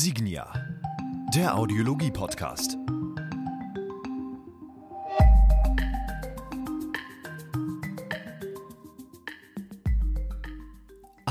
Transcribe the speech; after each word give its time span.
Signia, 0.00 0.46
der 1.34 1.56
Audiologie-Podcast. 1.56 2.76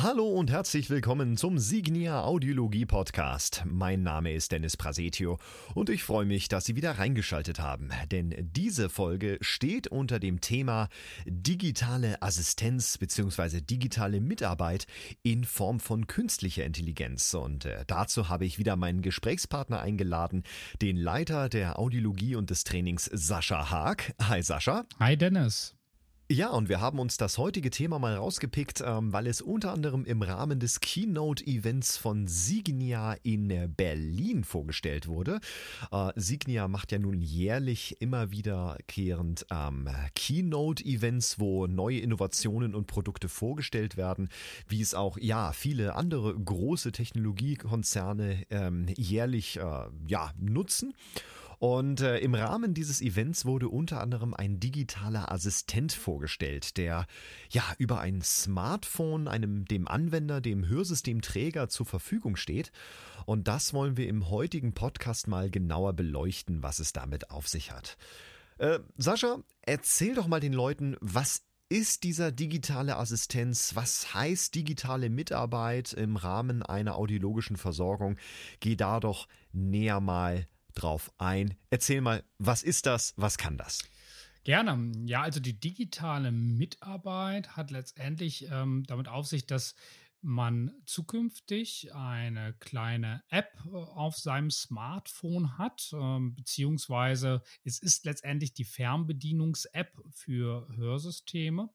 Hallo 0.08 0.26
und 0.30 0.50
herzlich 0.50 0.90
willkommen 0.90 1.36
zum 1.36 1.60
Signia 1.60 2.24
Audiologie 2.24 2.86
Podcast. 2.86 3.64
Mein 3.66 4.04
Name 4.04 4.32
ist 4.32 4.54
Dennis 4.54 4.78
Prasetio 4.78 5.38
und 5.76 5.90
ich 5.90 6.06
freue 6.06 6.26
mich, 6.26 6.48
dass 6.48 6.64
Sie 6.64 6.78
wieder 6.78 6.98
reingeschaltet 6.98 7.60
haben, 7.60 7.90
denn 8.10 8.34
diese 8.56 8.88
Folge 8.88 9.38
steht 9.42 9.90
unter 9.90 10.22
dem 10.22 10.40
Thema 10.40 10.88
digitale 11.26 12.22
Assistenz 12.22 12.98
bzw. 12.98 13.60
digitale 13.60 14.22
Mitarbeit 14.22 14.88
in 15.24 15.44
Form 15.44 15.82
von 15.82 16.08
künstlicher 16.08 16.64
Intelligenz 16.64 17.34
und 17.34 17.66
äh, 17.66 17.84
dazu 17.86 18.30
habe 18.30 18.46
ich 18.46 18.58
wieder 18.58 18.78
meinen 18.78 19.02
Gesprächspartner 19.02 19.82
eingeladen, 19.82 20.44
den 20.82 20.96
Leiter 20.96 21.50
der 21.50 21.80
Audiologie 21.80 22.38
und 22.38 22.50
des 22.50 22.64
Trainings 22.64 23.10
Sascha 23.12 23.72
Haag. 23.72 24.14
Hi 24.22 24.42
Sascha. 24.42 24.86
Hi 25.02 25.18
Dennis. 25.18 25.77
Ja, 26.30 26.50
und 26.50 26.68
wir 26.68 26.82
haben 26.82 27.00
uns 27.00 27.16
das 27.16 27.38
heutige 27.38 27.70
Thema 27.70 28.00
mal 28.00 28.16
rausgepickt, 28.16 28.84
ähm, 28.86 29.14
weil 29.14 29.28
es 29.28 29.42
unter 29.42 29.72
anderem 29.72 30.04
im 30.04 30.22
Rahmen 30.22 30.60
des 30.60 30.82
Keynote-Events 30.82 31.96
von 31.96 32.28
Signia 32.28 33.16
in 33.24 33.74
Berlin 33.78 34.44
vorgestellt 34.44 35.08
wurde. 35.08 35.40
Äh, 35.90 36.12
Signia 36.18 36.68
macht 36.68 36.92
ja 36.92 37.00
nun 37.00 37.22
jährlich 37.22 38.02
immer 38.02 38.30
wiederkehrend 38.30 39.46
ähm, 39.50 39.88
Keynote-Events, 40.16 41.40
wo 41.40 41.66
neue 41.66 42.00
Innovationen 42.00 42.76
und 42.76 42.88
Produkte 42.88 43.30
vorgestellt 43.30 43.96
werden, 43.96 44.28
wie 44.68 44.82
es 44.82 44.96
auch 44.96 45.18
ja 45.18 45.54
viele 45.54 45.96
andere 45.96 46.38
große 46.38 46.92
Technologiekonzerne 46.92 48.44
ähm, 48.50 48.88
jährlich 48.98 49.60
äh, 49.60 49.86
ja 50.08 50.34
nutzen. 50.38 50.94
Und 51.60 52.02
äh, 52.02 52.20
im 52.20 52.36
Rahmen 52.36 52.74
dieses 52.74 53.02
Events 53.02 53.46
wurde 53.46 53.70
unter 53.70 54.02
anderem 54.02 54.34
ein 54.34 54.60
digitaler 54.60 55.32
Assistent 55.32 55.92
vorgestellt, 55.92 56.78
der 56.78 57.08
ja 57.50 57.64
über 57.80 58.00
ein 58.00 58.22
Smartphone 58.22 59.28
einem 59.28 59.66
dem 59.66 59.88
Anwender, 59.88 60.40
dem 60.40 60.68
Hörsystemträger 60.68 61.68
zur 61.70 61.86
Verfügung 61.86 62.36
steht. 62.36 62.72
Und 63.26 63.48
das 63.48 63.74
wollen 63.74 63.98
wir 63.98 64.08
im 64.08 64.30
heutigen 64.30 64.74
Podcast 64.74 65.28
mal 65.28 65.50
genauer 65.50 65.94
beleuchten, 65.94 66.62
was 66.62 66.80
es 66.80 66.94
damit 66.94 67.32
auf 67.32 67.48
sich 67.48 67.72
hat. 67.72 67.98
Äh, 68.60 68.80
Sascha, 68.98 69.40
erzähl 69.62 70.16
doch 70.16 70.28
mal 70.28 70.40
den 70.40 70.54
Leuten, 70.54 70.96
was 71.00 71.44
ist 71.70 72.04
dieser 72.04 72.32
digitale 72.32 72.98
Assistenz? 72.98 73.76
Was 73.76 74.14
heißt 74.14 74.56
digitale 74.56 75.10
Mitarbeit 75.10 75.92
im 75.94 76.16
Rahmen 76.16 76.64
einer 76.64 76.96
audiologischen 76.96 77.58
Versorgung? 77.58 78.16
Geh 78.60 78.76
da 78.76 79.00
doch 79.00 79.28
näher 79.52 80.00
mal 80.00 80.46
drauf 80.82 81.12
ein. 81.18 81.56
Erzähl 81.70 82.02
mal, 82.02 82.24
was 82.38 82.64
ist 82.64 82.86
das? 82.86 83.14
Was 83.18 83.38
kann 83.38 83.58
das? 83.58 83.80
Gerne. 84.44 84.92
Ja, 85.06 85.24
also 85.24 85.40
die 85.42 85.60
digitale 85.60 86.32
Mitarbeit 86.32 87.58
hat 87.58 87.70
letztendlich 87.70 88.48
ähm, 88.50 88.86
damit 88.88 89.10
auf 89.10 89.28
sich, 89.28 89.46
dass 89.46 89.76
man 90.22 90.72
zukünftig 90.86 91.94
eine 91.94 92.54
kleine 92.60 93.24
App 93.30 93.54
äh, 93.66 93.76
auf 93.76 94.18
seinem 94.18 94.50
Smartphone 94.52 95.58
hat, 95.58 95.90
ähm, 95.94 96.34
beziehungsweise 96.36 97.42
es 97.64 97.80
ist 97.80 98.06
letztendlich 98.06 98.54
die 98.54 98.66
Fernbedienungs-App 98.66 100.02
für 100.12 100.68
Hörsysteme. 100.76 101.70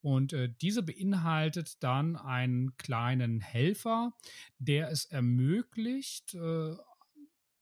Und 0.00 0.32
äh, 0.32 0.52
diese 0.60 0.82
beinhaltet 0.82 1.82
dann 1.82 2.16
einen 2.16 2.76
kleinen 2.76 3.40
Helfer, 3.40 4.12
der 4.58 4.90
es 4.90 5.04
ermöglicht, 5.04 6.34
äh, 6.34 6.74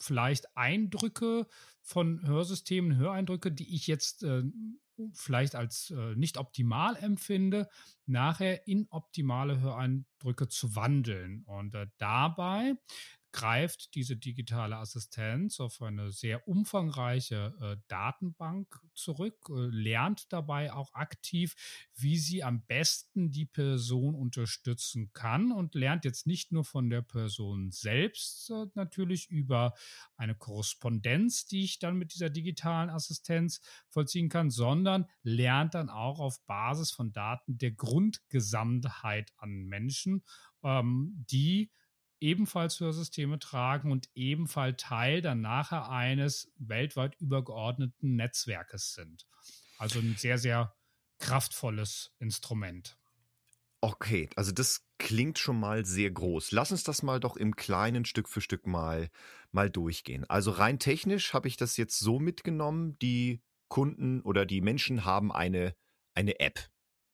vielleicht 0.01 0.57
Eindrücke 0.57 1.47
von 1.83 2.27
Hörsystemen, 2.27 2.97
Höreindrücke, 2.97 3.53
die 3.53 3.75
ich 3.75 3.87
jetzt 3.87 4.23
äh, 4.23 4.43
vielleicht 5.13 5.55
als 5.55 5.91
äh, 5.91 6.15
nicht 6.17 6.39
optimal 6.39 6.97
empfinde, 6.97 7.69
nachher 8.07 8.67
in 8.67 8.87
optimale 8.91 9.61
Höreindrücke 9.61 10.49
zu 10.49 10.77
wandeln. 10.77 11.43
Und 11.45 11.75
äh, 11.75 11.87
dabei 11.99 12.75
greift 13.33 13.95
diese 13.95 14.17
digitale 14.17 14.77
Assistenz 14.77 15.61
auf 15.61 15.81
eine 15.83 16.11
sehr 16.11 16.49
umfangreiche 16.49 17.55
äh, 17.61 17.77
Datenbank 17.89 18.81
zurück, 18.95 19.49
äh, 19.51 19.53
lernt 19.71 20.33
dabei 20.33 20.73
auch 20.73 20.93
aktiv, 20.95 21.55
wie 21.95 22.19
sie 22.19 22.43
am 22.43 22.63
besten 22.63 23.31
die 23.31 23.47
Person 23.47 24.15
unterstützen 24.15 25.13
kann 25.13 25.53
und 25.53 25.75
lernt 25.75 26.05
jetzt 26.05 26.27
nicht 26.27 26.53
nur 26.53 26.65
von 26.65 26.91
der 26.91 27.03
Person 27.03 27.71
selbst 27.71 28.51
äh, 28.51 28.67
natürlich 28.75 29.31
über 29.31 29.75
eine 30.17 30.35
Korrespondenz, 30.35 31.47
die 31.47 31.65
ich 31.65 31.79
dann 31.79 31.97
mit 31.97 32.15
dieser 32.15 32.31
digitalen 32.31 32.91
Assistenz 32.91 33.61
vollziehen 33.89 34.29
kann, 34.29 34.51
sondern 34.51 35.07
lernt 35.23 35.75
dann 35.75 35.89
auch 35.89 36.19
auf 36.19 36.45
Basis 36.47 36.91
von 36.91 37.13
Daten 37.13 37.59
der 37.59 37.73
Grundgesamtheit 37.73 39.33
an 39.37 39.67
Menschen, 39.67 40.25
ähm, 40.63 41.25
die 41.31 41.71
ebenfalls 42.21 42.79
Hörsysteme 42.81 43.39
tragen 43.39 43.91
und 43.91 44.09
ebenfalls 44.15 44.83
Teil 44.83 45.23
dann 45.23 45.41
nachher 45.41 45.91
eines 45.91 46.53
weltweit 46.59 47.17
übergeordneten 47.21 48.17
Netzwerkes 48.17 48.95
sind. 48.95 49.27
Also 49.79 49.99
ein 49.99 50.17
sehr, 50.17 50.39
sehr 50.39 50.75
kraftvolles 51.19 52.13
Instrument. 52.19 52.97
Okay, 53.83 54.29
also 54.37 54.53
das 54.53 54.85
klingt 54.99 55.39
schon 55.39 55.59
mal 55.59 55.87
sehr 55.87 56.11
groß. 56.11 56.53
Lass 56.53 56.71
uns 56.71 56.85
das 56.85 57.03
mal 57.03 57.19
doch 57.19 57.37
im 57.37 57.57
kleinen 57.57 58.05
Stück 58.05 58.29
für 58.29 58.43
Stück 58.43 58.67
mal, 58.67 59.09
mal 59.53 59.71
durchgehen. 59.71 60.29
Also 60.29 60.51
rein 60.51 60.79
technisch 60.79 61.33
habe 61.33 61.49
ich 61.49 61.57
das 61.57 61.79
jetzt 61.79 61.99
so 61.99 62.19
mitgenommen, 62.19 62.99
die 62.99 63.43
Kunden 63.69 64.21
oder 64.21 64.45
die 64.45 64.61
Menschen 64.61 65.07
haben 65.07 65.33
eine, 65.33 65.75
eine 66.15 66.41
App. 66.41 66.69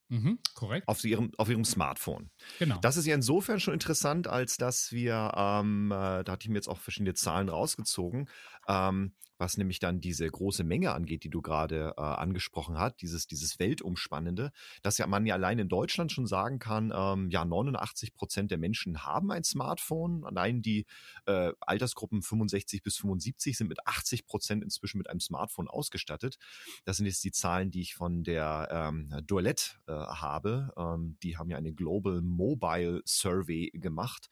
Mhm, 0.09 0.39
korrekt. 0.55 0.87
Auf 0.89 1.05
ihrem, 1.05 1.33
auf 1.37 1.49
ihrem 1.49 1.65
Smartphone. 1.65 2.31
Genau. 2.59 2.79
Das 2.81 2.97
ist 2.97 3.07
ja 3.07 3.15
insofern 3.15 3.61
schon 3.61 3.75
interessant, 3.75 4.29
als 4.29 4.57
dass 4.57 4.93
wir, 4.93 5.33
ähm, 5.37 5.91
äh, 5.91 6.23
da 6.23 6.33
hatte 6.33 6.45
ich 6.45 6.49
mir 6.49 6.57
jetzt 6.57 6.69
auch 6.69 6.79
verschiedene 6.79 7.15
Zahlen 7.15 7.49
rausgezogen, 7.49 8.29
ähm, 8.69 9.15
was 9.39 9.57
nämlich 9.57 9.79
dann 9.79 10.01
diese 10.01 10.27
große 10.29 10.65
Menge 10.65 10.93
angeht, 10.93 11.25
die 11.25 11.31
du 11.31 11.43
gerade 11.43 11.95
äh, 11.97 12.01
angesprochen 12.01 12.79
hast, 12.79 12.97
dieses, 13.03 13.27
dieses 13.27 13.59
Weltumspannende, 13.59 14.53
dass 14.83 14.99
ja 14.99 15.07
man 15.07 15.27
ja 15.27 15.35
allein 15.35 15.59
in 15.59 15.69
Deutschland 15.69 16.13
schon 16.13 16.27
sagen 16.27 16.59
kann, 16.59 16.93
ähm, 16.95 17.31
ja, 17.31 17.45
89 17.45 18.15
Prozent 18.15 18.51
der 18.51 18.59
Menschen 18.59 19.05
haben 19.05 19.31
ein 19.31 19.45
Smartphone. 19.45 20.25
Allein 20.25 20.63
die 20.63 20.87
äh, 21.27 21.53
Altersgruppen 21.61 22.23
65 22.23 22.83
bis 22.83 22.97
75 22.97 23.57
sind 23.57 23.69
mit 23.69 23.87
80 23.87 24.27
Prozent 24.27 24.63
inzwischen 24.63 24.99
mit 24.99 25.11
einem 25.11 25.21
Smartphone 25.21 25.69
ausgestattet. 25.69 26.39
Das 26.85 26.97
sind 26.97 27.07
jetzt 27.07 27.25
die 27.25 27.33
Zahlen, 27.33 27.71
die 27.71 27.81
ich 27.81 27.95
von 27.95 28.25
der 28.25 28.69
ähm, 28.71 29.13
Dualette 29.27 29.73
äh, 29.87 29.93
habe. 29.93 30.73
Ähm, 30.77 31.19
die 31.23 31.37
haben 31.37 31.51
ja 31.51 31.57
eine 31.57 31.73
Global 31.73 32.23
Mobile 32.23 33.03
Survey 33.05 33.71
gemacht. 33.75 34.29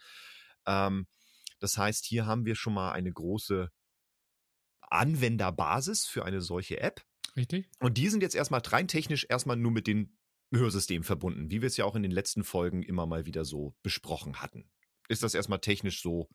Ähm, 0.66 1.06
das 1.60 1.78
heißt, 1.78 2.04
hier 2.04 2.26
haben 2.26 2.44
wir 2.44 2.56
schon 2.56 2.74
mal 2.74 2.92
eine 2.92 3.12
große 3.12 3.70
Anwenderbasis 4.94 6.06
für 6.06 6.24
eine 6.24 6.40
solche 6.40 6.80
App. 6.80 7.04
Richtig. 7.36 7.68
Und 7.80 7.98
die 7.98 8.08
sind 8.08 8.22
jetzt 8.22 8.34
erstmal 8.34 8.60
rein 8.60 8.88
technisch 8.88 9.26
erstmal 9.28 9.56
nur 9.56 9.72
mit 9.72 9.86
den 9.86 10.16
Hörsystemen 10.52 11.04
verbunden, 11.04 11.50
wie 11.50 11.62
wir 11.62 11.66
es 11.66 11.76
ja 11.76 11.84
auch 11.84 11.96
in 11.96 12.02
den 12.02 12.12
letzten 12.12 12.44
Folgen 12.44 12.82
immer 12.82 13.06
mal 13.06 13.26
wieder 13.26 13.44
so 13.44 13.74
besprochen 13.82 14.40
hatten. 14.40 14.70
Ist 15.08 15.22
das 15.22 15.34
erstmal 15.34 15.60
technisch 15.60 16.00
so 16.00 16.28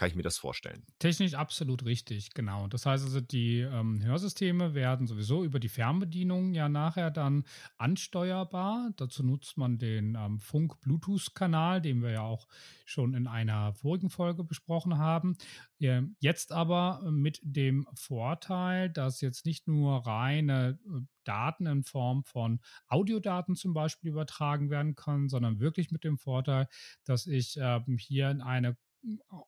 kann 0.00 0.08
ich 0.08 0.14
mir 0.14 0.22
das 0.22 0.38
vorstellen. 0.38 0.82
Technisch 0.98 1.34
absolut 1.34 1.84
richtig, 1.84 2.32
genau. 2.32 2.68
Das 2.68 2.86
heißt 2.86 3.04
also, 3.04 3.20
die 3.20 3.58
ähm, 3.58 4.02
Hörsysteme 4.02 4.72
werden 4.72 5.06
sowieso 5.06 5.44
über 5.44 5.60
die 5.60 5.68
Fernbedienung 5.68 6.54
ja 6.54 6.70
nachher 6.70 7.10
dann 7.10 7.44
ansteuerbar. 7.76 8.92
Dazu 8.96 9.22
nutzt 9.22 9.58
man 9.58 9.76
den 9.76 10.14
ähm, 10.14 10.40
Funk-Bluetooth-Kanal, 10.40 11.82
den 11.82 12.00
wir 12.00 12.12
ja 12.12 12.22
auch 12.22 12.48
schon 12.86 13.12
in 13.12 13.26
einer 13.26 13.74
vorigen 13.74 14.08
Folge 14.08 14.42
besprochen 14.42 14.96
haben. 14.96 15.36
Äh, 15.80 16.00
jetzt 16.18 16.50
aber 16.50 17.02
mit 17.10 17.38
dem 17.42 17.86
Vorteil, 17.92 18.88
dass 18.88 19.20
jetzt 19.20 19.44
nicht 19.44 19.68
nur 19.68 20.06
reine 20.06 20.78
äh, 20.86 21.00
Daten 21.24 21.66
in 21.66 21.82
Form 21.84 22.24
von 22.24 22.60
Audiodaten 22.88 23.54
zum 23.54 23.74
Beispiel 23.74 24.12
übertragen 24.12 24.70
werden 24.70 24.94
können, 24.94 25.28
sondern 25.28 25.60
wirklich 25.60 25.90
mit 25.90 26.04
dem 26.04 26.16
Vorteil, 26.16 26.68
dass 27.04 27.26
ich 27.26 27.58
ähm, 27.60 27.98
hier 27.98 28.30
in 28.30 28.40
eine 28.40 28.78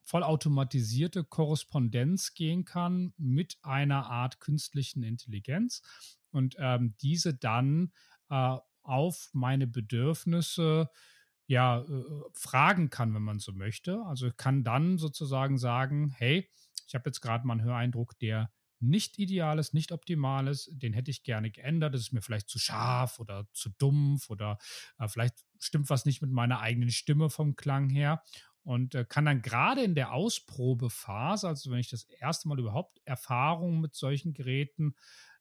vollautomatisierte 0.05 1.25
Korrespondenz 1.25 2.35
gehen 2.35 2.65
kann 2.65 3.13
mit 3.17 3.59
einer 3.63 4.11
Art 4.11 4.41
künstlichen 4.41 5.03
Intelligenz 5.03 5.83
und 6.31 6.57
ähm, 6.59 6.95
diese 7.01 7.35
dann 7.35 7.93
äh, 8.31 8.57
auf 8.83 9.31
meine 9.33 9.67
Bedürfnisse 9.67 10.91
ja 11.47 11.83
äh, 11.83 12.05
fragen 12.33 12.91
kann, 12.91 13.15
wenn 13.15 13.23
man 13.23 13.39
so 13.39 13.53
möchte. 13.53 14.03
Also 14.07 14.31
kann 14.37 14.65
dann 14.65 14.99
sozusagen 14.99 15.59
sagen, 15.59 16.09
hey, 16.11 16.49
ich 16.87 16.95
habe 16.95 17.09
jetzt 17.09 17.21
gerade 17.21 17.47
mal 17.47 17.55
einen 17.55 17.65
Höreindruck, 17.65 18.19
der 18.19 18.51
nicht 18.81 19.19
ideal 19.19 19.59
ist, 19.59 19.75
nicht 19.75 19.93
optimal 19.93 20.49
ist, 20.49 20.69
den 20.73 20.93
hätte 20.93 21.11
ich 21.11 21.23
gerne 21.23 21.51
geändert. 21.51 21.95
Das 21.95 22.01
ist 22.01 22.13
mir 22.13 22.21
vielleicht 22.21 22.49
zu 22.49 22.59
scharf 22.59 23.21
oder 23.21 23.47
zu 23.53 23.71
dumpf 23.71 24.29
oder 24.29 24.59
äh, 24.99 25.07
vielleicht 25.09 25.37
stimmt 25.61 25.89
was 25.89 26.05
nicht 26.05 26.21
mit 26.21 26.33
meiner 26.33 26.61
eigenen 26.61 26.91
Stimme 26.91 27.31
vom 27.31 27.55
Klang 27.55 27.89
her. 27.89 28.23
Und 28.65 28.95
äh, 28.95 29.05
kann 29.09 29.25
dann 29.25 29.43
gerade 29.43 29.83
in 29.83 29.95
der 29.95 30.13
Ausprobephase, 30.13 31.49
also 31.49 31.71
wenn 31.71 31.79
ich 31.79 31.91
das 31.91 32.05
erste 32.05 32.49
Mal 32.49 32.59
überhaupt 32.59 33.01
Erfahrungen 33.05 33.81
mit 33.81 33.95
solchen 33.95 34.33
Geräten 34.33 34.95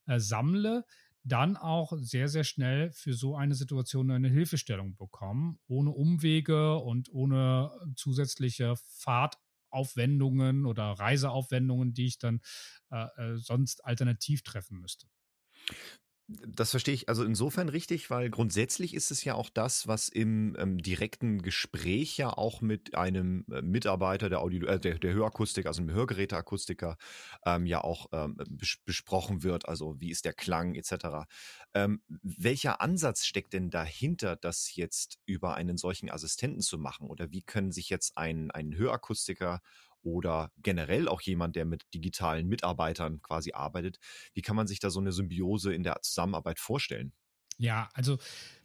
äh, 0.08 0.20
sammle, 0.20 0.86
dann 1.24 1.56
auch 1.56 1.94
sehr, 1.98 2.28
sehr 2.28 2.44
schnell 2.44 2.92
für 2.92 3.14
so 3.14 3.36
eine 3.36 3.54
Situation 3.54 4.10
eine 4.10 4.30
Hilfestellung 4.30 4.96
bekommen, 4.96 5.60
ohne 5.68 5.92
Umwege 5.92 6.78
und 6.78 7.12
ohne 7.12 7.72
zusätzliche 7.96 8.76
Fahrtaufwendungen 8.98 10.66
oder 10.66 10.92
Reiseaufwendungen, 10.94 11.94
die 11.94 12.08
ich 12.08 12.18
dann 12.18 12.42
äh, 12.90 13.06
äh 13.18 13.38
sonst 13.38 13.86
alternativ 13.86 14.42
treffen 14.42 14.80
müsste. 14.80 15.08
Das 16.48 16.72
verstehe 16.72 16.94
ich 16.94 17.10
also 17.10 17.24
insofern 17.24 17.68
richtig, 17.70 18.10
weil 18.10 18.30
grundsätzlich 18.30 18.94
ist 18.94 19.12
es 19.12 19.24
ja 19.24 19.36
auch 19.36 19.50
das, 19.50 19.88
was 19.88 20.08
im 20.08 20.56
ähm, 20.60 20.78
direkten 20.78 21.42
Gespräch 21.42 22.18
ja 22.18 22.30
auch 22.30 22.62
mit 22.62 22.96
einem 22.96 23.46
äh, 23.52 23.62
Mitarbeiter 23.62 24.30
der, 24.30 24.42
Audio, 24.42 24.68
äh, 24.68 24.80
der, 24.80 25.00
der 25.00 25.14
Hörakustik, 25.14 25.66
also 25.66 25.82
einem 25.82 25.92
Hörgeräteakustiker, 25.92 26.98
ähm, 27.46 27.66
ja 27.66 27.84
auch 27.84 28.08
ähm, 28.12 28.38
bes 28.50 28.78
besprochen 28.86 29.44
wird. 29.44 29.68
Also 29.68 30.00
wie 30.00 30.12
ist 30.12 30.26
der 30.26 30.34
Klang 30.34 30.76
etc. 30.76 31.28
Ähm, 31.74 32.02
welcher 32.08 32.82
Ansatz 32.82 33.26
steckt 33.26 33.54
denn 33.54 33.70
dahinter, 33.70 34.36
das 34.36 34.76
jetzt 34.76 35.20
über 35.26 35.56
einen 35.56 35.78
solchen 35.78 36.10
Assistenten 36.10 36.62
zu 36.62 36.78
machen? 36.78 37.08
Oder 37.08 37.32
wie 37.32 37.42
können 37.42 37.72
sich 37.72 37.90
jetzt 37.90 38.18
ein, 38.18 38.52
ein 38.52 38.76
Hörakustiker 38.76 39.62
oder 40.04 40.52
generell 40.58 41.08
auch 41.08 41.22
jemand, 41.22 41.56
der 41.56 41.66
mit 41.66 41.86
digitalen 41.94 42.48
Mitarbeitern 42.48 43.22
quasi 43.22 43.54
arbeitet. 43.54 44.00
Wie 44.34 44.42
kann 44.42 44.56
man 44.56 44.68
sich 44.68 44.80
da 44.80 44.90
so 44.90 45.00
eine 45.00 45.12
Symbiose 45.12 45.74
in 45.74 45.84
der 45.84 46.02
Zusammenarbeit 46.02 46.60
vorstellen? 46.60 47.14
Ja, 47.58 47.90
also 47.94 48.18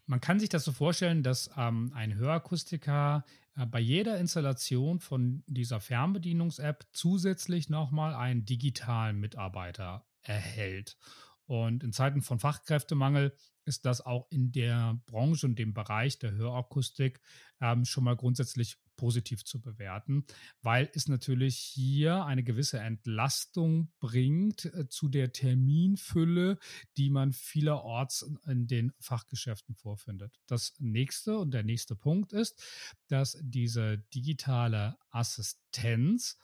man 0.06 0.20
kann 0.20 0.40
sich 0.40 0.48
das 0.48 0.64
so 0.64 0.72
vorstellen, 0.72 1.22
dass 1.22 1.50
ähm, 1.56 1.92
ein 1.94 2.14
Hörakustiker 2.14 3.24
äh, 3.56 3.66
bei 3.66 3.80
jeder 3.80 4.18
Installation 4.18 5.00
von 5.00 5.42
dieser 5.46 5.80
Fernbedienungs-App 5.80 6.86
zusätzlich 6.92 7.68
nochmal 7.68 8.14
einen 8.14 8.44
digitalen 8.44 9.18
Mitarbeiter 9.18 10.06
erhält. 10.22 10.96
Und 11.44 11.84
in 11.84 11.92
Zeiten 11.92 12.22
von 12.22 12.38
Fachkräftemangel 12.38 13.36
ist 13.64 13.84
das 13.84 14.00
auch 14.00 14.26
in 14.30 14.52
der 14.52 15.00
Branche 15.06 15.46
und 15.46 15.58
dem 15.58 15.74
Bereich 15.74 16.18
der 16.18 16.32
Hörakustik 16.32 17.20
ähm, 17.60 17.84
schon 17.84 18.04
mal 18.04 18.16
grundsätzlich 18.16 18.78
positiv 18.96 19.44
zu 19.44 19.60
bewerten, 19.60 20.24
weil 20.62 20.90
es 20.94 21.08
natürlich 21.08 21.56
hier 21.56 22.24
eine 22.24 22.42
gewisse 22.42 22.78
Entlastung 22.78 23.92
bringt 24.00 24.66
äh, 24.66 24.88
zu 24.88 25.08
der 25.08 25.32
Terminfülle, 25.32 26.58
die 26.96 27.10
man 27.10 27.32
vielerorts 27.32 28.28
in 28.46 28.66
den 28.66 28.92
Fachgeschäften 28.98 29.74
vorfindet. 29.74 30.40
Das 30.46 30.74
nächste 30.78 31.38
und 31.38 31.52
der 31.52 31.62
nächste 31.62 31.96
Punkt 31.96 32.32
ist, 32.32 32.62
dass 33.08 33.38
diese 33.42 33.98
digitale 34.14 34.96
Assistenz 35.10 36.38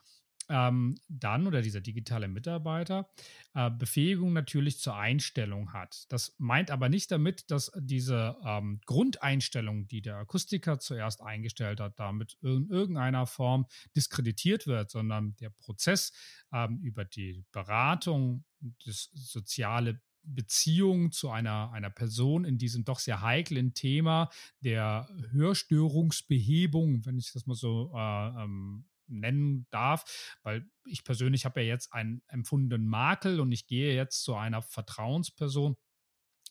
ähm, 0.53 1.01
dann 1.09 1.47
oder 1.47 1.63
dieser 1.63 1.81
digitale 1.81 2.29
Mitarbeiter 2.29 3.09
äh, 3.55 3.71
Befähigung 3.71 4.35
natürlich 4.35 4.79
zur 4.79 4.95
Einstellung 4.97 5.73
hat. 5.73 6.05
Das 6.11 6.35
meint 6.39 6.71
aber 6.71 6.91
nicht 6.91 7.11
damit, 7.11 7.51
dass 7.51 7.73
diese 7.75 8.37
ähm, 8.45 8.81
Grundeinstellung, 8.85 9.89
die 9.89 10.03
der 10.03 10.17
Akustiker 10.17 10.79
zuerst 10.79 11.23
eingestellt 11.23 11.81
hat, 11.81 11.99
damit 11.99 12.37
in 12.43 12.69
irgendeiner 12.69 13.27
Form 13.27 13.67
diskreditiert 13.97 14.67
wird, 14.67 14.91
sondern 14.91 15.35
der 15.37 15.51
Prozess 15.51 16.13
ähm, 16.53 16.81
über 16.83 17.07
die 17.07 17.45
Beratung, 17.51 18.45
das 18.85 19.11
soziale 19.15 20.03
Beziehung 20.25 21.11
zu 21.13 21.31
einer, 21.31 21.73
einer 21.73 21.91
Person 21.91 22.45
in 22.45 22.59
diesem 22.59 22.85
doch 22.85 22.99
sehr 22.99 23.23
heiklen 23.23 23.75
Thema 23.75 24.31
der 24.61 25.09
Hörstörungsbehebung, 25.31 27.05
wenn 27.07 27.19
ich 27.19 27.33
das 27.33 27.47
mal 27.47 27.55
so 27.55 27.91
äh, 27.95 28.43
ähm, 28.45 28.85
nennen 29.21 29.67
darf, 29.71 30.37
weil 30.43 30.69
ich 30.85 31.05
persönlich 31.05 31.45
habe 31.45 31.63
ja 31.63 31.69
jetzt 31.69 31.93
einen 31.93 32.23
empfundenen 32.29 32.87
Makel 32.87 33.41
und 33.41 33.53
ich 33.53 33.67
gehe 33.67 33.95
jetzt 33.95 34.23
zu 34.23 34.35
einer 34.35 34.63
Vertrauensperson, 34.63 35.77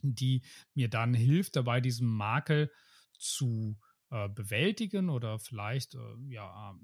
die 0.01 0.43
mir 0.73 0.89
dann 0.89 1.13
hilft, 1.13 1.55
dabei 1.55 1.81
diesen 1.81 2.07
Makel 2.07 2.71
zu 3.17 3.77
äh, 4.09 4.29
bewältigen 4.29 5.09
oder 5.09 5.39
vielleicht 5.39 5.95
äh, 5.95 5.99
ja, 6.27 6.75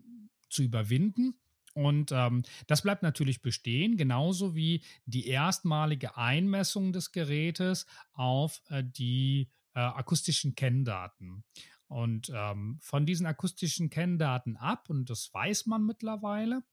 zu 0.49 0.63
überwinden. 0.63 1.39
Und 1.73 2.11
ähm, 2.11 2.41
das 2.65 2.81
bleibt 2.81 3.03
natürlich 3.03 3.41
bestehen, 3.41 3.97
genauso 3.97 4.55
wie 4.55 4.83
die 5.05 5.27
erstmalige 5.27 6.17
Einmessung 6.17 6.91
des 6.91 7.11
Gerätes 7.11 7.85
auf 8.13 8.61
äh, 8.69 8.83
die 8.83 9.51
äh, 9.75 9.79
akustischen 9.81 10.55
Kenndaten. 10.55 11.43
Und 11.87 12.31
ähm, 12.33 12.79
von 12.81 13.05
diesen 13.05 13.25
akustischen 13.25 13.89
Kenndaten 13.89 14.57
ab, 14.57 14.89
und 14.89 15.09
das 15.09 15.33
weiß 15.33 15.67
man 15.67 15.85
mittlerweile, 15.85 16.63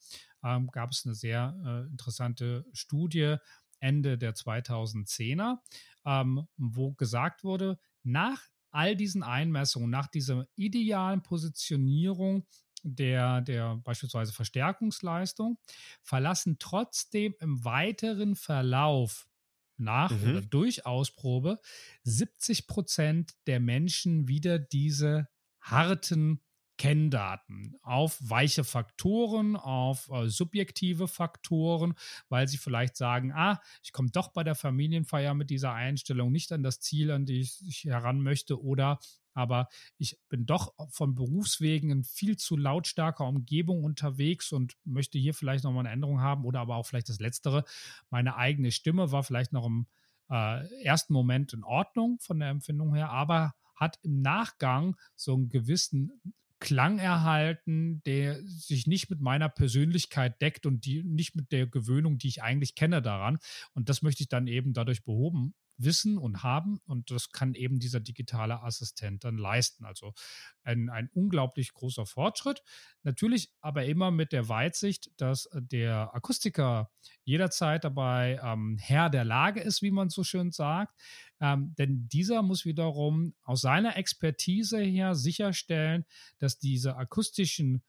ähm, 0.42 0.68
gab 0.68 0.90
es 0.90 1.04
eine 1.04 1.14
sehr 1.14 1.56
äh, 1.64 1.90
interessante 1.90 2.66
Studie 2.72 3.36
Ende 3.78 4.18
der 4.18 4.34
2010er, 4.34 5.58
ähm, 6.04 6.48
wo 6.56 6.92
gesagt 6.94 7.44
wurde, 7.44 7.78
nach 8.02 8.40
all 8.70 8.96
diesen 8.96 9.22
Einmessungen, 9.22 9.90
nach 9.90 10.08
dieser 10.08 10.46
idealen 10.56 11.22
Positionierung 11.22 12.46
der, 12.82 13.40
der 13.40 13.76
beispielsweise 13.76 14.32
Verstärkungsleistung, 14.32 15.58
verlassen 16.02 16.56
trotzdem 16.58 17.34
im 17.40 17.64
weiteren 17.64 18.36
Verlauf 18.36 19.28
nach 19.76 20.10
mhm. 20.10 20.30
oder 20.30 20.40
durch 20.42 20.86
Ausprobe 20.86 21.60
70 22.04 22.66
Prozent 22.66 23.34
der 23.46 23.60
Menschen 23.60 24.28
wieder 24.28 24.58
diese 24.58 25.28
harten 25.60 26.40
Kenndaten 26.76 27.76
auf 27.82 28.18
weiche 28.20 28.64
Faktoren, 28.64 29.56
auf 29.56 30.10
äh, 30.10 30.28
subjektive 30.28 31.06
Faktoren, 31.06 31.94
weil 32.28 32.48
sie 32.48 32.58
vielleicht 32.58 32.96
sagen, 32.96 33.32
ah, 33.32 33.60
ich 33.82 33.92
komme 33.92 34.10
doch 34.10 34.28
bei 34.28 34.42
der 34.42 34.56
Familienfeier 34.56 35.34
mit 35.34 35.50
dieser 35.50 35.72
Einstellung 35.72 36.32
nicht 36.32 36.50
an 36.52 36.62
das 36.62 36.80
Ziel, 36.80 37.10
an 37.10 37.26
die 37.26 37.40
ich 37.40 37.84
heran 37.84 38.20
möchte, 38.20 38.60
oder 38.60 38.98
aber 39.34 39.68
ich 39.98 40.18
bin 40.28 40.46
doch 40.46 40.72
von 40.90 41.14
Berufswegen 41.14 41.90
in 41.90 42.04
viel 42.04 42.36
zu 42.36 42.56
lautstarker 42.56 43.26
Umgebung 43.26 43.84
unterwegs 43.84 44.52
und 44.52 44.76
möchte 44.84 45.18
hier 45.18 45.34
vielleicht 45.34 45.64
nochmal 45.64 45.86
eine 45.86 45.92
Änderung 45.94 46.20
haben 46.20 46.44
oder 46.44 46.60
aber 46.60 46.76
auch 46.76 46.86
vielleicht 46.86 47.08
das 47.08 47.20
Letztere. 47.20 47.64
Meine 48.10 48.36
eigene 48.36 48.70
Stimme 48.70 49.12
war 49.12 49.22
vielleicht 49.22 49.52
noch 49.52 49.66
im 49.66 49.86
äh, 50.30 50.82
ersten 50.82 51.12
Moment 51.12 51.52
in 51.52 51.64
Ordnung 51.64 52.18
von 52.20 52.38
der 52.38 52.48
Empfindung 52.48 52.94
her, 52.94 53.10
aber 53.10 53.54
hat 53.74 53.98
im 54.02 54.22
Nachgang 54.22 54.96
so 55.16 55.34
einen 55.34 55.48
gewissen 55.48 56.12
Klang 56.60 56.98
erhalten, 56.98 58.02
der 58.04 58.40
sich 58.46 58.86
nicht 58.86 59.10
mit 59.10 59.20
meiner 59.20 59.48
Persönlichkeit 59.48 60.40
deckt 60.40 60.64
und 60.64 60.86
die 60.86 61.02
nicht 61.02 61.34
mit 61.34 61.52
der 61.52 61.66
Gewöhnung, 61.66 62.16
die 62.16 62.28
ich 62.28 62.42
eigentlich 62.42 62.74
kenne 62.74 63.02
daran. 63.02 63.38
Und 63.74 63.88
das 63.88 64.00
möchte 64.00 64.22
ich 64.22 64.28
dann 64.28 64.46
eben 64.46 64.72
dadurch 64.72 65.04
behoben 65.04 65.54
wissen 65.76 66.18
und 66.18 66.42
haben. 66.42 66.80
Und 66.86 67.10
das 67.10 67.30
kann 67.30 67.54
eben 67.54 67.78
dieser 67.78 68.00
digitale 68.00 68.62
Assistent 68.62 69.24
dann 69.24 69.36
leisten. 69.36 69.84
Also 69.84 70.14
ein, 70.62 70.88
ein 70.90 71.10
unglaublich 71.12 71.72
großer 71.72 72.06
Fortschritt. 72.06 72.62
Natürlich 73.02 73.50
aber 73.60 73.84
immer 73.84 74.10
mit 74.10 74.32
der 74.32 74.48
Weitsicht, 74.48 75.10
dass 75.16 75.48
der 75.54 76.14
Akustiker 76.14 76.90
jederzeit 77.24 77.84
dabei 77.84 78.40
ähm, 78.42 78.78
Herr 78.80 79.10
der 79.10 79.24
Lage 79.24 79.60
ist, 79.60 79.82
wie 79.82 79.90
man 79.90 80.10
so 80.10 80.24
schön 80.24 80.52
sagt. 80.52 80.94
Ähm, 81.40 81.74
denn 81.76 82.08
dieser 82.08 82.42
muss 82.42 82.64
wiederum 82.64 83.34
aus 83.42 83.60
seiner 83.60 83.96
Expertise 83.96 84.78
her 84.78 85.14
sicherstellen, 85.14 86.04
dass 86.38 86.58
diese 86.58 86.96
akustischen 86.96 87.82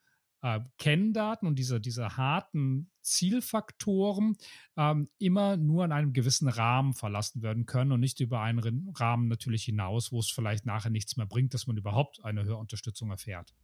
äh, 0.46 0.60
Kenndaten 0.78 1.48
und 1.48 1.58
diese, 1.58 1.80
diese 1.80 2.16
harten 2.16 2.88
Zielfaktoren 3.02 4.36
ähm, 4.76 5.08
immer 5.18 5.56
nur 5.56 5.84
in 5.84 5.90
einem 5.90 6.12
gewissen 6.12 6.48
Rahmen 6.48 6.94
verlassen 6.94 7.42
werden 7.42 7.66
können 7.66 7.90
und 7.90 7.98
nicht 7.98 8.20
über 8.20 8.40
einen 8.40 8.92
Rahmen 8.94 9.26
natürlich 9.26 9.64
hinaus, 9.64 10.12
wo 10.12 10.20
es 10.20 10.30
vielleicht 10.30 10.64
nachher 10.64 10.90
nichts 10.90 11.16
mehr 11.16 11.26
bringt, 11.26 11.52
dass 11.52 11.66
man 11.66 11.76
überhaupt 11.76 12.24
eine 12.24 12.44
Hörunterstützung 12.44 13.10
erfährt. 13.10 13.54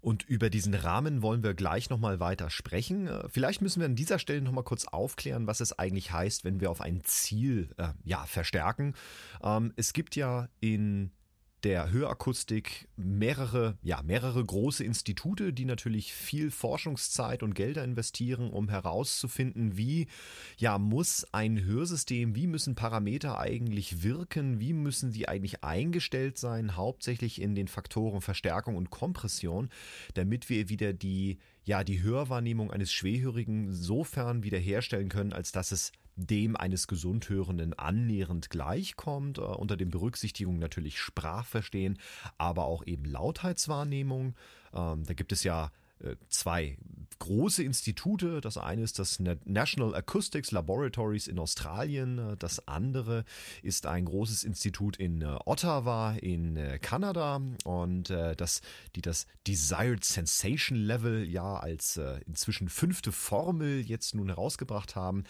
Und 0.00 0.22
über 0.22 0.48
diesen 0.48 0.72
Rahmen 0.72 1.20
wollen 1.20 1.42
wir 1.42 1.52
gleich 1.52 1.90
nochmal 1.90 2.20
weiter 2.20 2.48
sprechen. 2.48 3.06
Äh, 3.06 3.28
vielleicht 3.28 3.60
müssen 3.60 3.80
wir 3.80 3.86
an 3.86 3.96
dieser 3.96 4.18
Stelle 4.18 4.40
nochmal 4.40 4.64
kurz 4.64 4.86
aufklären, 4.86 5.46
was 5.46 5.60
es 5.60 5.78
eigentlich 5.78 6.10
heißt, 6.10 6.44
wenn 6.44 6.58
wir 6.60 6.70
auf 6.70 6.80
ein 6.80 7.02
Ziel 7.04 7.74
äh, 7.76 7.88
ja, 8.02 8.24
verstärken. 8.24 8.94
Ähm, 9.42 9.74
es 9.76 9.92
gibt 9.92 10.16
ja 10.16 10.48
in 10.60 11.10
der 11.64 11.90
Hörakustik 11.90 12.88
mehrere, 12.96 13.78
ja, 13.82 14.02
mehrere 14.02 14.44
große 14.44 14.84
Institute, 14.84 15.54
die 15.54 15.64
natürlich 15.64 16.12
viel 16.12 16.50
Forschungszeit 16.50 17.42
und 17.42 17.54
Gelder 17.54 17.82
investieren, 17.82 18.50
um 18.50 18.68
herauszufinden, 18.68 19.78
wie, 19.78 20.06
ja, 20.58 20.78
muss 20.78 21.26
ein 21.32 21.64
Hörsystem, 21.64 22.34
wie 22.34 22.46
müssen 22.46 22.74
Parameter 22.74 23.38
eigentlich 23.40 24.02
wirken, 24.02 24.60
wie 24.60 24.74
müssen 24.74 25.10
sie 25.10 25.26
eigentlich 25.26 25.64
eingestellt 25.64 26.36
sein, 26.36 26.76
hauptsächlich 26.76 27.40
in 27.40 27.54
den 27.54 27.68
Faktoren 27.68 28.20
Verstärkung 28.20 28.76
und 28.76 28.90
Kompression, 28.90 29.70
damit 30.12 30.50
wir 30.50 30.68
wieder 30.68 30.92
die, 30.92 31.38
ja, 31.64 31.82
die 31.82 32.02
Hörwahrnehmung 32.02 32.70
eines 32.72 32.92
Schwerhörigen 32.92 33.72
sofern 33.72 34.42
wiederherstellen 34.42 35.08
können, 35.08 35.32
als 35.32 35.50
dass 35.50 35.72
es 35.72 35.92
dem 36.16 36.56
eines 36.56 36.86
Gesundhörenden 36.86 37.74
annähernd 37.74 38.50
gleichkommt, 38.50 39.38
äh, 39.38 39.42
unter 39.42 39.76
den 39.76 39.90
Berücksichtigung 39.90 40.58
natürlich 40.58 40.98
Sprachverstehen, 40.98 41.98
aber 42.38 42.64
auch 42.64 42.84
eben 42.86 43.04
Lautheitswahrnehmung. 43.04 44.34
Ähm, 44.72 45.04
da 45.04 45.14
gibt 45.14 45.32
es 45.32 45.44
ja 45.44 45.70
zwei 46.28 46.76
große 47.18 47.62
Institute. 47.62 48.40
Das 48.40 48.58
eine 48.58 48.82
ist 48.82 48.98
das 48.98 49.20
National 49.44 49.94
Acoustics 49.94 50.50
Laboratories 50.50 51.26
in 51.26 51.38
Australien. 51.38 52.36
Das 52.38 52.66
andere 52.68 53.24
ist 53.62 53.86
ein 53.86 54.04
großes 54.04 54.44
Institut 54.44 54.96
in 54.96 55.22
äh, 55.22 55.36
Ottawa 55.44 56.12
in 56.20 56.56
äh, 56.56 56.78
Kanada 56.78 57.40
und 57.64 58.10
das, 58.10 58.60
die 58.96 59.00
das 59.00 59.26
Desired 59.46 60.04
Sensation 60.04 60.76
Level 60.76 61.24
ja 61.24 61.56
als 61.56 61.98
inzwischen 62.26 62.68
fünfte 62.68 63.12
Formel 63.12 63.80
jetzt 63.80 64.14
nun 64.14 64.28
herausgebracht 64.28 64.96
haben. 64.96 65.24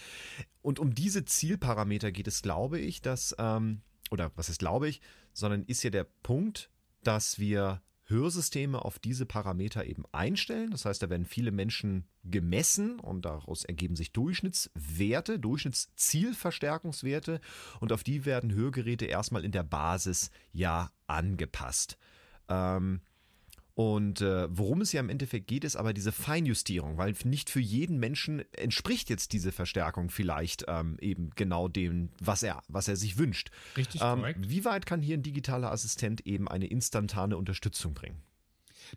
Und 0.63 0.79
um 0.79 0.95
diese 0.95 1.25
Zielparameter 1.25 2.11
geht 2.11 2.27
es, 2.27 2.43
glaube 2.43 2.79
ich, 2.79 3.03
dass, 3.03 3.35
ähm, 3.39 3.83
oder 4.11 4.33
was 4.35 4.49
ist 4.49 4.59
glaube 4.59 4.89
ich, 4.89 5.01
sondern 5.33 5.65
ist 5.65 5.83
ja 5.83 5.91
der 5.91 6.05
Punkt, 6.23 6.71
dass 7.03 7.39
wir 7.39 7.83
Hörsysteme 8.07 8.85
auf 8.85 8.99
diese 8.99 9.27
Parameter 9.27 9.87
eben 9.87 10.05
einstellen. 10.13 10.71
Das 10.71 10.85
heißt, 10.85 11.03
da 11.03 11.11
werden 11.11 11.25
viele 11.25 11.53
Menschen 11.53 12.07
gemessen 12.23 13.01
und 13.01 13.25
daraus 13.25 13.65
ergeben 13.65 13.97
sich 13.97 14.13
Durchschnittswerte, 14.13 15.39
Durchschnittszielverstärkungswerte 15.39 17.41
und 17.81 17.93
auf 17.93 18.05
die 18.05 18.25
werden 18.25 18.53
Hörgeräte 18.53 19.07
erstmal 19.07 19.45
in 19.45 19.53
der 19.53 19.63
Basis 19.63 20.31
ja 20.53 20.91
angepasst. 21.07 21.99
Ähm, 22.49 23.01
und 23.75 24.21
äh, 24.21 24.47
worum 24.57 24.83
es 24.83 24.93
ja 24.93 25.01
im 25.01 25.09
Endeffekt 25.09 25.49
geht, 25.49 25.65
ist 25.65 25.75
aber 25.75 25.93
diese 25.93 26.13
Feinjustierung, 26.13 26.97
weil 26.97 27.15
nicht 27.25 27.51
für 27.51 27.61
jeden 27.61 27.99
Menschen 27.99 28.45
entspricht 28.53 29.11
jetzt 29.11 29.33
diese 29.33 29.51
Verstärkung 29.51 30.11
vielleicht 30.11 30.65
ähm, 30.69 30.97
eben 31.01 31.31
genau 31.35 31.67
dem, 31.67 32.11
was 32.21 32.45
er, 32.45 32.63
was 32.69 32.87
er 32.87 32.95
sich 32.95 33.19
wünscht. 33.19 33.51
Richtig 33.77 34.01
ähm, 34.01 34.21
korrekt. 34.21 34.49
Wie 34.49 34.65
weit 34.65 34.87
kann 34.87 35.03
hier 35.03 35.17
ein 35.17 35.25
digitaler 35.25 35.73
Assistent 35.73 36.25
eben 36.25 36.47
eine 36.47 36.69
instantane 36.69 37.37
Unterstützung 37.37 37.95
bringen? 37.95 38.23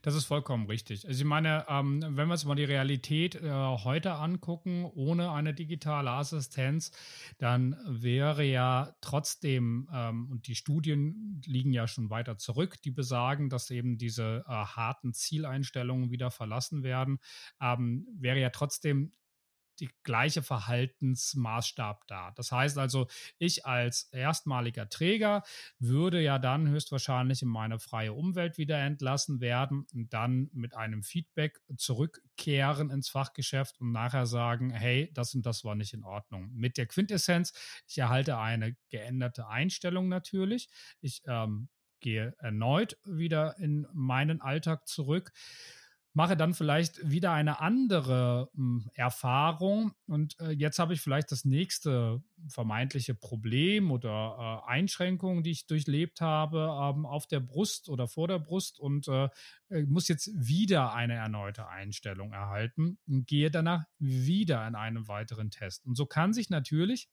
Das 0.02 0.16
ist 0.16 0.26
vollkommen 0.26 0.68
richtig. 0.68 1.08
Also 1.08 1.20
ich 1.22 1.26
meine, 1.28 1.66
ähm, 1.68 2.02
wenn 2.02 2.28
wir 2.28 2.34
uns 2.34 2.46
mal 2.46 2.56
die 2.56 2.64
Realität 2.64 3.36
äh, 3.36 3.50
heute 3.50 4.14
angucken, 4.14 4.86
ohne 4.86 5.32
eine 5.32 5.54
digitale 5.54 6.12
Assistenz, 6.12 6.92
dann 7.38 7.76
wäre 7.86 8.44
ja 8.44 8.96
trotzdem, 9.02 9.90
ähm, 9.94 10.32
und 10.32 10.48
die 10.48 10.56
Studien 10.56 11.42
liegen 11.46 11.74
ja 11.74 11.88
schon 11.88 12.10
weiter 12.10 12.38
zurück, 12.38 12.82
die 12.84 12.92
besagen, 12.92 13.50
dass 13.50 13.70
eben 13.70 13.98
diese 13.98 14.44
äh, 14.48 14.52
harten 14.52 15.14
Zieleinstellungen 15.14 16.12
wieder 16.12 16.32
verlassen 16.32 16.84
werden, 16.84 17.20
ähm, 17.62 18.08
wäre 18.14 18.40
ja 18.40 18.50
trotzdem 18.50 19.14
die 19.80 19.90
gleiche 20.04 20.42
Verhaltensmaßstab 20.42 22.08
da. 22.08 22.32
Das 22.32 22.52
heißt 22.52 22.78
also, 22.78 23.08
ich 23.38 23.66
als 23.66 24.04
erstmaliger 24.12 24.90
Träger 24.90 25.44
würde 25.80 26.22
ja 26.22 26.40
dann 26.40 26.68
höchstwahrscheinlich 26.68 27.42
in 27.42 27.50
meine 27.50 27.80
freie 27.80 28.14
Umwelt 28.14 28.58
wieder 28.58 28.78
entlassen 28.80 29.42
werden 29.42 29.86
und 29.94 30.14
dann 30.14 30.50
mit 30.54 30.76
einem 30.76 31.04
Feedback 31.04 31.62
zurückkehren 31.78 32.90
ins 32.90 33.10
Fachgeschäft 33.10 33.80
und 33.80 33.92
nachher 33.92 34.26
sagen, 34.26 34.72
hey, 34.72 35.12
das 35.14 35.34
und 35.36 35.46
das 35.46 35.64
war 35.64 35.76
nicht 35.76 35.94
in 35.94 36.04
Ordnung. 36.04 36.52
Mit 36.54 36.78
der 36.78 36.88
Quintessenz, 36.88 37.54
ich 37.88 37.98
erhalte 37.98 38.38
eine 38.38 38.76
geänderte 38.90 39.48
Einstellung 39.48 40.08
natürlich. 40.08 40.70
Ich 41.02 41.22
ähm, 41.26 41.70
gehe 42.00 42.36
erneut 42.40 42.98
wieder 43.04 43.58
in 43.58 43.88
meinen 43.94 44.42
Alltag 44.42 44.88
zurück 44.88 45.32
mache 46.18 46.36
dann 46.36 46.56
vielleicht 46.56 47.12
wieder 47.12 47.32
eine 47.32 47.60
andere 47.60 48.50
hm, 48.56 48.90
Erfahrung 48.96 49.92
und 50.08 50.36
äh, 50.40 50.50
jetzt 50.50 50.80
habe 50.80 50.96
ich 50.96 51.02
vielleicht 51.02 51.32
das 51.32 51.46
nächste 51.46 52.24
vermeintliche 52.48 53.14
Problem 53.14 53.92
oder 53.92 54.64
äh, 54.66 54.68
Einschränkung, 54.68 55.44
die 55.44 55.52
ich 55.52 55.68
durchlebt 55.68 56.20
habe, 56.20 56.58
ähm, 56.58 57.06
auf 57.06 57.28
der 57.28 57.40
Brust 57.40 57.88
oder 57.88 58.08
vor 58.08 58.28
der 58.28 58.40
Brust 58.40 58.80
und 58.80 59.08
äh, 59.08 59.30
äh 59.70 59.84
muss 59.84 60.08
jetzt 60.08 60.32
wieder 60.34 60.96
eine 60.96 61.14
erneute 61.14 61.68
Einstellung 61.68 62.34
erhalten 62.34 62.98
und 63.08 63.28
gehe 63.28 63.52
danach 63.52 63.84
wieder 64.00 64.68
in 64.68 64.74
einen 64.74 65.08
weiteren 65.08 65.52
Test. 65.52 65.86
Und 65.86 65.94
so 65.94 66.08
kann 66.08 66.34
sich 66.34 66.50
natürlich 66.50 67.12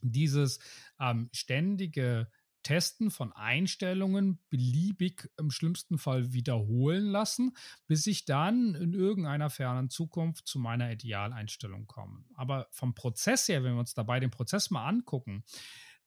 dieses 0.00 0.60
ähm, 1.00 1.28
ständige 1.32 2.28
Testen 2.62 3.10
von 3.10 3.32
Einstellungen 3.32 4.40
beliebig 4.50 5.30
im 5.38 5.50
schlimmsten 5.50 5.98
Fall 5.98 6.32
wiederholen 6.32 7.06
lassen, 7.06 7.56
bis 7.86 8.06
ich 8.06 8.24
dann 8.24 8.74
in 8.74 8.94
irgendeiner 8.94 9.50
fernen 9.50 9.90
Zukunft 9.90 10.46
zu 10.46 10.58
meiner 10.58 10.92
Idealeinstellung 10.92 11.86
komme. 11.86 12.24
Aber 12.34 12.68
vom 12.70 12.94
Prozess 12.94 13.48
her, 13.48 13.64
wenn 13.64 13.74
wir 13.74 13.80
uns 13.80 13.94
dabei 13.94 14.20
den 14.20 14.30
Prozess 14.30 14.70
mal 14.70 14.86
angucken, 14.86 15.44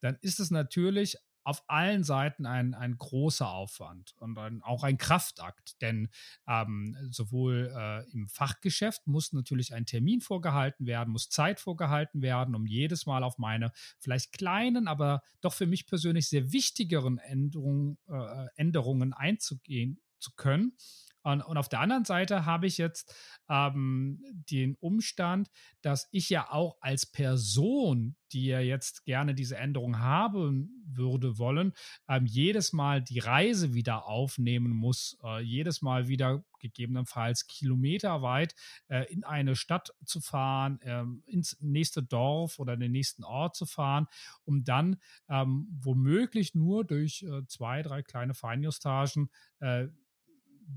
dann 0.01 0.17
ist 0.21 0.39
es 0.39 0.51
natürlich 0.51 1.17
auf 1.43 1.63
allen 1.67 2.03
Seiten 2.03 2.45
ein, 2.45 2.73
ein 2.73 2.97
großer 2.97 3.49
Aufwand 3.49 4.13
und 4.17 4.37
ein, 4.37 4.61
auch 4.61 4.83
ein 4.83 4.97
Kraftakt, 4.97 5.81
denn 5.81 6.09
ähm, 6.47 6.97
sowohl 7.09 7.73
äh, 7.75 8.09
im 8.11 8.27
Fachgeschäft 8.27 9.07
muss 9.07 9.33
natürlich 9.33 9.73
ein 9.73 9.85
Termin 9.85 10.21
vorgehalten 10.21 10.85
werden, 10.85 11.11
muss 11.11 11.29
Zeit 11.29 11.59
vorgehalten 11.59 12.21
werden, 12.21 12.55
um 12.55 12.65
jedes 12.65 13.05
Mal 13.05 13.23
auf 13.23 13.37
meine 13.37 13.71
vielleicht 13.99 14.33
kleinen, 14.33 14.87
aber 14.87 15.21
doch 15.41 15.53
für 15.53 15.67
mich 15.67 15.87
persönlich 15.87 16.29
sehr 16.29 16.51
wichtigeren 16.51 17.17
Änderungen, 17.17 17.97
äh, 18.07 18.47
Änderungen 18.55 19.13
einzugehen 19.13 19.99
zu 20.19 20.31
können. 20.35 20.75
Und, 21.23 21.41
und 21.41 21.57
auf 21.57 21.69
der 21.69 21.79
anderen 21.79 22.05
Seite 22.05 22.45
habe 22.45 22.67
ich 22.67 22.77
jetzt 22.77 23.13
ähm, 23.49 24.23
den 24.49 24.75
Umstand, 24.79 25.49
dass 25.81 26.07
ich 26.11 26.29
ja 26.29 26.51
auch 26.51 26.77
als 26.81 27.05
Person, 27.05 28.15
die 28.31 28.45
ja 28.45 28.59
jetzt 28.59 29.05
gerne 29.05 29.35
diese 29.35 29.57
Änderung 29.57 29.99
haben 29.99 30.83
würde 30.85 31.37
wollen, 31.37 31.73
ähm, 32.07 32.25
jedes 32.25 32.73
Mal 32.73 33.01
die 33.01 33.19
Reise 33.19 33.73
wieder 33.73 34.05
aufnehmen 34.05 34.71
muss, 34.71 35.17
äh, 35.23 35.41
jedes 35.41 35.81
Mal 35.81 36.07
wieder 36.07 36.43
gegebenenfalls 36.59 37.47
kilometerweit 37.47 38.55
äh, 38.87 39.11
in 39.11 39.23
eine 39.23 39.55
Stadt 39.55 39.93
zu 40.05 40.21
fahren, 40.21 40.79
äh, 40.81 41.03
ins 41.25 41.57
nächste 41.59 42.03
Dorf 42.03 42.59
oder 42.59 42.77
den 42.77 42.91
nächsten 42.91 43.23
Ort 43.23 43.55
zu 43.55 43.65
fahren, 43.65 44.07
um 44.45 44.63
dann 44.63 44.97
ähm, 45.27 45.67
womöglich 45.71 46.55
nur 46.55 46.85
durch 46.85 47.23
äh, 47.23 47.45
zwei, 47.47 47.81
drei 47.81 48.01
kleine 48.03 48.33
Feinjustagen 48.33 49.29
äh, 49.59 49.87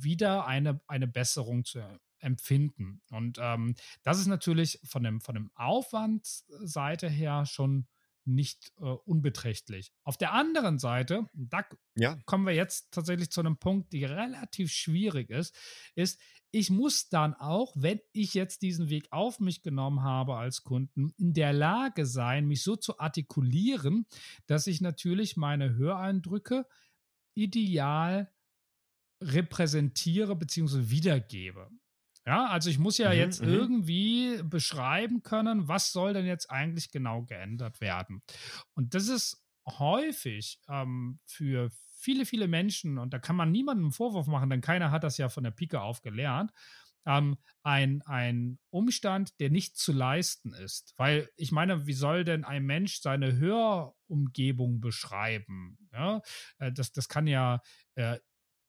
wieder 0.03 0.47
eine, 0.47 0.81
eine 0.87 1.07
Besserung 1.07 1.65
zu 1.65 1.81
empfinden. 2.19 3.03
Und 3.11 3.39
ähm, 3.41 3.75
das 4.03 4.19
ist 4.19 4.27
natürlich 4.27 4.81
von 4.85 5.03
dem, 5.03 5.21
von 5.21 5.35
dem 5.35 5.51
Aufwandseite 5.55 7.09
her 7.09 7.47
schon 7.47 7.87
nicht 8.27 8.73
äh, 8.79 8.85
unbeträchtlich. 8.85 9.93
Auf 10.03 10.17
der 10.17 10.33
anderen 10.33 10.79
Seite, 10.79 11.29
da 11.35 11.67
ja. 11.95 12.19
kommen 12.25 12.47
wir 12.47 12.55
jetzt 12.55 12.91
tatsächlich 12.91 13.31
zu 13.31 13.41
einem 13.41 13.59
Punkt, 13.59 13.93
der 13.93 14.11
relativ 14.11 14.73
schwierig 14.73 15.31
ist, 15.31 15.55
ist, 15.95 16.19
ich 16.51 16.71
muss 16.71 17.09
dann 17.09 17.35
auch, 17.35 17.75
wenn 17.77 18.01
ich 18.13 18.33
jetzt 18.33 18.63
diesen 18.63 18.89
Weg 18.89 19.09
auf 19.11 19.41
mich 19.41 19.63
genommen 19.63 20.03
habe 20.03 20.37
als 20.37 20.63
Kunden, 20.63 21.13
in 21.19 21.35
der 21.35 21.53
Lage 21.53 22.07
sein, 22.07 22.47
mich 22.47 22.63
so 22.63 22.77
zu 22.77 22.99
artikulieren, 22.99 24.07
dass 24.47 24.67
ich 24.67 24.81
natürlich 24.81 25.37
meine 25.37 25.75
Höreindrücke 25.75 26.67
ideal 27.35 28.33
repräsentiere 29.25 30.37
bzw. 30.37 30.91
wiedergebe. 30.91 31.71
Ja, 32.27 32.47
also 32.47 32.71
ich 32.71 32.79
muss 32.79 32.97
ja 32.99 33.11
mhm, 33.11 33.17
jetzt 33.17 33.43
mhm. 33.43 33.49
irgendwie 33.49 34.43
beschreiben 34.43 35.23
können, 35.23 35.69
was 35.69 35.93
soll 35.93 36.15
denn 36.15 36.27
jetzt 36.27 36.51
eigentlich 36.51 36.91
genau 36.91 37.23
geändert 37.25 37.81
werden. 37.81 38.23
Und 38.75 38.95
das 38.95 39.09
ist 39.09 39.45
häufig 39.67 40.59
ähm, 40.69 41.19
für 41.27 41.71
viele, 41.97 42.25
viele 42.27 42.49
Menschen, 42.49 42.99
und 42.99 43.13
da 43.13 43.19
kann 43.19 43.37
man 43.37 43.51
niemandem 43.51 43.87
einen 43.87 43.93
Vorwurf 43.93 44.27
machen, 44.27 44.51
denn 44.51 44.61
keiner 44.61 44.91
hat 44.91 45.05
das 45.05 45.19
ja 45.19 45.29
von 45.29 45.45
der 45.45 45.51
Pike 45.51 45.81
auf 45.81 46.01
gelernt, 46.03 46.51
ähm, 47.07 47.37
ein, 47.63 48.03
ein 48.03 48.59
Umstand, 48.71 49.39
der 49.41 49.51
nicht 49.51 49.77
zu 49.77 49.93
leisten 49.93 50.55
ist. 50.55 50.95
Weil 50.97 51.29
ich 51.37 51.53
meine, 51.53 51.87
wie 51.87 51.93
soll 51.93 52.25
denn 52.25 52.45
ein 52.45 52.65
Mensch 52.65 53.01
seine 53.01 53.37
Hörumgebung 53.37 54.81
beschreiben? 54.81 55.79
Ja, 55.93 56.23
äh, 56.59 56.73
das, 56.73 56.93
das 56.93 57.09
kann 57.09 57.27
ja 57.27 57.61
äh, 57.95 58.19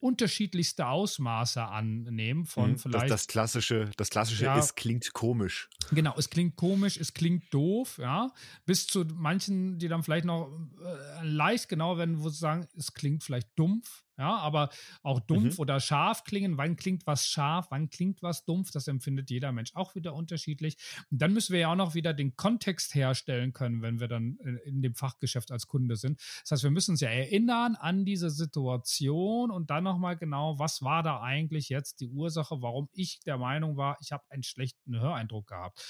unterschiedlichste 0.06 0.86
Ausmaße 0.86 1.64
annehmen 1.64 2.46
von 2.46 2.72
mhm, 2.72 2.78
vielleicht. 2.78 3.06
Das, 3.06 3.22
das 3.24 3.28
klassische, 3.28 3.90
das 3.98 4.10
klassische 4.12 4.46
ja, 4.46 4.58
es 4.58 4.76
klingt 4.76 5.12
komisch. 5.14 5.68
Genau, 5.92 6.14
es 6.18 6.30
klingt 6.30 6.56
komisch, 6.56 6.98
es 6.98 7.14
klingt 7.14 7.52
doof, 7.52 7.98
ja. 7.98 8.32
Bis 8.68 8.86
zu 8.86 9.04
manchen, 9.16 9.80
die 9.80 9.88
dann 9.88 10.04
vielleicht 10.04 10.26
noch 10.26 10.52
äh, 10.80 11.26
leicht 11.26 11.70
genau 11.70 11.98
werden, 11.98 12.22
wo 12.24 12.30
sie 12.30 12.38
sagen, 12.38 12.68
es 12.78 12.94
klingt 12.94 13.24
vielleicht 13.24 13.50
dumpf, 13.58 14.05
ja, 14.18 14.38
aber 14.38 14.70
auch 15.04 15.20
dumpf 15.20 15.58
mhm. 15.58 15.62
oder 15.62 15.80
scharf 15.80 16.24
klingen. 16.24 16.58
Wann 16.58 16.76
klingt 16.78 17.06
was 17.06 17.28
scharf? 17.28 17.68
Wann 17.70 17.90
klingt 17.90 18.22
was 18.22 18.46
dumpf? 18.46 18.72
Das 18.72 18.88
empfindet 18.88 19.30
jeder 19.30 19.52
Mensch 19.52 19.72
auch 19.76 19.96
wieder 19.96 20.14
unterschiedlich. 20.14 20.78
Und 21.12 21.22
dann 21.22 21.34
müssen 21.34 21.54
wir 21.54 21.60
ja 21.60 21.72
auch 21.72 21.76
noch 21.76 21.96
wieder 21.96 22.14
den 22.14 22.36
Kontext 22.36 22.96
herstellen 22.96 23.54
können, 23.54 23.82
wenn 23.82 24.00
wir 24.00 24.08
dann 24.08 24.38
in 24.66 24.82
dem 24.82 24.96
Fachgeschäft 24.96 25.52
als 25.52 25.68
Kunde 25.68 25.96
sind. 25.96 26.20
Das 26.42 26.52
heißt, 26.52 26.64
wir 26.64 26.72
müssen 26.72 26.92
uns 26.92 27.02
ja 27.02 27.10
erinnern 27.10 27.76
an 27.76 28.06
diese 28.06 28.30
Situation 28.30 29.52
und 29.52 29.70
dann 29.70 29.84
nochmal 29.84 30.16
genau, 30.16 30.60
was 30.60 30.82
war 30.82 31.04
da 31.04 31.22
eigentlich 31.22 31.70
jetzt 31.70 32.00
die 32.00 32.08
Ursache, 32.08 32.62
warum 32.62 32.90
ich 32.94 33.20
der 33.26 33.38
Meinung 33.38 33.76
war, 33.78 33.98
ich 34.02 34.12
habe 34.12 34.24
einen 34.30 34.44
schlechten 34.44 35.00
Höreindruck 35.00 35.48
gehabt. 35.48 35.84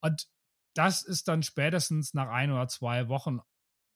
Und 0.00 0.28
das 0.74 1.02
ist 1.02 1.28
dann 1.28 1.42
spätestens 1.42 2.14
nach 2.14 2.28
ein 2.28 2.50
oder 2.50 2.68
zwei 2.68 3.08
Wochen 3.08 3.40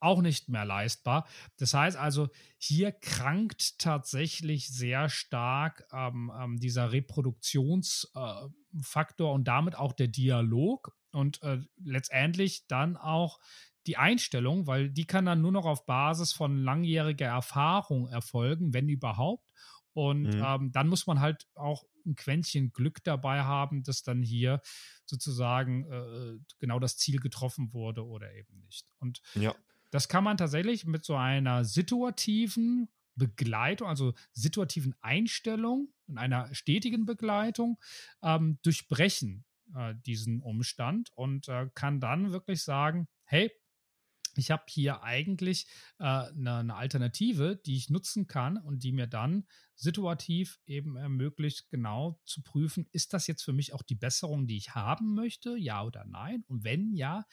auch 0.01 0.23
nicht 0.23 0.49
mehr 0.49 0.65
leistbar. 0.65 1.27
Das 1.57 1.75
heißt 1.75 1.97
also, 1.97 2.29
hier 2.57 2.93
krankt 2.93 3.79
tatsächlich 3.79 4.69
sehr 4.69 5.09
stark 5.09 5.87
ähm, 5.93 6.33
ähm, 6.39 6.59
dieser 6.59 6.93
Reproduktionsfaktor 6.93 9.31
äh, 9.31 9.35
und 9.35 9.45
damit 9.45 9.77
auch 9.77 9.93
der 9.93 10.09
Dialog 10.09 10.97
und 11.13 11.43
äh, 11.43 11.59
letztendlich 11.83 12.67
dann 12.67 12.97
auch 12.97 13.39
die 13.87 13.97
Einstellung, 13.97 14.67
weil 14.67 14.91
die 14.91 15.07
kann 15.07 15.25
dann 15.25 15.41
nur 15.41 15.53
noch 15.53 15.65
auf 15.65 15.87
Basis 15.87 16.33
von 16.33 16.63
langjähriger 16.63 17.27
Erfahrung 17.27 18.09
erfolgen, 18.09 18.75
wenn 18.75 18.89
überhaupt. 18.89 19.49
Und 19.95 20.35
mhm. 20.35 20.45
ähm, 20.45 20.73
dann 20.73 20.89
muss 20.89 21.07
man 21.07 21.21
halt 21.21 21.47
auch 21.55 21.85
ein 22.07 22.15
Quäntchen 22.15 22.73
Glück 22.73 23.03
dabei 23.05 23.43
haben, 23.43 23.83
dass 23.83 24.03
dann 24.03 24.23
hier 24.23 24.61
sozusagen 25.07 25.91
äh, 25.91 26.39
genau 26.59 26.79
das 26.79 26.99
Ziel 26.99 27.19
getroffen 27.19 27.73
wurde 27.73 28.07
oder 28.07 28.33
eben 28.35 28.61
nicht. 28.61 28.87
Und 28.99 29.21
ja. 29.35 29.55
Das 29.91 30.09
kann 30.09 30.25
man 30.25 30.37
tatsächlich 30.37 30.85
mit 30.85 31.05
so 31.05 31.17
einer 31.17 31.65
situativen 31.65 32.89
Begleitung, 33.15 33.89
also 33.89 34.15
situativen 34.33 34.95
Einstellung 35.01 35.93
und 36.07 36.19
einer 36.19 36.55
stetigen 36.55 37.05
Begleitung 37.05 37.79
ähm, 38.23 38.59
durchbrechen, 38.63 39.45
äh, 39.75 39.95
diesen 40.07 40.41
Umstand 40.41 41.11
und 41.15 41.49
äh, 41.49 41.69
kann 41.75 42.01
dann 42.01 42.33
wirklich 42.33 42.63
sagen, 42.63 43.09
hey, 43.25 43.51
ich 44.39 44.53
habe 44.53 44.63
hier 44.69 45.03
eigentlich 45.03 45.67
äh, 45.99 46.05
eine, 46.05 46.59
eine, 46.59 46.75
Alternative, 46.77 47.57
die 47.57 47.77
ich 47.77 47.91
nutzen 47.91 48.29
kann 48.29 48.57
und 48.57 48.85
die 48.85 48.93
mir 48.93 49.09
dann 49.09 49.47
situativ 49.75 50.61
eben 50.65 50.97
ermöglicht, 50.97 51.69
genau 51.71 52.21
zu 52.25 52.43
prüfen, 52.43 52.87
ist 52.93 53.15
das 53.15 53.27
jetzt 53.27 53.43
für 53.43 53.53
mich 53.53 53.73
auch 53.73 53.83
die 53.83 53.97
Besserung, 53.97 54.47
die 54.47 54.57
ich 54.57 54.77
haben 54.77 55.15
möchte, 55.15 55.57
ja 55.57 55.83
oder 55.83 56.05
nein? 56.05 56.45
Und 56.47 56.63
wenn 56.63 56.95
ja, 56.95 57.25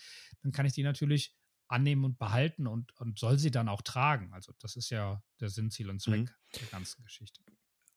dann 0.42 0.52
kann 0.52 0.66
ich 0.66 0.74
die 0.74 0.84
natürlich 0.84 1.36
annehmen 1.68 2.06
und 2.06 2.18
behalten 2.18 2.68
und, 2.68 2.96
und 3.00 3.20
soll 3.20 3.40
sie 3.40 3.52
dann 3.52 3.70
auch 3.70 3.82
tragen. 3.82 4.34
Also 4.34 4.54
das 4.60 4.76
ist 4.76 4.90
ja 4.90 5.22
der 5.40 5.50
Sinn, 5.50 5.72
Ziel 5.72 5.90
und 5.90 6.02
Zweck 6.02 6.22
mhm. 6.22 6.60
der 6.60 6.68
ganzen 6.68 7.04
Geschichte. 7.04 7.42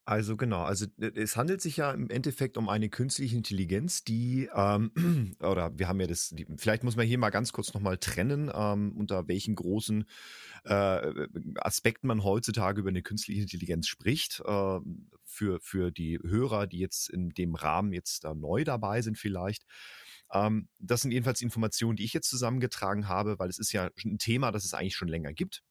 Also 0.09 0.37
genau, 0.37 0.63
also 0.63 0.87
es 0.97 1.37
handelt 1.37 1.61
sich 1.61 1.77
ja 1.77 1.91
im 1.91 2.09
Endeffekt 2.09 2.57
um 2.57 2.67
eine 2.67 2.89
künstliche 2.89 3.37
Intelligenz, 3.37 4.03
die, 4.03 4.49
ähm, 4.55 4.91
oder 5.39 5.77
wir 5.77 5.87
haben 5.87 5.99
ja 5.99 6.07
das, 6.07 6.29
die, 6.29 6.47
vielleicht 6.57 6.83
muss 6.83 6.95
man 6.95 7.05
hier 7.05 7.19
mal 7.19 7.29
ganz 7.29 7.53
kurz 7.53 7.75
nochmal 7.75 7.99
trennen, 7.99 8.49
ähm, 8.51 8.97
unter 8.97 9.27
welchen 9.27 9.53
großen 9.53 10.05
äh, 10.63 11.27
Aspekten 11.57 12.07
man 12.07 12.23
heutzutage 12.23 12.79
über 12.79 12.89
eine 12.89 13.03
künstliche 13.03 13.41
Intelligenz 13.41 13.87
spricht. 13.87 14.41
Äh, 14.45 14.79
für, 15.25 15.59
für 15.59 15.91
die 15.91 16.17
Hörer, 16.17 16.65
die 16.65 16.79
jetzt 16.79 17.09
in 17.09 17.29
dem 17.29 17.53
Rahmen 17.53 17.93
jetzt 17.93 18.23
da 18.23 18.33
neu 18.33 18.63
dabei 18.63 19.03
sind 19.03 19.19
vielleicht. 19.19 19.63
Ähm, 20.33 20.69
das 20.79 21.01
sind 21.01 21.11
jedenfalls 21.11 21.41
Informationen, 21.41 21.95
die 21.95 22.05
ich 22.05 22.13
jetzt 22.13 22.29
zusammengetragen 22.29 23.07
habe, 23.07 23.39
weil 23.39 23.49
es 23.49 23.59
ist 23.59 23.71
ja 23.71 23.89
ein 24.05 24.17
Thema, 24.17 24.51
das 24.51 24.65
es 24.65 24.73
eigentlich 24.73 24.95
schon 24.95 25.07
länger 25.07 25.33
gibt 25.33 25.63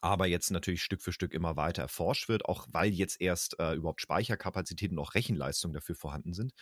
aber 0.00 0.26
jetzt 0.26 0.50
natürlich 0.50 0.82
Stück 0.82 1.02
für 1.02 1.12
Stück 1.12 1.32
immer 1.32 1.56
weiter 1.56 1.82
erforscht 1.82 2.28
wird, 2.28 2.44
auch 2.44 2.66
weil 2.70 2.92
jetzt 2.92 3.20
erst 3.20 3.58
äh, 3.58 3.74
überhaupt 3.74 4.00
Speicherkapazitäten 4.00 4.98
und 4.98 5.04
auch 5.04 5.14
Rechenleistung 5.14 5.72
dafür 5.72 5.94
vorhanden 5.94 6.32
sind. 6.32 6.52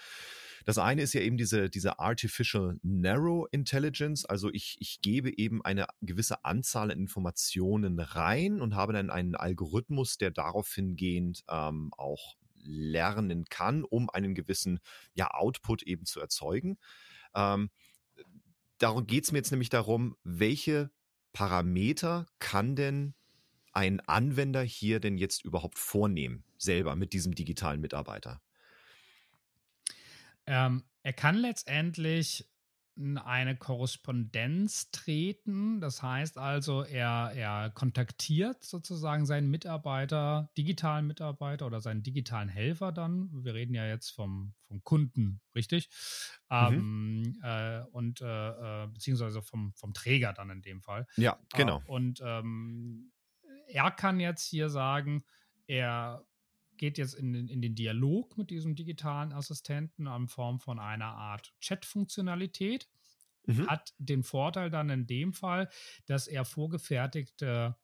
Das 0.64 0.78
eine 0.78 1.02
ist 1.02 1.12
ja 1.12 1.20
eben 1.20 1.36
diese, 1.36 1.68
diese 1.68 1.98
Artificial 1.98 2.78
Narrow 2.82 3.46
Intelligence, 3.50 4.24
also 4.24 4.50
ich, 4.52 4.76
ich 4.80 5.00
gebe 5.02 5.36
eben 5.36 5.64
eine 5.64 5.86
gewisse 6.00 6.44
Anzahl 6.44 6.90
an 6.90 6.98
Informationen 6.98 7.98
rein 7.98 8.60
und 8.60 8.74
habe 8.74 8.92
dann 8.92 9.10
einen 9.10 9.34
Algorithmus, 9.34 10.16
der 10.16 10.30
darauf 10.30 10.72
hingehend 10.72 11.44
ähm, 11.48 11.90
auch 11.96 12.36
lernen 12.62 13.44
kann, 13.44 13.84
um 13.84 14.08
einen 14.08 14.34
gewissen 14.34 14.80
ja, 15.12 15.30
Output 15.32 15.82
eben 15.82 16.06
zu 16.06 16.20
erzeugen. 16.20 16.78
Ähm, 17.34 17.70
darum 18.78 19.06
geht 19.06 19.24
es 19.24 19.32
mir 19.32 19.38
jetzt 19.38 19.50
nämlich 19.50 19.70
darum, 19.70 20.16
welche 20.22 20.90
Parameter 21.32 22.26
kann 22.38 22.76
denn 22.76 23.14
ein 23.72 24.00
Anwender 24.00 24.62
hier 24.62 25.00
denn 25.00 25.18
jetzt 25.18 25.44
überhaupt 25.44 25.78
vornehmen, 25.78 26.44
selber 26.56 26.94
mit 26.94 27.12
diesem 27.12 27.34
digitalen 27.34 27.80
Mitarbeiter? 27.80 28.40
Ähm, 30.46 30.84
er 31.02 31.12
kann 31.12 31.36
letztendlich 31.36 32.48
eine 32.96 33.57
Korrespondenz 33.57 34.90
treten. 34.90 35.80
Das 35.80 36.02
heißt 36.02 36.38
also, 36.38 36.83
er, 36.83 37.33
er 37.35 37.70
kontaktiert 37.70 38.62
sozusagen 38.62 39.26
seinen 39.26 39.50
Mitarbeiter, 39.50 40.50
digitalen 40.57 41.07
Mitarbeiter 41.07 41.66
oder 41.66 41.80
seinen 41.80 42.02
digitalen 42.02 42.48
Helfer 42.48 42.92
dann. 42.92 43.30
Wir 43.33 43.54
reden 43.54 43.74
ja 43.74 43.87
jetzt 43.87 44.11
vom, 44.11 44.54
vom 44.68 44.83
Kunden, 44.85 45.40
richtig? 45.54 45.88
Mhm. 46.50 47.35
Ähm, 47.35 47.40
äh, 47.42 47.80
und 47.90 48.20
äh, 48.20 48.85
äh 48.85 48.87
beziehungsweise 48.87 49.42
vom, 49.42 49.72
vom 49.74 49.92
Träger 49.92 50.33
dann 50.33 50.50
in 50.50 50.62
dem 50.62 50.80
Fall. 50.80 51.07
Ja, 51.16 51.38
genau. 51.54 51.80
Äh, 51.80 51.90
und 51.90 52.22
ähm, 52.24 53.12
er 53.66 53.90
kann 53.90 54.20
jetzt 54.20 54.46
hier 54.46 54.68
sagen, 54.68 55.24
er 55.66 56.24
geht 56.76 56.98
jetzt 56.98 57.14
in 57.14 57.32
den, 57.32 57.48
in 57.48 57.62
den 57.62 57.74
Dialog 57.74 58.37
mit 58.37 58.50
diesem 58.50 58.74
digitalen 58.74 59.32
Assistenten 59.32 60.06
in 60.06 60.28
Form 60.28 60.60
von 60.60 60.78
einer 60.78 61.06
Art 61.06 61.54
Chat-Funktionalität. 61.60 62.88
Mhm. 63.46 63.66
Hat 63.68 63.94
den 63.98 64.22
Vorteil 64.22 64.70
dann 64.70 64.90
in 64.90 65.06
dem 65.06 65.32
Fall, 65.32 65.68
dass 66.06 66.26
er 66.26 66.44
vorgefertigte, 66.44 67.76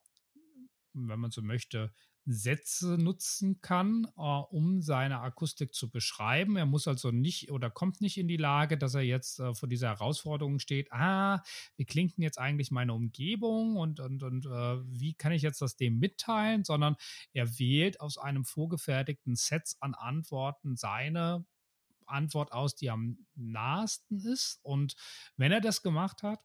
wenn 0.92 1.20
man 1.20 1.30
so 1.30 1.42
möchte, 1.42 1.92
Sätze 2.32 2.96
nutzen 2.98 3.60
kann, 3.60 4.06
äh, 4.16 4.20
um 4.20 4.82
seine 4.82 5.20
Akustik 5.20 5.74
zu 5.74 5.90
beschreiben. 5.90 6.56
Er 6.56 6.66
muss 6.66 6.86
also 6.88 7.10
nicht 7.10 7.50
oder 7.50 7.70
kommt 7.70 8.00
nicht 8.00 8.18
in 8.18 8.28
die 8.28 8.36
Lage, 8.36 8.78
dass 8.78 8.94
er 8.94 9.02
jetzt 9.02 9.40
äh, 9.40 9.54
vor 9.54 9.68
dieser 9.68 9.88
Herausforderung 9.88 10.58
steht, 10.58 10.92
ah, 10.92 11.42
wie 11.76 11.84
klingt 11.84 12.16
denn 12.16 12.22
jetzt 12.22 12.38
eigentlich 12.38 12.70
meine 12.70 12.94
Umgebung 12.94 13.76
und, 13.76 14.00
und, 14.00 14.22
und 14.22 14.46
äh, 14.46 14.50
wie 14.86 15.14
kann 15.14 15.32
ich 15.32 15.42
jetzt 15.42 15.62
das 15.62 15.76
dem 15.76 15.98
mitteilen, 15.98 16.64
sondern 16.64 16.96
er 17.32 17.58
wählt 17.58 18.00
aus 18.00 18.18
einem 18.18 18.44
vorgefertigten 18.44 19.36
Set 19.36 19.76
an 19.80 19.94
Antworten 19.94 20.76
seine 20.76 21.44
Antwort 22.06 22.52
aus, 22.52 22.74
die 22.74 22.90
am 22.90 23.26
nahesten 23.34 24.18
ist. 24.20 24.58
Und 24.62 24.94
wenn 25.36 25.52
er 25.52 25.60
das 25.60 25.82
gemacht 25.82 26.22
hat, 26.22 26.40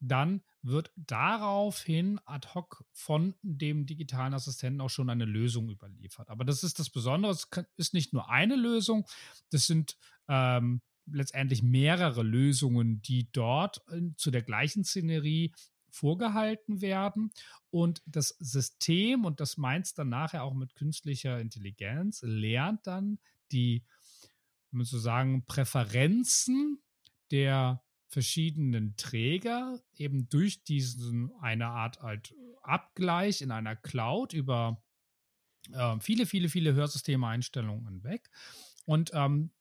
dann 0.00 0.42
wird 0.62 0.92
daraufhin 0.96 2.18
ad 2.24 2.48
hoc 2.54 2.84
von 2.92 3.34
dem 3.42 3.86
digitalen 3.86 4.34
Assistenten 4.34 4.80
auch 4.80 4.90
schon 4.90 5.10
eine 5.10 5.24
Lösung 5.24 5.70
überliefert. 5.70 6.28
Aber 6.28 6.44
das 6.44 6.64
ist 6.64 6.78
das 6.78 6.90
Besondere, 6.90 7.32
es 7.32 7.48
ist 7.76 7.94
nicht 7.94 8.12
nur 8.12 8.28
eine 8.30 8.56
Lösung, 8.56 9.06
das 9.50 9.66
sind 9.66 9.96
ähm, 10.28 10.80
letztendlich 11.06 11.62
mehrere 11.62 12.22
Lösungen, 12.22 13.02
die 13.02 13.30
dort 13.32 13.82
äh, 13.88 14.00
zu 14.16 14.30
der 14.30 14.42
gleichen 14.42 14.84
Szenerie 14.84 15.52
vorgehalten 15.90 16.80
werden. 16.80 17.32
Und 17.70 18.02
das 18.06 18.36
System, 18.38 19.24
und 19.24 19.40
das 19.40 19.56
meint 19.56 19.86
es 19.86 19.94
dann 19.94 20.08
nachher 20.08 20.44
auch 20.44 20.54
mit 20.54 20.74
künstlicher 20.74 21.40
Intelligenz, 21.40 22.22
lernt 22.22 22.86
dann 22.86 23.18
die, 23.52 23.84
man 24.70 24.84
so 24.84 24.98
sagen, 24.98 25.44
Präferenzen 25.46 26.80
der 27.30 27.82
verschiedenen 28.10 28.96
Träger 28.96 29.80
eben 29.96 30.28
durch 30.28 30.64
diesen 30.64 31.32
eine 31.40 31.68
Art 31.68 32.02
halt 32.02 32.34
Abgleich 32.62 33.40
in 33.40 33.50
einer 33.52 33.76
Cloud 33.76 34.32
über 34.32 34.82
äh, 35.72 35.96
viele, 36.00 36.26
viele, 36.26 36.48
viele 36.48 36.74
Hörsysteme-Einstellungen 36.74 37.86
hinweg 37.86 38.28
und 38.84 39.12
ähm, 39.14 39.52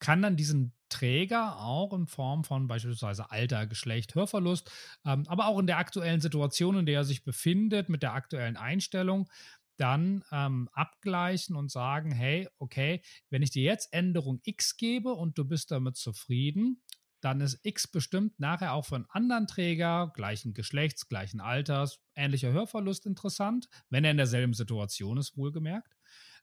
kann 0.00 0.22
dann 0.22 0.36
diesen 0.36 0.72
Träger 0.88 1.58
auch 1.58 1.92
in 1.92 2.06
Form 2.06 2.44
von 2.44 2.66
beispielsweise 2.66 3.30
Alter, 3.30 3.66
Geschlecht, 3.66 4.14
Hörverlust, 4.14 4.70
ähm, 5.04 5.24
aber 5.28 5.46
auch 5.46 5.58
in 5.58 5.66
der 5.66 5.78
aktuellen 5.78 6.20
Situation, 6.20 6.78
in 6.78 6.86
der 6.86 7.00
er 7.00 7.04
sich 7.04 7.24
befindet, 7.24 7.88
mit 7.88 8.02
der 8.02 8.14
aktuellen 8.14 8.56
Einstellung, 8.56 9.28
dann 9.76 10.24
ähm, 10.32 10.68
abgleichen 10.72 11.54
und 11.56 11.70
sagen, 11.70 12.10
hey, 12.10 12.48
okay, 12.58 13.02
wenn 13.30 13.42
ich 13.42 13.50
dir 13.50 13.62
jetzt 13.62 13.92
Änderung 13.92 14.40
X 14.44 14.76
gebe 14.76 15.12
und 15.12 15.38
du 15.38 15.44
bist 15.44 15.70
damit 15.70 15.96
zufrieden, 15.96 16.82
dann 17.20 17.40
ist 17.40 17.58
X 17.64 17.88
bestimmt 17.88 18.38
nachher 18.38 18.72
auch 18.72 18.86
für 18.86 18.96
einen 18.96 19.10
anderen 19.10 19.46
Träger 19.46 20.12
gleichen 20.14 20.54
Geschlechts, 20.54 21.08
gleichen 21.08 21.40
Alters, 21.40 22.00
ähnlicher 22.14 22.52
Hörverlust 22.52 23.06
interessant, 23.06 23.68
wenn 23.90 24.04
er 24.04 24.12
in 24.12 24.16
derselben 24.16 24.54
Situation 24.54 25.18
ist, 25.18 25.36
wohlgemerkt. 25.36 25.96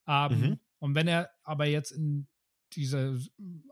Ähm, 0.07 0.39
mhm. 0.39 0.59
Und 0.79 0.95
wenn 0.95 1.07
er 1.07 1.31
aber 1.43 1.65
jetzt 1.65 1.91
in 1.91 2.27
diese 2.73 3.19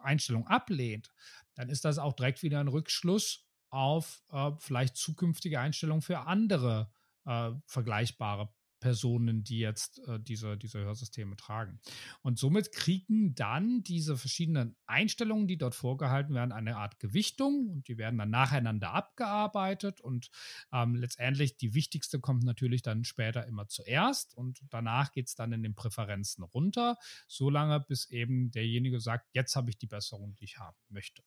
Einstellung 0.01 0.47
ablehnt, 0.47 1.11
dann 1.55 1.69
ist 1.69 1.85
das 1.85 1.97
auch 1.97 2.13
direkt 2.13 2.41
wieder 2.41 2.59
ein 2.59 2.67
Rückschluss 2.67 3.45
auf 3.69 4.23
äh, 4.31 4.51
vielleicht 4.59 4.95
zukünftige 4.95 5.59
Einstellungen 5.59 6.01
für 6.01 6.19
andere 6.19 6.91
äh, 7.25 7.51
vergleichbare 7.65 8.53
Personen, 8.83 9.45
die 9.45 9.59
jetzt 9.59 9.99
äh, 10.09 10.19
diese, 10.19 10.57
diese 10.57 10.79
Hörsysteme 10.79 11.37
tragen. 11.37 11.79
Und 12.21 12.37
somit 12.37 12.73
kriegen 12.73 13.33
dann 13.33 13.81
diese 13.81 14.17
verschiedenen 14.17 14.75
Einstellungen, 14.87 15.47
die 15.47 15.57
dort 15.57 15.73
vorgehalten 15.73 16.35
werden, 16.35 16.51
eine 16.51 16.75
Art 16.75 16.99
Gewichtung 16.99 17.69
und 17.69 17.87
die 17.87 17.97
werden 17.97 18.17
dann 18.17 18.29
nacheinander 18.29 18.91
abgearbeitet 18.91 20.01
und 20.01 20.31
ähm, 20.73 20.95
letztendlich 20.95 21.55
die 21.55 21.73
wichtigste 21.73 22.19
kommt 22.19 22.43
natürlich 22.43 22.81
dann 22.81 23.05
später 23.05 23.47
immer 23.47 23.69
zuerst 23.69 24.35
und 24.35 24.59
danach 24.69 25.13
geht 25.13 25.27
es 25.27 25.35
dann 25.35 25.53
in 25.53 25.63
den 25.63 25.75
Präferenzen 25.75 26.43
runter, 26.43 26.97
solange 27.29 27.79
bis 27.79 28.09
eben 28.09 28.51
derjenige 28.51 28.99
sagt, 28.99 29.29
jetzt 29.31 29.55
habe 29.55 29.69
ich 29.69 29.77
die 29.77 29.87
Besserung, 29.87 30.35
die 30.35 30.43
ich 30.43 30.57
haben 30.57 30.77
möchte. 30.89 31.23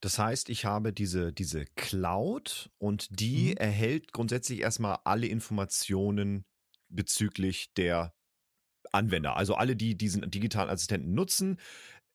Das 0.00 0.18
heißt, 0.18 0.48
ich 0.48 0.64
habe 0.64 0.92
diese, 0.92 1.32
diese 1.32 1.64
Cloud 1.76 2.70
und 2.78 3.20
die 3.20 3.50
mhm. 3.50 3.56
erhält 3.56 4.12
grundsätzlich 4.12 4.60
erstmal 4.60 4.98
alle 5.04 5.26
Informationen 5.26 6.44
bezüglich 6.94 7.72
der 7.74 8.14
Anwender. 8.92 9.36
Also 9.36 9.54
alle, 9.54 9.76
die 9.76 9.96
diesen 9.96 10.30
digitalen 10.30 10.70
Assistenten 10.70 11.14
nutzen, 11.14 11.58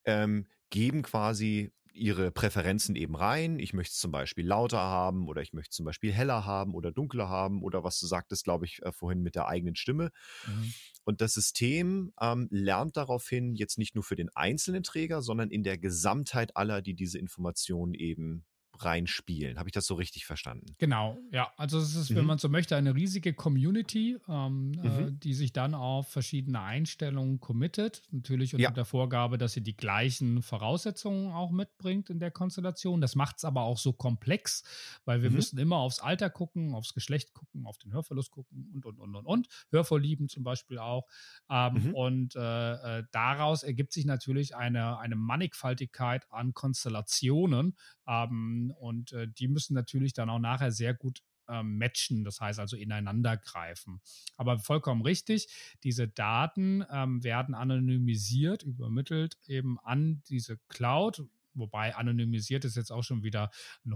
ähm, 0.06 0.48
geben 0.70 1.02
quasi 1.02 1.72
ihre 1.98 2.32
Präferenzen 2.32 2.96
eben 2.96 3.16
rein. 3.16 3.60
Ich 3.60 3.74
möchte 3.74 3.94
es 3.94 4.00
zum 4.00 4.12
Beispiel 4.12 4.46
lauter 4.46 4.80
haben 4.80 5.28
oder 5.28 5.42
ich 5.42 5.54
möchte 5.54 5.72
es 5.72 5.76
zum 5.76 5.86
Beispiel 5.86 6.14
heller 6.14 6.46
haben 6.46 6.76
oder 6.76 6.92
dunkler 6.92 7.28
haben 7.28 7.64
oder 7.64 7.84
was 7.84 8.00
du 8.00 8.06
sagtest, 8.06 8.44
glaube 8.44 8.66
ich, 8.66 8.84
äh, 8.84 8.92
vorhin 8.92 9.22
mit 9.22 9.36
der 9.36 9.48
eigenen 9.48 9.76
Stimme. 9.76 10.12
Mhm. 10.46 10.74
Und 11.04 11.22
das 11.22 11.34
System 11.34 12.14
ähm, 12.22 12.48
lernt 12.52 12.98
daraufhin 12.98 13.56
jetzt 13.56 13.78
nicht 13.78 13.96
nur 13.96 14.04
für 14.04 14.16
den 14.16 14.30
einzelnen 14.36 14.84
Träger, 14.84 15.22
sondern 15.22 15.50
in 15.50 15.64
der 15.64 15.78
Gesamtheit 15.78 16.56
aller, 16.56 16.82
die 16.82 16.94
diese 16.94 17.18
Informationen 17.18 17.94
eben 17.94 18.46
reinspielen. 18.86 19.58
Habe 19.58 19.70
ich 19.70 19.74
das 19.74 19.86
so 19.86 19.96
richtig 19.96 20.26
verstanden? 20.26 20.76
Genau, 20.78 21.18
ja. 21.32 21.52
Also 21.58 21.80
es 21.80 21.96
ist, 21.96 22.10
mhm. 22.10 22.16
wenn 22.16 22.26
man 22.26 22.38
so 22.38 22.50
möchte, 22.50 22.76
eine 22.76 22.96
riesige 22.96 23.34
Community, 23.34 24.18
ähm, 24.28 24.74
äh, 24.84 24.88
mhm. 24.88 25.08
äh, 25.08 25.12
die 25.12 25.34
sich 25.34 25.54
dann 25.54 25.74
auf 25.74 26.08
verschiedene 26.10 26.62
Einstellungen 26.62 27.40
committet. 27.40 28.04
Natürlich 28.12 28.54
unter 28.54 28.64
ja. 28.64 28.72
der 28.72 28.86
Vorgabe, 28.86 29.38
dass 29.38 29.54
sie 29.54 29.62
die 29.62 29.76
gleichen 29.76 30.42
Voraussetzungen 30.42 31.32
auch 31.32 31.52
mitbringt 31.52 32.10
in 32.10 32.20
der 32.20 32.32
Konstellation. 32.32 33.02
Das 33.02 33.16
macht 33.16 33.38
es 33.38 33.46
aber 33.46 33.62
auch 33.62 33.78
so 33.78 33.94
komplex, 33.94 34.64
weil 35.06 35.22
wir 35.22 35.30
mhm. 35.30 35.36
müssen 35.38 35.60
immer 35.60 35.78
aufs 35.78 36.00
Alter 36.00 36.30
gucken, 36.30 36.74
aufs 36.74 36.94
Geschlecht 36.94 37.34
gucken, 37.34 37.66
auf 37.66 37.78
den 37.78 37.94
Hörverlust 37.94 38.32
gucken 38.32 38.72
und, 38.74 38.86
und, 38.86 39.00
und, 39.00 39.16
und, 39.16 39.26
und. 39.26 39.48
Hörvorlieben 39.72 40.30
zum 40.30 40.44
Beispiel 40.44 40.80
auch. 40.80 41.08
Ähm, 41.50 41.74
mhm. 41.74 41.94
und 41.94 42.36
äh, 42.36 43.00
äh, 43.00 43.04
daraus 43.12 43.64
ergibt 43.64 43.94
sich 43.94 44.06
natürlich 44.06 44.56
eine, 44.56 44.98
eine 45.00 45.16
Mannigfaltigkeit 45.16 46.32
an 46.32 46.54
Konstellationen, 46.54 47.76
ähm, 48.08 48.67
und 48.72 49.14
äh, 49.14 49.28
die 49.28 49.48
müssen 49.48 49.74
natürlich 49.74 50.14
dann 50.14 50.30
auch 50.30 50.40
nachher 50.40 50.72
sehr 50.72 50.94
gut 50.94 51.22
ähm, 51.50 51.78
matchen, 51.78 52.24
das 52.24 52.42
heißt 52.42 52.60
also 52.60 52.76
ineinander 52.76 53.38
greifen. 53.38 54.02
Aber 54.36 54.60
vollkommen 54.60 55.02
richtig, 55.02 55.48
diese 55.84 56.08
Daten 56.08 56.84
ähm, 56.92 57.24
werden 57.24 57.56
anonymisiert, 57.56 58.64
übermittelt 58.64 59.38
eben 59.48 59.80
an 59.80 60.22
diese 60.30 60.58
Cloud, 60.68 61.24
wobei 61.54 61.96
anonymisiert 61.96 62.66
ist 62.66 62.76
jetzt 62.76 62.92
auch 62.92 63.04
schon 63.04 63.24
wieder 63.24 63.50
ein 63.86 63.94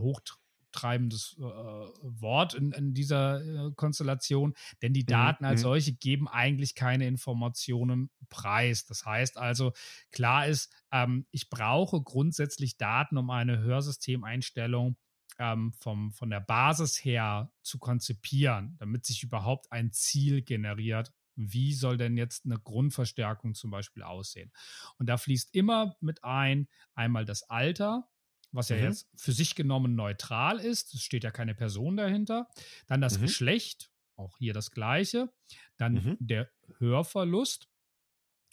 hochtreibendes 0.71 1.35
äh, 1.37 1.41
Wort 1.41 2.53
in, 2.53 2.71
in 2.71 2.93
dieser 2.93 3.41
äh, 3.41 3.71
Konstellation, 3.75 4.53
denn 4.81 4.93
die 4.93 5.03
mhm, 5.03 5.07
Daten 5.07 5.43
mhm. 5.43 5.49
als 5.49 5.61
solche 5.61 5.93
geben 5.93 6.27
eigentlich 6.27 6.75
keine 6.75 7.07
Informationen 7.07 8.09
preis. 8.29 8.85
Das 8.85 9.05
heißt 9.05 9.37
also, 9.37 9.73
klar 10.11 10.47
ist, 10.47 10.71
ähm, 10.91 11.25
ich 11.31 11.49
brauche 11.49 12.01
grundsätzlich 12.01 12.77
Daten, 12.77 13.17
um 13.17 13.29
eine 13.29 13.59
Hörsystemeinstellung 13.59 14.97
ähm, 15.39 15.73
vom, 15.73 16.11
von 16.13 16.29
der 16.29 16.41
Basis 16.41 17.03
her 17.03 17.51
zu 17.61 17.79
konzipieren, 17.79 18.75
damit 18.79 19.05
sich 19.05 19.23
überhaupt 19.23 19.71
ein 19.71 19.91
Ziel 19.91 20.41
generiert. 20.41 21.11
Wie 21.35 21.73
soll 21.73 21.97
denn 21.97 22.17
jetzt 22.17 22.45
eine 22.45 22.59
Grundverstärkung 22.59 23.55
zum 23.55 23.71
Beispiel 23.71 24.03
aussehen? 24.03 24.51
Und 24.97 25.07
da 25.07 25.17
fließt 25.17 25.55
immer 25.55 25.95
mit 26.01 26.23
ein, 26.23 26.67
einmal 26.93 27.25
das 27.25 27.43
Alter, 27.43 28.11
was 28.51 28.69
ja 28.69 28.77
mhm. 28.77 28.83
jetzt 28.83 29.09
für 29.15 29.31
sich 29.31 29.55
genommen 29.55 29.95
neutral 29.95 30.59
ist. 30.59 30.93
Es 30.93 31.03
steht 31.03 31.23
ja 31.23 31.31
keine 31.31 31.55
Person 31.55 31.97
dahinter. 31.97 32.49
Dann 32.87 33.01
das 33.01 33.17
mhm. 33.17 33.23
Geschlecht, 33.23 33.91
auch 34.15 34.37
hier 34.37 34.53
das 34.53 34.71
gleiche. 34.71 35.31
Dann 35.77 35.93
mhm. 35.93 36.17
der 36.19 36.49
Hörverlust. 36.77 37.69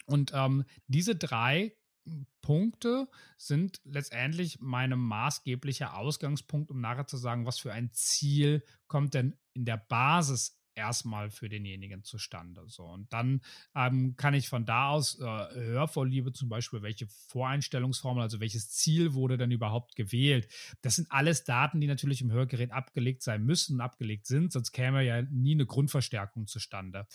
Und 0.05 0.31
ähm, 0.33 0.65
diese 0.87 1.15
drei 1.15 1.75
Punkte 2.41 3.07
sind 3.37 3.81
letztendlich 3.83 4.59
mein 4.59 4.97
maßgeblicher 4.97 5.95
Ausgangspunkt, 5.95 6.71
um 6.71 6.81
nachher 6.81 7.07
zu 7.07 7.17
sagen, 7.17 7.45
was 7.45 7.59
für 7.59 7.71
ein 7.71 7.91
Ziel 7.93 8.63
kommt 8.87 9.13
denn 9.13 9.37
in 9.53 9.65
der 9.65 9.77
Basis 9.77 10.58
erstmal 10.79 11.29
für 11.29 11.49
denjenigen 11.49 12.03
zustande. 12.03 12.63
So, 12.67 12.83
und 12.83 13.11
dann 13.13 13.41
ähm, 13.75 14.15
kann 14.17 14.33
ich 14.33 14.49
von 14.49 14.65
da 14.65 14.89
aus 14.89 15.19
äh, 15.19 15.23
Hörvorliebe 15.23 16.33
zum 16.33 16.49
Beispiel, 16.49 16.81
welche 16.81 17.07
Voreinstellungsformel, 17.27 18.23
also 18.23 18.39
welches 18.39 18.69
Ziel 18.71 19.13
wurde 19.13 19.37
denn 19.37 19.51
überhaupt 19.51 19.95
gewählt. 19.95 20.47
Das 20.81 20.95
sind 20.95 21.11
alles 21.11 21.43
Daten, 21.43 21.79
die 21.79 21.87
natürlich 21.87 22.21
im 22.21 22.31
Hörgerät 22.31 22.71
abgelegt 22.71 23.21
sein 23.21 23.43
müssen, 23.43 23.81
abgelegt 23.81 24.25
sind, 24.25 24.51
sonst 24.51 24.71
käme 24.71 25.03
ja 25.03 25.21
nie 25.21 25.53
eine 25.53 25.65
Grundverstärkung 25.65 26.47
zustande. 26.47 27.07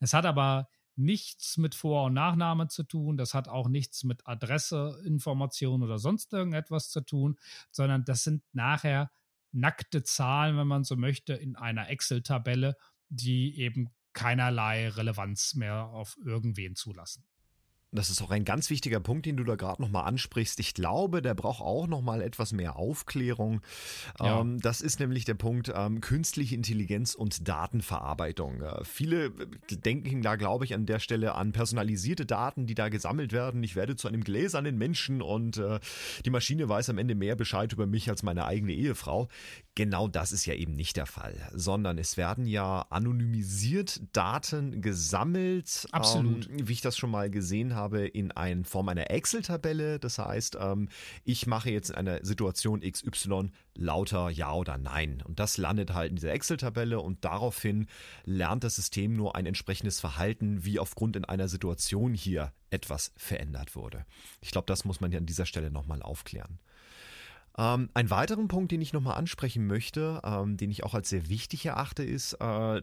Das 0.00 0.12
hat 0.12 0.26
aber 0.26 0.68
nichts 0.96 1.56
mit 1.56 1.74
Vor- 1.74 2.04
und 2.04 2.14
Nachname 2.14 2.68
zu 2.68 2.82
tun, 2.82 3.16
das 3.16 3.34
hat 3.34 3.48
auch 3.48 3.68
nichts 3.68 4.04
mit 4.04 4.26
Adresse, 4.26 5.00
Information 5.04 5.82
oder 5.82 5.98
sonst 5.98 6.32
irgendetwas 6.32 6.90
zu 6.90 7.00
tun, 7.00 7.38
sondern 7.70 8.04
das 8.04 8.24
sind 8.24 8.42
nachher 8.52 9.10
nackte 9.52 10.02
Zahlen, 10.02 10.56
wenn 10.56 10.66
man 10.66 10.84
so 10.84 10.96
möchte, 10.96 11.34
in 11.34 11.56
einer 11.56 11.88
Excel-Tabelle, 11.90 12.76
die 13.12 13.58
eben 13.58 13.88
keinerlei 14.12 14.88
Relevanz 14.88 15.54
mehr 15.54 15.86
auf 15.86 16.16
irgendwen 16.24 16.74
zulassen. 16.74 17.24
Das 17.92 18.08
ist 18.08 18.22
auch 18.22 18.30
ein 18.30 18.44
ganz 18.44 18.70
wichtiger 18.70 19.00
Punkt, 19.00 19.26
den 19.26 19.36
du 19.36 19.44
da 19.44 19.54
gerade 19.54 19.82
nochmal 19.82 20.04
ansprichst. 20.04 20.58
Ich 20.60 20.72
glaube, 20.72 21.20
der 21.20 21.34
braucht 21.34 21.60
auch 21.60 21.86
nochmal 21.86 22.22
etwas 22.22 22.52
mehr 22.52 22.76
Aufklärung. 22.76 23.60
Ja. 24.18 24.40
Ähm, 24.40 24.60
das 24.60 24.80
ist 24.80 24.98
nämlich 24.98 25.26
der 25.26 25.34
Punkt 25.34 25.70
ähm, 25.74 26.00
künstliche 26.00 26.54
Intelligenz 26.54 27.14
und 27.14 27.46
Datenverarbeitung. 27.46 28.62
Äh, 28.62 28.84
viele 28.84 29.30
denken 29.70 30.22
da, 30.22 30.36
glaube 30.36 30.64
ich, 30.64 30.74
an 30.74 30.86
der 30.86 31.00
Stelle 31.00 31.34
an 31.34 31.52
personalisierte 31.52 32.24
Daten, 32.24 32.66
die 32.66 32.74
da 32.74 32.88
gesammelt 32.88 33.32
werden. 33.32 33.62
Ich 33.62 33.76
werde 33.76 33.94
zu 33.94 34.08
einem 34.08 34.24
gläsernen 34.24 34.78
Menschen 34.78 35.20
und 35.20 35.58
äh, 35.58 35.78
die 36.24 36.30
Maschine 36.30 36.68
weiß 36.68 36.88
am 36.88 36.98
Ende 36.98 37.14
mehr 37.14 37.36
Bescheid 37.36 37.72
über 37.72 37.86
mich 37.86 38.08
als 38.08 38.22
meine 38.22 38.46
eigene 38.46 38.72
Ehefrau. 38.72 39.28
Genau 39.74 40.08
das 40.08 40.32
ist 40.32 40.46
ja 40.46 40.54
eben 40.54 40.74
nicht 40.74 40.96
der 40.96 41.06
Fall, 41.06 41.34
sondern 41.54 41.98
es 41.98 42.16
werden 42.16 42.46
ja 42.46 42.86
anonymisiert 42.90 44.00
Daten 44.12 44.80
gesammelt. 44.80 45.88
Absolut. 45.92 46.48
Ähm, 46.48 46.68
wie 46.68 46.72
ich 46.72 46.80
das 46.80 46.96
schon 46.96 47.10
mal 47.10 47.30
gesehen 47.30 47.74
habe, 47.74 47.81
in 47.86 48.32
ein, 48.32 48.64
Form 48.64 48.88
einer 48.88 49.10
Excel-Tabelle. 49.10 49.98
Das 49.98 50.18
heißt, 50.18 50.58
ähm, 50.60 50.88
ich 51.24 51.46
mache 51.46 51.70
jetzt 51.70 51.90
in 51.90 51.96
einer 51.96 52.24
Situation 52.24 52.80
XY 52.80 53.50
lauter 53.74 54.30
Ja 54.30 54.54
oder 54.54 54.78
Nein. 54.78 55.22
Und 55.26 55.38
das 55.40 55.56
landet 55.58 55.94
halt 55.94 56.10
in 56.10 56.16
dieser 56.16 56.32
Excel-Tabelle 56.32 57.00
und 57.00 57.24
daraufhin 57.24 57.86
lernt 58.24 58.64
das 58.64 58.76
System 58.76 59.14
nur 59.14 59.36
ein 59.36 59.46
entsprechendes 59.46 60.00
Verhalten, 60.00 60.64
wie 60.64 60.78
aufgrund 60.78 61.16
in 61.16 61.24
einer 61.24 61.48
Situation 61.48 62.14
hier 62.14 62.52
etwas 62.70 63.12
verändert 63.16 63.76
wurde. 63.76 64.04
Ich 64.40 64.50
glaube, 64.50 64.66
das 64.66 64.84
muss 64.84 65.00
man 65.00 65.12
ja 65.12 65.18
an 65.18 65.26
dieser 65.26 65.46
Stelle 65.46 65.70
nochmal 65.70 66.02
aufklären. 66.02 66.58
Ähm, 67.58 67.90
ein 67.94 68.10
weiteren 68.10 68.48
Punkt, 68.48 68.72
den 68.72 68.80
ich 68.80 68.92
nochmal 68.92 69.18
ansprechen 69.18 69.66
möchte, 69.66 70.20
ähm, 70.24 70.56
den 70.56 70.70
ich 70.70 70.84
auch 70.84 70.94
als 70.94 71.10
sehr 71.10 71.28
wichtig 71.28 71.66
erachte, 71.66 72.02
ist, 72.02 72.34
äh, 72.34 72.82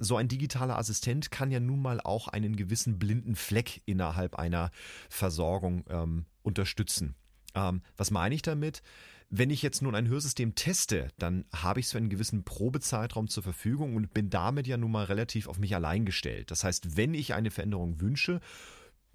so 0.00 0.16
ein 0.16 0.28
digitaler 0.28 0.78
Assistent 0.78 1.30
kann 1.30 1.50
ja 1.50 1.60
nun 1.60 1.80
mal 1.80 2.00
auch 2.00 2.28
einen 2.28 2.56
gewissen 2.56 2.98
blinden 2.98 3.36
Fleck 3.36 3.82
innerhalb 3.86 4.36
einer 4.36 4.70
Versorgung 5.08 5.84
ähm, 5.88 6.24
unterstützen. 6.42 7.14
Ähm, 7.54 7.82
was 7.96 8.10
meine 8.10 8.34
ich 8.34 8.42
damit? 8.42 8.82
Wenn 9.28 9.50
ich 9.50 9.62
jetzt 9.62 9.80
nun 9.80 9.94
ein 9.94 10.08
Hörsystem 10.08 10.56
teste, 10.56 11.08
dann 11.18 11.44
habe 11.54 11.78
ich 11.78 11.88
so 11.88 11.98
einen 11.98 12.08
gewissen 12.08 12.42
Probezeitraum 12.42 13.28
zur 13.28 13.44
Verfügung 13.44 13.94
und 13.94 14.12
bin 14.12 14.28
damit 14.28 14.66
ja 14.66 14.76
nun 14.76 14.90
mal 14.90 15.04
relativ 15.04 15.46
auf 15.46 15.58
mich 15.58 15.74
allein 15.76 16.04
gestellt. 16.04 16.50
Das 16.50 16.64
heißt, 16.64 16.96
wenn 16.96 17.14
ich 17.14 17.34
eine 17.34 17.52
Veränderung 17.52 18.00
wünsche, 18.00 18.40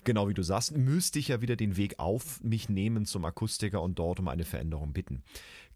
genau 0.06 0.30
wie 0.30 0.34
du 0.34 0.44
sagst, 0.44 0.78
müsste 0.78 1.20
ich 1.20 1.30
ja 1.30 1.42
wieder 1.42 1.58
den 1.58 1.76
Weg 1.76 2.00
auf 2.00 2.42
mich 2.44 2.70
nehmen 2.70 3.06
zum 3.06 3.26
Akustiker 3.26 3.82
und 3.82 4.00
dort 4.00 4.20
um 4.22 4.30
eine 4.30 4.46
Veränderung 4.46 4.94
bitten 4.94 5.24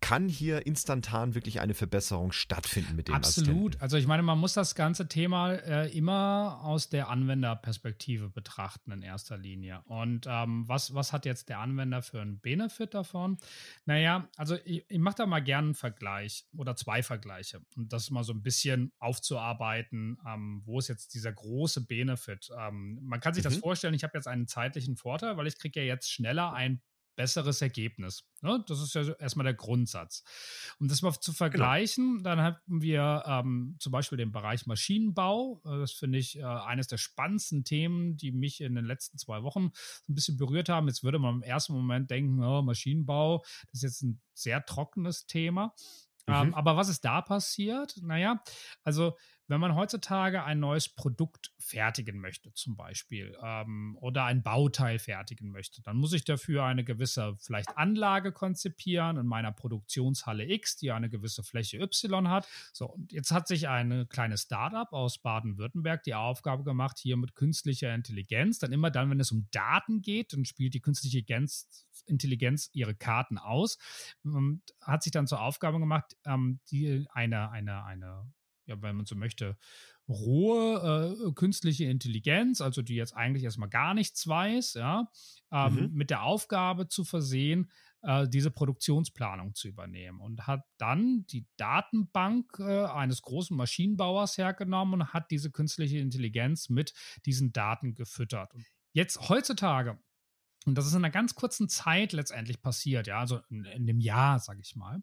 kann 0.01 0.29
hier 0.29 0.65
instantan 0.65 1.35
wirklich 1.35 1.59
eine 1.59 1.73
Verbesserung 1.73 2.31
stattfinden 2.31 2.95
mit 2.95 3.07
dem 3.07 3.15
Absolut. 3.15 3.49
Assistenten. 3.49 3.81
Also 3.81 3.97
ich 3.97 4.07
meine, 4.07 4.23
man 4.23 4.37
muss 4.37 4.53
das 4.53 4.75
ganze 4.75 5.07
Thema 5.07 5.53
äh, 5.53 5.89
immer 5.95 6.59
aus 6.63 6.89
der 6.89 7.09
Anwenderperspektive 7.09 8.29
betrachten 8.29 8.91
in 8.91 9.01
erster 9.01 9.37
Linie. 9.37 9.81
Und 9.85 10.25
ähm, 10.27 10.67
was, 10.67 10.93
was 10.93 11.13
hat 11.13 11.25
jetzt 11.25 11.49
der 11.49 11.59
Anwender 11.59 12.01
für 12.01 12.21
einen 12.21 12.39
Benefit 12.39 12.93
davon? 12.93 13.37
Naja, 13.85 14.29
also 14.37 14.57
ich, 14.65 14.85
ich 14.89 14.99
mache 14.99 15.15
da 15.17 15.25
mal 15.25 15.39
gerne 15.39 15.67
einen 15.67 15.75
Vergleich 15.75 16.45
oder 16.55 16.75
zwei 16.75 17.03
Vergleiche, 17.03 17.61
um 17.75 17.87
das 17.87 18.09
mal 18.09 18.23
so 18.23 18.33
ein 18.33 18.41
bisschen 18.41 18.91
aufzuarbeiten, 18.99 20.17
ähm, 20.27 20.61
wo 20.65 20.79
ist 20.79 20.87
jetzt 20.87 21.13
dieser 21.13 21.31
große 21.31 21.85
Benefit? 21.85 22.49
Ähm, 22.57 22.99
man 23.01 23.19
kann 23.19 23.33
sich 23.33 23.43
mhm. 23.43 23.49
das 23.49 23.57
vorstellen, 23.57 23.93
ich 23.93 24.03
habe 24.03 24.17
jetzt 24.17 24.27
einen 24.27 24.47
zeitlichen 24.47 24.95
Vorteil, 24.95 25.37
weil 25.37 25.47
ich 25.47 25.57
kriege 25.57 25.81
ja 25.81 25.85
jetzt 25.85 26.11
schneller 26.11 26.53
ein 26.53 26.81
besseres 27.19 27.61
Ergebnis. 27.61 28.23
Ne? 28.39 28.63
Das 28.65 28.79
ist 28.79 28.95
ja 28.95 29.01
erstmal 29.19 29.43
der 29.43 29.53
Grundsatz. 29.53 30.23
Um 30.79 30.87
das 30.87 31.01
mal 31.01 31.11
zu 31.11 31.31
genau. 31.31 31.37
vergleichen, 31.37 32.19
genau. 32.19 32.23
dann 32.23 32.41
haben 32.41 32.81
wir 32.81 33.23
ähm, 33.25 33.75
zum 33.77 33.91
Beispiel 33.91 34.17
den 34.17 34.31
Bereich 34.31 34.65
Maschinenbau. 34.67 35.61
Äh, 35.65 35.79
das 35.79 35.91
finde 35.91 36.17
ich 36.17 36.39
äh, 36.39 36.43
eines 36.43 36.87
der 36.87 36.95
spannendsten 36.97 37.65
Themen, 37.65 38.15
die 38.15 38.31
mich 38.31 38.61
in 38.61 38.73
den 38.73 38.85
letzten 38.85 39.17
zwei 39.17 39.43
Wochen 39.43 39.71
so 39.73 40.13
ein 40.13 40.15
bisschen 40.15 40.37
berührt 40.37 40.69
haben. 40.69 40.87
Jetzt 40.87 41.03
würde 41.03 41.19
man 41.19 41.35
im 41.35 41.43
ersten 41.43 41.73
Moment 41.73 42.09
denken, 42.09 42.41
oh, 42.41 42.61
Maschinenbau, 42.61 43.39
das 43.39 43.73
ist 43.73 43.81
jetzt 43.81 44.03
ein 44.03 44.21
sehr 44.33 44.65
trockenes 44.65 45.25
Thema. 45.25 45.73
Mhm. 46.25 46.33
Ähm, 46.33 46.53
aber 46.53 46.77
was 46.77 46.87
ist 46.87 47.03
da 47.03 47.21
passiert? 47.21 47.97
Naja, 48.01 48.41
also 48.85 49.17
wenn 49.49 49.59
man 49.59 49.75
heutzutage 49.75 50.43
ein 50.43 50.59
neues 50.59 50.87
Produkt 50.89 51.51
fertigen 51.57 52.19
möchte, 52.19 52.53
zum 52.53 52.75
Beispiel, 52.75 53.35
ähm, 53.43 53.97
oder 53.99 54.25
ein 54.25 54.43
Bauteil 54.43 54.99
fertigen 54.99 55.49
möchte, 55.49 55.81
dann 55.81 55.97
muss 55.97 56.13
ich 56.13 56.23
dafür 56.23 56.63
eine 56.63 56.83
gewisse 56.83 57.35
vielleicht 57.39 57.75
Anlage 57.75 58.31
konzipieren 58.31 59.17
in 59.17 59.25
meiner 59.25 59.51
Produktionshalle 59.51 60.45
X, 60.45 60.77
die 60.77 60.91
eine 60.91 61.09
gewisse 61.09 61.43
Fläche 61.43 61.79
Y 61.79 62.29
hat. 62.29 62.47
So, 62.71 62.85
und 62.85 63.11
jetzt 63.11 63.31
hat 63.31 63.47
sich 63.47 63.67
eine 63.67 64.05
kleine 64.05 64.37
Startup 64.37 64.91
aus 64.93 65.17
Baden-Württemberg 65.17 66.03
die 66.03 66.13
Aufgabe 66.13 66.63
gemacht, 66.63 66.99
hier 66.99 67.17
mit 67.17 67.33
künstlicher 67.33 67.93
Intelligenz, 67.93 68.59
dann 68.59 68.71
immer 68.71 68.91
dann, 68.91 69.09
wenn 69.09 69.19
es 69.19 69.31
um 69.31 69.47
Daten 69.49 70.01
geht, 70.01 70.33
dann 70.33 70.45
spielt 70.45 70.75
die 70.75 70.81
künstliche 70.81 71.25
Intelligenz 72.05 72.69
ihre 72.73 72.93
Karten 72.93 73.39
aus 73.39 73.79
und 74.23 74.61
hat 74.79 75.01
sich 75.01 75.11
dann 75.11 75.25
zur 75.25 75.41
Aufgabe 75.41 75.79
gemacht, 75.79 76.15
ähm, 76.25 76.59
die 76.69 77.07
eine, 77.11 77.49
eine, 77.49 77.83
eine 77.83 78.31
ja, 78.69 78.81
wenn 78.81 78.95
man 78.95 79.05
so 79.05 79.15
möchte, 79.15 79.57
rohe 80.07 81.17
äh, 81.27 81.31
künstliche 81.33 81.85
Intelligenz, 81.85 82.61
also 82.61 82.81
die 82.81 82.95
jetzt 82.95 83.15
eigentlich 83.15 83.43
erstmal 83.43 83.69
gar 83.69 83.93
nichts 83.93 84.27
weiß, 84.27 84.75
ja, 84.75 85.11
ähm, 85.51 85.73
mhm. 85.73 85.89
mit 85.93 86.09
der 86.09 86.23
Aufgabe 86.23 86.87
zu 86.87 87.03
versehen, 87.03 87.69
äh, 88.01 88.27
diese 88.27 88.51
Produktionsplanung 88.51 89.55
zu 89.55 89.67
übernehmen 89.67 90.21
und 90.21 90.47
hat 90.47 90.63
dann 90.77 91.25
die 91.27 91.45
Datenbank 91.57 92.57
äh, 92.59 92.85
eines 92.85 93.21
großen 93.21 93.55
Maschinenbauers 93.55 94.37
hergenommen 94.37 95.01
und 95.01 95.13
hat 95.13 95.31
diese 95.31 95.51
künstliche 95.51 95.99
Intelligenz 95.99 96.69
mit 96.69 96.93
diesen 97.25 97.51
Daten 97.51 97.95
gefüttert. 97.95 98.53
Und 98.53 98.65
jetzt 98.93 99.29
heutzutage 99.29 99.99
und 100.69 100.75
das 100.75 100.85
ist 100.85 100.93
in 100.93 101.03
einer 101.03 101.11
ganz 101.11 101.35
kurzen 101.35 101.67
Zeit 101.67 102.13
letztendlich 102.13 102.61
passiert, 102.61 103.07
ja, 103.07 103.19
also 103.19 103.41
in, 103.49 103.65
in 103.65 103.85
dem 103.85 103.99
Jahr, 103.99 104.39
sage 104.39 104.61
ich 104.61 104.75
mal, 104.75 104.97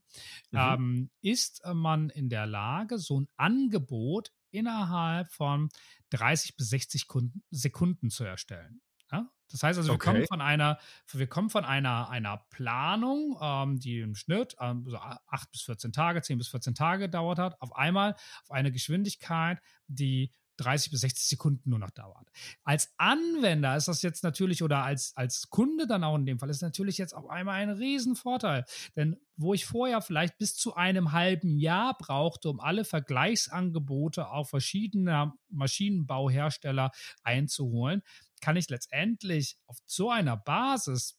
mhm. 0.51 0.59
ähm, 0.59 1.11
ist 1.21 1.63
man 1.75 2.09
in 2.11 2.29
der 2.29 2.47
Lage, 2.47 2.99
so 2.99 3.21
ein 3.21 3.29
Angebot 3.37 4.33
innerhalb 4.51 5.31
von 5.33 5.69
30 6.11 6.57
bis 6.57 6.71
60 6.71 7.07
Sekunden 7.51 8.11
zu 8.11 8.25
erstellen. 8.25 8.81
Ja? 9.11 9.29
Das 9.51 9.63
heißt 9.63 9.79
also, 9.79 9.91
wir 9.91 9.95
okay. 9.95 10.13
kommen 10.13 10.27
von 10.27 10.41
einer, 10.41 10.79
wir 11.13 11.27
kommen 11.27 11.51
von 11.51 11.65
einer, 11.65 12.09
einer 12.11 12.45
Planung, 12.51 13.37
ähm, 13.41 13.79
die 13.79 14.01
im 14.01 14.15
Schnitt 14.15 14.57
ähm, 14.61 14.85
so 14.89 14.97
8 14.99 15.51
bis 15.51 15.63
14 15.63 15.93
Tage, 15.93 16.23
10 16.23 16.39
bis 16.39 16.49
14 16.49 16.75
Tage 16.75 17.05
gedauert 17.05 17.39
hat, 17.39 17.61
auf 17.61 17.75
einmal 17.77 18.15
auf 18.45 18.51
eine 18.51 18.73
Geschwindigkeit, 18.73 19.61
die 19.89 20.33
30 20.57 20.91
bis 20.91 21.01
60 21.01 21.29
Sekunden 21.29 21.71
nur 21.71 21.79
noch 21.79 21.91
dauert. 21.91 22.29
Als 22.65 22.93
Anwender 22.97 23.77
ist 23.77 23.89
das 23.89 24.03
jetzt 24.03 24.25
natürlich 24.25 24.63
oder 24.63 24.83
als, 24.83 25.17
als 25.17 25.51
Kunde 25.51 25.87
dann 25.87 26.05
auch 26.05 26.17
in 26.17 26.27
dem 26.27 26.39
Fall 26.39 26.51
ist 26.51 26.63
natürlich 26.63 26.99
jetzt 26.99 27.15
auf 27.15 27.29
einmal 27.29 27.57
ein 27.57 27.71
Riesenvorteil. 27.71 28.65
Denn 28.97 29.17
wo 29.37 29.55
ich 29.55 29.67
vorher 29.67 30.01
vielleicht 30.01 30.39
bis 30.39 30.57
zu 30.57 30.75
einem 30.75 31.13
halben 31.13 31.59
Jahr 31.59 31.97
brauchte, 31.99 32.49
um 32.49 32.61
alle 32.61 32.85
Vergleichsangebote 32.85 34.29
auf 34.29 34.51
verschiedener 34.51 35.37
Maschinenbauhersteller 35.51 36.91
einzuholen, 37.23 38.03
kann 38.41 38.57
ich 38.57 38.69
letztendlich 38.69 39.59
auf 39.67 39.79
so 39.87 40.11
einer 40.11 40.37
Basis 40.37 41.19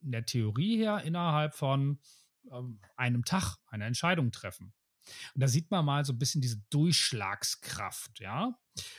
in 0.00 0.12
der 0.12 0.26
Theorie 0.26 0.76
her 0.76 1.02
innerhalb 1.04 1.54
von 1.54 1.98
ähm, 2.50 2.80
einem 2.96 3.24
Tag 3.24 3.56
eine 3.66 3.84
Entscheidung 3.86 4.30
treffen. 4.30 4.74
Und 5.34 5.40
da 5.42 5.48
sieht 5.48 5.70
man 5.70 5.84
mal 5.84 6.04
so 6.04 6.12
ein 6.12 6.18
bisschen 6.18 6.40
diese 6.40 6.62
Durchschlagskraft, 6.70 8.20
ja. 8.20 8.56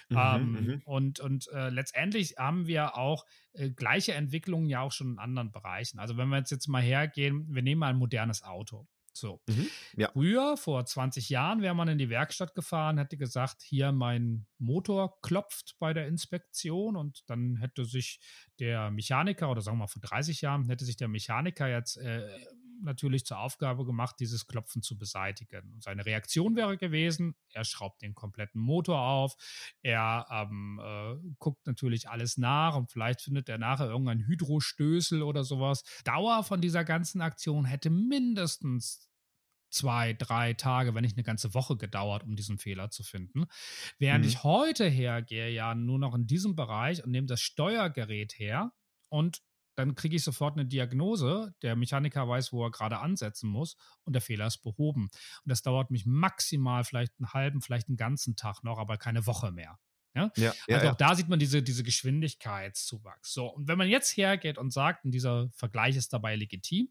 Mhm, 0.10 0.18
ähm, 0.18 0.52
mhm. 0.52 0.82
und 0.86 1.20
und 1.20 1.48
äh, 1.52 1.70
letztendlich 1.70 2.36
haben 2.38 2.66
wir 2.66 2.96
auch 2.96 3.26
äh, 3.54 3.72
gleiche 3.72 4.14
Entwicklungen 4.14 4.70
ja 4.70 4.82
auch 4.82 4.92
schon 4.92 5.14
in 5.14 5.20
anderen 5.20 5.52
Bereichen. 5.52 6.00
Also 6.00 6.16
wenn 6.18 6.30
wir 6.30 6.38
jetzt, 6.38 6.52
jetzt 6.52 6.68
mal 6.68 6.82
hergehen, 6.82 7.46
wir 7.54 7.62
nehmen 7.62 7.80
mal 7.80 7.90
ein 7.90 7.98
modernes 7.98 8.44
Auto. 8.44 8.88
So. 9.18 9.42
Mhm, 9.48 9.68
ja. 9.96 10.12
Früher, 10.12 10.58
vor 10.58 10.86
20 10.86 11.30
Jahren, 11.30 11.62
wäre 11.62 11.74
man 11.74 11.88
in 11.88 11.98
die 11.98 12.10
Werkstatt 12.10 12.54
gefahren, 12.54 12.98
hätte 12.98 13.16
gesagt, 13.16 13.62
hier 13.62 13.94
mein 13.94 14.46
Motor 14.58 15.22
klopft 15.22 15.76
bei 15.80 15.94
der 15.94 16.08
Inspektion 16.08 16.98
und 16.98 17.24
dann 17.28 17.56
hätte 17.58 17.86
sich 17.86 18.20
der 18.60 18.92
Mechaniker, 18.92 19.50
oder 19.50 19.62
sagen 19.62 19.78
wir 19.78 19.84
mal 19.84 19.88
vor 19.88 20.02
30 20.02 20.42
Jahren, 20.42 20.68
hätte 20.68 20.84
sich 20.84 20.98
der 20.98 21.08
Mechaniker 21.08 21.70
jetzt 21.70 21.98
äh, 21.98 22.28
natürlich 22.82 23.26
zur 23.26 23.40
Aufgabe 23.40 23.86
gemacht, 23.86 24.16
dieses 24.20 24.48
Klopfen 24.48 24.82
zu 24.82 24.98
beseitigen. 24.98 25.74
Und 25.74 25.84
seine 25.84 26.06
Reaktion 26.06 26.56
wäre 26.56 26.78
gewesen, 26.78 27.36
er 27.54 27.64
schraubt 27.64 28.02
den 28.02 28.16
kompletten 28.16 28.62
Motor 28.62 29.00
auf, 29.00 29.36
er 29.82 30.26
ähm, 30.30 30.80
äh, 30.84 31.16
guckt 31.40 31.66
natürlich 31.68 32.10
alles 32.10 32.38
nach 32.38 32.76
und 32.76 32.92
vielleicht 32.92 33.22
findet 33.22 33.50
er 33.50 33.58
nachher 33.58 33.88
irgendein 33.88 34.26
Hydrostößel 34.26 35.22
oder 35.22 35.44
sowas. 35.44 35.84
Dauer 36.04 36.44
von 36.44 36.62
dieser 36.62 36.84
ganzen 36.84 37.22
Aktion 37.22 37.66
hätte 37.66 37.90
mindestens 37.90 39.10
zwei, 39.70 40.14
drei 40.14 40.54
Tage, 40.54 40.96
wenn 40.96 41.04
nicht 41.04 41.18
eine 41.18 41.24
ganze 41.24 41.54
Woche 41.54 41.76
gedauert, 41.76 42.24
um 42.24 42.36
diesen 42.36 42.58
Fehler 42.58 42.90
zu 42.92 43.04
finden. 43.04 43.46
Während 44.00 44.24
mhm. 44.24 44.30
ich 44.30 44.44
heute 44.44 44.88
hergehe, 44.88 45.50
ja 45.50 45.76
nur 45.76 46.00
noch 46.00 46.16
in 46.16 46.28
diesem 46.28 46.56
Bereich 46.56 47.04
und 47.04 47.12
nehme 47.12 47.28
das 47.28 47.42
Steuergerät 47.42 48.40
her 48.40 48.72
und 49.10 49.42
dann 49.76 49.96
kriege 49.96 50.16
ich 50.16 50.24
sofort 50.24 50.58
eine 50.58 50.66
Diagnose. 50.66 51.54
Der 51.62 51.76
Mechaniker 51.76 52.28
weiß, 52.28 52.54
wo 52.54 52.66
er 52.66 52.72
gerade 52.72 53.00
ansetzen 53.00 53.50
muss 53.50 53.78
und 54.04 54.14
der 54.14 54.22
Fehler 54.22 54.48
ist 54.48 54.60
behoben. 54.60 55.04
Und 55.04 55.50
das 55.50 55.62
dauert 55.62 55.92
mich 55.92 56.06
maximal 56.06 56.84
vielleicht 56.84 57.14
einen 57.20 57.34
halben, 57.34 57.62
vielleicht 57.62 57.88
einen 57.88 57.98
ganzen 57.98 58.36
Tag 58.36 58.64
noch, 58.64 58.78
aber 58.78 58.98
keine 58.98 59.26
Woche 59.26 59.52
mehr. 59.52 59.80
Ja? 60.16 60.32
ja 60.38 60.54
also 60.70 60.88
auch 60.88 60.92
ja. 60.92 60.96
da 60.96 61.16
sieht 61.16 61.28
man 61.28 61.40
diese, 61.40 61.62
diese 61.62 61.84
Geschwindigkeitszuwachs. 61.84 63.34
So, 63.34 63.48
und 63.48 63.68
wenn 63.68 63.78
man 63.78 63.90
jetzt 63.90 64.16
hergeht 64.16 64.58
und 64.58 64.72
sagt, 64.72 65.06
und 65.06 65.12
dieser 65.12 65.50
Vergleich 65.52 65.96
ist 65.98 66.14
dabei 66.14 66.36
legitim, 66.36 66.90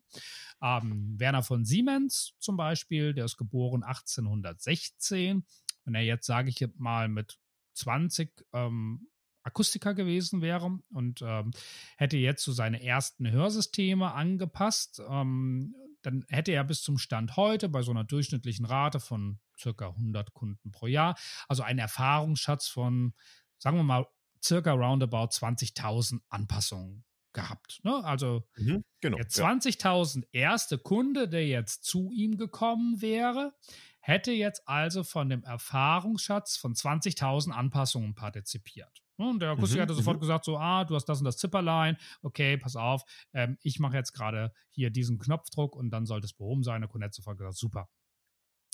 ähm, 0.63 1.15
Werner 1.19 1.43
von 1.43 1.65
Siemens 1.65 2.35
zum 2.39 2.57
Beispiel, 2.57 3.15
der 3.15 3.25
ist 3.25 3.37
geboren 3.37 3.83
1816, 3.83 5.45
wenn 5.85 5.95
er 5.95 6.03
jetzt, 6.03 6.27
sage 6.27 6.51
ich 6.51 6.67
mal, 6.77 7.09
mit 7.09 7.39
20 7.75 8.47
ähm, 8.53 9.09
Akustiker 9.45 9.95
gewesen 9.95 10.41
wäre 10.43 10.79
und 10.91 11.23
ähm, 11.23 11.53
hätte 11.97 12.17
jetzt 12.17 12.43
so 12.43 12.53
seine 12.53 12.83
ersten 12.83 13.31
Hörsysteme 13.31 14.13
angepasst, 14.13 15.01
ähm, 15.09 15.75
dann 16.03 16.25
hätte 16.29 16.53
er 16.53 16.65
bis 16.65 16.83
zum 16.83 16.99
Stand 16.99 17.37
heute 17.37 17.69
bei 17.69 17.83
so 17.83 17.91
einer 17.91 18.05
durchschnittlichen 18.05 18.67
Rate 18.67 19.01
von 19.01 19.39
circa 19.59 19.89
100 19.89 20.35
Kunden 20.35 20.71
pro 20.71 20.87
Jahr, 20.87 21.17
also 21.49 21.63
einen 21.63 21.79
Erfahrungsschatz 21.79 22.69
von, 22.69 23.15
sagen 23.59 23.77
wir 23.77 23.85
mal, 23.85 24.07
circa 24.43 24.73
roundabout 24.73 25.29
20.000 25.29 26.21
Anpassungen 26.29 27.05
gehabt. 27.33 27.81
Ne? 27.83 28.03
Also 28.05 28.45
mhm, 28.57 28.85
genau, 29.01 29.17
der 29.17 29.29
20.000 29.29 30.25
ja. 30.33 30.41
erste 30.51 30.79
Kunde, 30.79 31.29
der 31.29 31.47
jetzt 31.47 31.85
zu 31.85 32.11
ihm 32.13 32.37
gekommen 32.37 33.01
wäre, 33.03 33.55
hätte 34.01 34.33
jetzt 34.33 34.67
also 34.69 35.03
von 35.05 35.29
dem 35.29 35.43
Erfahrungsschatz 35.43 36.57
von 36.57 36.75
20.000 36.75 37.51
Anpassungen 37.51 38.15
partizipiert. 38.15 39.04
Ne, 39.17 39.29
und 39.29 39.41
der 39.41 39.51
Akustiker 39.51 39.81
mhm, 39.81 39.83
hatte 39.83 39.95
sofort 39.95 40.17
mhm. 40.17 40.23
gesagt, 40.23 40.45
so, 40.45 40.59
ah, 40.59 40.85
du 40.85 40.95
hast 40.97 41.05
das 41.05 41.19
und 41.19 41.25
das 41.25 41.37
Zipperlein, 41.37 41.97
okay, 42.23 42.57
pass 42.57 42.75
auf, 42.75 43.03
ähm, 43.33 43.59
ich 43.63 43.79
mache 43.79 43.97
jetzt 43.97 44.13
gerade 44.13 44.53
hier 44.71 44.91
diesen 44.91 45.19
Knopfdruck 45.19 45.77
und 45.77 45.91
dann 45.91 46.05
sollte 46.05 46.25
es 46.25 46.33
behoben 46.33 46.65
sein. 46.65 46.81
Der 46.81 46.89
Kunde 46.89 47.07
hat 47.07 47.15
sofort 47.15 47.39
gesagt, 47.39 47.57
super. 47.57 47.89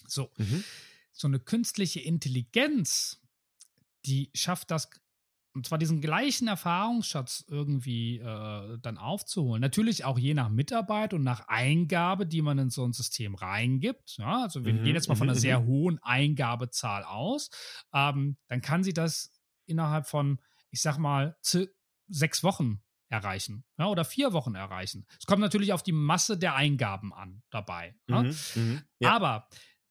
So, 0.07 0.31
mhm. 0.39 0.65
so 1.13 1.29
eine 1.29 1.41
künstliche 1.41 2.01
Intelligenz, 2.01 3.21
die 4.07 4.31
schafft 4.33 4.71
das, 4.71 4.89
und 5.53 5.67
zwar 5.67 5.77
diesen 5.77 6.01
gleichen 6.01 6.49
Erfahrungsschatz 6.49 7.45
irgendwie 7.49 8.19
äh, 8.19 8.79
dann 8.81 8.97
aufzuholen. 8.97 9.61
Natürlich 9.61 10.05
auch 10.05 10.19
je 10.19 10.33
nach 10.33 10.49
Mitarbeit 10.49 11.13
und 11.13 11.23
nach 11.23 11.49
Eingabe, 11.49 12.25
die 12.25 12.41
man 12.41 12.57
in 12.59 12.71
so 12.71 12.85
ein 12.85 12.93
System 12.93 13.35
reingibt. 13.35 14.17
Ja, 14.17 14.45
also 14.45 14.65
wir 14.65 14.73
mhm, 14.73 14.85
gehen 14.85 14.95
jetzt 14.95 15.09
mal 15.09 15.17
von 15.17 15.29
einer 15.29 15.37
mhm, 15.37 15.41
sehr 15.41 15.67
hohen 15.67 15.99
Eingabezahl 16.03 17.05
aus. 17.05 17.51
Ähm, 17.93 18.39
dann 18.49 18.63
kann 18.63 18.85
sie 18.85 18.95
das 18.95 19.40
innerhalb 19.71 20.07
von, 20.07 20.41
ich 20.71 20.83
sag 20.83 20.99
mal, 20.99 21.37
sechs 22.09 22.43
Wochen 22.43 22.83
erreichen 23.11 23.65
ja, 23.77 23.87
oder 23.87 24.05
vier 24.05 24.33
Wochen 24.33 24.55
erreichen. 24.55 25.07
Es 25.19 25.27
kommt 25.27 25.41
natürlich 25.41 25.73
auf 25.73 25.83
die 25.83 25.93
Masse 25.93 26.39
der 26.39 26.55
Eingaben 26.55 27.13
an 27.13 27.43
dabei. 27.51 27.97
Mhm, 28.07 28.33
ja? 28.99 29.09
ja. 29.09 29.17
Aber 29.17 29.49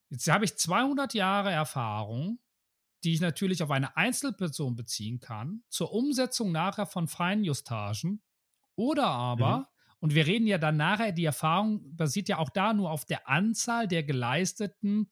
jetzt 0.08 0.26
habe 0.28 0.44
ich 0.44 0.56
200 0.56 1.14
Jahre 1.14 1.50
Erfahrung, 1.50 2.38
die 3.04 3.12
ich 3.14 3.20
natürlich 3.20 3.62
auf 3.62 3.70
eine 3.70 3.96
Einzelperson 3.96 4.74
beziehen 4.74 5.20
kann, 5.20 5.62
zur 5.68 5.92
Umsetzung 5.92 6.50
nachher 6.50 6.86
von 6.86 7.08
Feinjustagen 7.08 8.22
oder 8.74 9.06
aber, 9.06 9.58
mhm. 9.58 9.64
und 10.00 10.14
wir 10.14 10.26
reden 10.26 10.46
ja 10.46 10.58
dann 10.58 10.78
nachher, 10.78 11.12
die 11.12 11.24
Erfahrung 11.24 11.94
basiert 11.94 12.28
ja 12.28 12.38
auch 12.38 12.50
da 12.50 12.72
nur 12.72 12.90
auf 12.90 13.04
der 13.04 13.28
Anzahl 13.28 13.86
der 13.86 14.02
geleisteten 14.02 15.10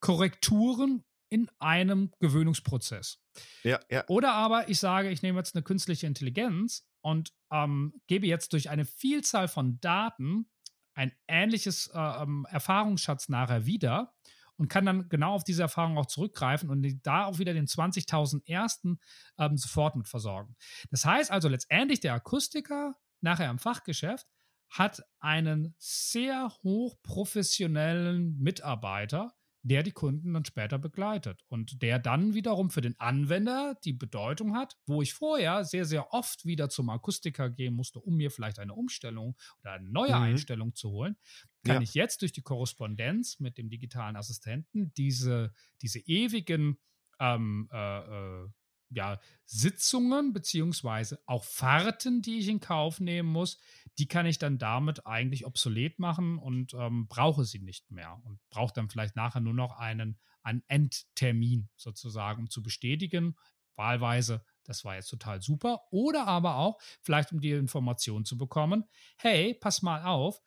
Korrekturen 0.00 1.04
in 1.28 1.50
einem 1.58 2.12
Gewöhnungsprozez. 2.20 3.20
Ja, 3.62 3.80
ja. 3.90 4.04
Oder 4.08 4.32
aber 4.32 4.68
ich 4.68 4.78
sage, 4.78 5.10
ich 5.10 5.22
nehme 5.22 5.38
jetzt 5.38 5.54
eine 5.54 5.62
künstliche 5.62 6.06
Intelligenz 6.06 6.86
und 7.00 7.32
ähm, 7.50 7.94
gebe 8.06 8.26
jetzt 8.26 8.52
durch 8.52 8.70
eine 8.70 8.84
Vielzahl 8.84 9.48
von 9.48 9.80
Daten 9.80 10.50
ein 10.94 11.12
ähnliches 11.28 11.88
äh, 11.94 11.98
ähm, 11.98 12.46
Erfahrungsschatz 12.50 13.28
nachher 13.28 13.66
wieder 13.66 14.14
und 14.56 14.68
kann 14.68 14.84
dann 14.84 15.08
genau 15.08 15.34
auf 15.34 15.44
diese 15.44 15.62
Erfahrung 15.62 15.96
auch 15.96 16.06
zurückgreifen 16.06 16.68
und 16.68 17.00
da 17.04 17.26
auch 17.26 17.38
wieder 17.38 17.54
den 17.54 17.66
20.000 17.66 18.46
ersten 18.48 18.98
ähm, 19.38 19.56
sofort 19.56 19.94
mit 19.96 20.08
versorgen. 20.08 20.56
Das 20.90 21.04
heißt 21.04 21.30
also 21.30 21.48
letztendlich 21.48 22.00
der 22.00 22.14
Akustiker 22.14 22.96
nachher 23.20 23.50
im 23.50 23.58
Fachgeschäft 23.58 24.26
hat 24.68 25.02
einen 25.20 25.74
sehr 25.78 26.50
hochprofessionellen 26.62 28.38
Mitarbeiter, 28.38 29.32
der 29.62 29.82
die 29.82 29.92
Kunden 29.92 30.34
dann 30.34 30.44
später 30.44 30.78
begleitet 30.78 31.42
und 31.48 31.82
der 31.82 31.98
dann 31.98 32.34
wiederum 32.34 32.70
für 32.70 32.80
den 32.80 32.98
Anwender 32.98 33.76
die 33.84 33.92
Bedeutung 33.92 34.54
hat, 34.54 34.76
wo 34.86 35.02
ich 35.02 35.14
vorher 35.14 35.64
sehr, 35.64 35.84
sehr 35.84 36.12
oft 36.12 36.44
wieder 36.44 36.68
zum 36.68 36.90
Akustiker 36.90 37.50
gehen 37.50 37.74
musste, 37.74 38.00
um 38.00 38.16
mir 38.16 38.30
vielleicht 38.30 38.58
eine 38.58 38.74
Umstellung 38.74 39.36
oder 39.60 39.72
eine 39.72 39.88
neue 39.88 40.16
mhm. 40.16 40.22
Einstellung 40.22 40.74
zu 40.74 40.90
holen, 40.90 41.16
kann 41.64 41.76
ja. 41.76 41.82
ich 41.82 41.94
jetzt 41.94 42.22
durch 42.22 42.32
die 42.32 42.42
Korrespondenz 42.42 43.40
mit 43.40 43.58
dem 43.58 43.68
digitalen 43.68 44.16
Assistenten 44.16 44.92
diese, 44.94 45.52
diese 45.82 45.98
ewigen 46.00 46.78
ähm, 47.20 47.68
äh, 47.72 47.98
äh, 47.98 48.48
ja, 48.90 49.20
Sitzungen 49.44 50.32
beziehungsweise 50.32 51.20
auch 51.26 51.44
Fahrten, 51.44 52.22
die 52.22 52.38
ich 52.38 52.48
in 52.48 52.60
Kauf 52.60 53.00
nehmen 53.00 53.28
muss, 53.28 53.58
die 53.98 54.06
kann 54.06 54.26
ich 54.26 54.38
dann 54.38 54.58
damit 54.58 55.06
eigentlich 55.06 55.46
obsolet 55.46 55.98
machen 55.98 56.38
und 56.38 56.74
ähm, 56.74 57.06
brauche 57.08 57.44
sie 57.44 57.58
nicht 57.58 57.90
mehr 57.90 58.20
und 58.24 58.38
brauche 58.50 58.72
dann 58.72 58.88
vielleicht 58.88 59.16
nachher 59.16 59.40
nur 59.40 59.54
noch 59.54 59.72
einen, 59.78 60.18
einen 60.42 60.62
Endtermin 60.68 61.68
sozusagen, 61.76 62.42
um 62.42 62.50
zu 62.50 62.62
bestätigen, 62.62 63.36
wahlweise, 63.76 64.44
das 64.64 64.84
war 64.84 64.96
jetzt 64.96 65.08
total 65.08 65.40
super, 65.40 65.82
oder 65.90 66.26
aber 66.26 66.56
auch 66.56 66.78
vielleicht, 67.00 67.32
um 67.32 67.40
die 67.40 67.52
Information 67.52 68.24
zu 68.24 68.36
bekommen, 68.36 68.84
hey, 69.16 69.54
pass 69.54 69.82
mal 69.82 70.04
auf, 70.04 70.40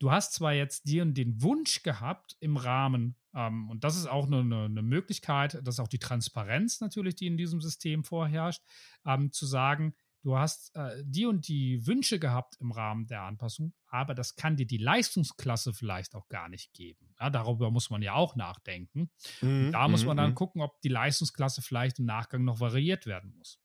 du 0.00 0.10
hast 0.10 0.32
zwar 0.32 0.54
jetzt 0.54 0.88
dir 0.88 1.04
den 1.04 1.40
Wunsch 1.42 1.84
gehabt 1.84 2.36
im 2.40 2.56
Rahmen, 2.56 3.14
ähm, 3.34 3.70
und 3.70 3.84
das 3.84 3.96
ist 3.96 4.06
auch 4.06 4.26
eine, 4.26 4.40
eine, 4.40 4.82
Möglichkeit, 4.82 5.60
das 5.62 5.76
ist 5.76 5.80
auch 5.80 5.88
die 5.88 6.00
Transparenz 6.00 6.80
natürlich, 6.80 7.14
die 7.14 7.28
in 7.28 7.36
diesem 7.36 7.60
System 7.60 8.02
vorherrscht, 8.02 8.62
ähm, 9.06 9.30
zu 9.30 9.46
sagen, 9.46 9.94
du 10.22 10.36
hast 10.36 10.74
äh, 10.74 11.02
die 11.04 11.26
und 11.26 11.46
die 11.46 11.86
Wünsche 11.86 12.18
gehabt 12.18 12.56
im 12.60 12.72
Rahmen 12.72 13.06
der 13.06 13.22
Anpassung, 13.22 13.72
aber 13.86 14.14
das 14.14 14.36
kann 14.36 14.56
dir 14.56 14.66
die 14.66 14.78
Leistungsklasse 14.78 15.72
vielleicht 15.74 16.14
auch 16.14 16.28
gar 16.28 16.48
nicht 16.48 16.72
geben. 16.72 17.14
Ja, 17.20 17.30
darüber 17.30 17.70
muss 17.70 17.90
man 17.90 18.02
ja 18.02 18.14
auch 18.14 18.36
nachdenken. 18.36 19.10
Mhm, 19.42 19.70
da 19.70 19.86
muss 19.86 20.04
man 20.04 20.16
dann 20.16 20.26
mhm, 20.26 20.32
mhm. 20.32 20.36
gucken, 20.36 20.62
ob 20.62 20.80
die 20.80 20.88
Leistungsklasse 20.88 21.62
vielleicht 21.62 21.98
im 21.98 22.06
Nachgang 22.06 22.44
noch 22.44 22.58
variiert 22.58 23.06
werden 23.06 23.34
muss. 23.36 23.59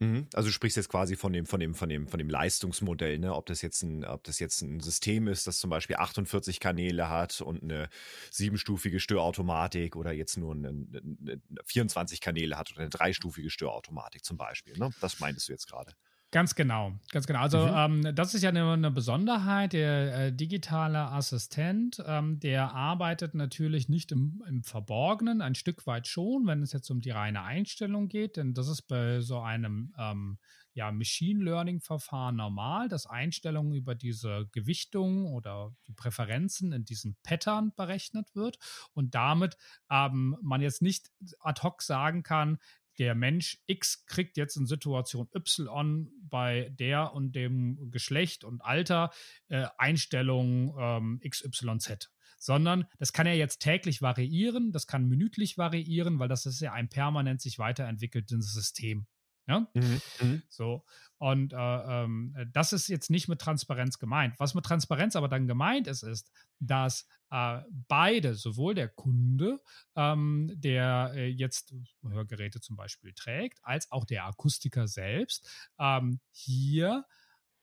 Mhm. 0.00 0.26
Also 0.34 0.48
du 0.48 0.52
sprichst 0.52 0.76
jetzt 0.76 0.88
quasi 0.88 1.16
von 1.16 1.32
dem, 1.32 1.46
von 1.46 1.60
dem, 1.60 1.74
von 1.74 1.88
dem, 1.88 2.08
von 2.08 2.18
dem 2.18 2.28
Leistungsmodell, 2.28 3.18
ne? 3.18 3.34
Ob 3.34 3.46
das 3.46 3.62
jetzt 3.62 3.82
ein, 3.82 4.04
ob 4.04 4.24
das 4.24 4.40
jetzt 4.40 4.62
ein 4.62 4.80
System 4.80 5.28
ist, 5.28 5.46
das 5.46 5.58
zum 5.58 5.70
Beispiel 5.70 5.96
48 5.96 6.60
Kanäle 6.60 7.08
hat 7.08 7.40
und 7.40 7.62
eine 7.62 7.88
siebenstufige 8.30 9.00
Störautomatik 9.00 9.96
oder 9.96 10.12
jetzt 10.12 10.36
nur 10.36 10.54
eine, 10.54 10.68
eine 10.68 11.40
24 11.64 12.20
Kanäle 12.20 12.58
hat 12.58 12.72
oder 12.72 12.80
eine 12.80 12.90
dreistufige 12.90 13.50
Störautomatik 13.50 14.24
zum 14.24 14.36
Beispiel. 14.36 14.76
Ne? 14.76 14.90
Das 15.00 15.20
meintest 15.20 15.48
du 15.48 15.52
jetzt 15.52 15.68
gerade. 15.68 15.94
Ganz 16.34 16.56
genau, 16.56 16.98
ganz 17.12 17.28
genau. 17.28 17.38
Also 17.38 17.64
mhm. 17.64 18.02
ähm, 18.06 18.14
das 18.16 18.34
ist 18.34 18.42
ja 18.42 18.48
eine, 18.48 18.72
eine 18.72 18.90
Besonderheit. 18.90 19.72
Der 19.72 20.14
äh, 20.16 20.32
digitale 20.32 20.98
Assistent, 20.98 22.02
ähm, 22.04 22.40
der 22.40 22.74
arbeitet 22.74 23.36
natürlich 23.36 23.88
nicht 23.88 24.10
im, 24.10 24.42
im, 24.48 24.64
Verborgenen, 24.64 25.40
ein 25.40 25.54
Stück 25.54 25.86
weit 25.86 26.08
schon, 26.08 26.44
wenn 26.48 26.60
es 26.60 26.72
jetzt 26.72 26.90
um 26.90 27.00
die 27.00 27.12
reine 27.12 27.42
Einstellung 27.42 28.08
geht, 28.08 28.36
denn 28.36 28.52
das 28.52 28.66
ist 28.66 28.82
bei 28.82 29.20
so 29.20 29.38
einem 29.38 29.94
ähm, 29.96 30.38
ja, 30.72 30.90
Machine 30.90 31.44
Learning-Verfahren 31.44 32.34
normal, 32.34 32.88
dass 32.88 33.06
Einstellungen 33.06 33.72
über 33.72 33.94
diese 33.94 34.48
Gewichtung 34.50 35.26
oder 35.26 35.72
die 35.86 35.92
Präferenzen 35.92 36.72
in 36.72 36.84
diesem 36.84 37.14
Pattern 37.22 37.72
berechnet 37.76 38.34
wird 38.34 38.58
und 38.92 39.14
damit 39.14 39.56
ähm, 39.88 40.36
man 40.42 40.60
jetzt 40.60 40.82
nicht 40.82 41.12
ad 41.38 41.62
hoc 41.62 41.80
sagen 41.80 42.24
kann, 42.24 42.58
der 42.98 43.14
Mensch 43.14 43.62
X 43.66 44.04
kriegt 44.06 44.36
jetzt 44.36 44.56
in 44.56 44.66
Situation 44.66 45.28
Y 45.34 46.10
bei 46.28 46.70
der 46.78 47.12
und 47.12 47.32
dem 47.32 47.90
Geschlecht 47.90 48.44
und 48.44 48.64
Alter 48.64 49.10
äh, 49.48 49.66
Einstellung 49.78 50.76
ähm, 50.78 51.20
XYZ. 51.28 52.10
Sondern 52.38 52.84
das 52.98 53.12
kann 53.12 53.26
ja 53.26 53.32
jetzt 53.32 53.60
täglich 53.60 54.02
variieren, 54.02 54.70
das 54.70 54.86
kann 54.86 55.08
minütlich 55.08 55.56
variieren, 55.56 56.18
weil 56.18 56.28
das 56.28 56.44
ist 56.46 56.60
ja 56.60 56.72
ein 56.72 56.88
permanent 56.88 57.40
sich 57.40 57.58
weiterentwickeltes 57.58 58.52
System. 58.52 59.06
Ja? 59.46 59.68
Mhm, 59.74 60.00
mhm. 60.20 60.42
So. 60.48 60.84
Und 61.18 61.52
äh, 61.52 61.56
ähm, 61.56 62.34
das 62.52 62.72
ist 62.72 62.88
jetzt 62.88 63.10
nicht 63.10 63.28
mit 63.28 63.40
Transparenz 63.40 63.98
gemeint. 63.98 64.34
Was 64.38 64.54
mit 64.54 64.64
Transparenz 64.64 65.16
aber 65.16 65.28
dann 65.28 65.46
gemeint 65.46 65.86
ist, 65.86 66.02
ist, 66.02 66.30
dass 66.60 67.06
äh, 67.34 67.62
beide, 67.88 68.34
sowohl 68.34 68.76
der 68.76 68.88
Kunde, 68.88 69.60
ähm, 69.96 70.52
der 70.54 71.10
äh, 71.16 71.26
jetzt 71.26 71.74
Hörgeräte 72.08 72.60
zum 72.60 72.76
Beispiel 72.76 73.12
trägt, 73.12 73.58
als 73.64 73.90
auch 73.90 74.04
der 74.04 74.26
Akustiker 74.26 74.86
selbst, 74.86 75.50
ähm, 75.80 76.20
hier 76.30 77.04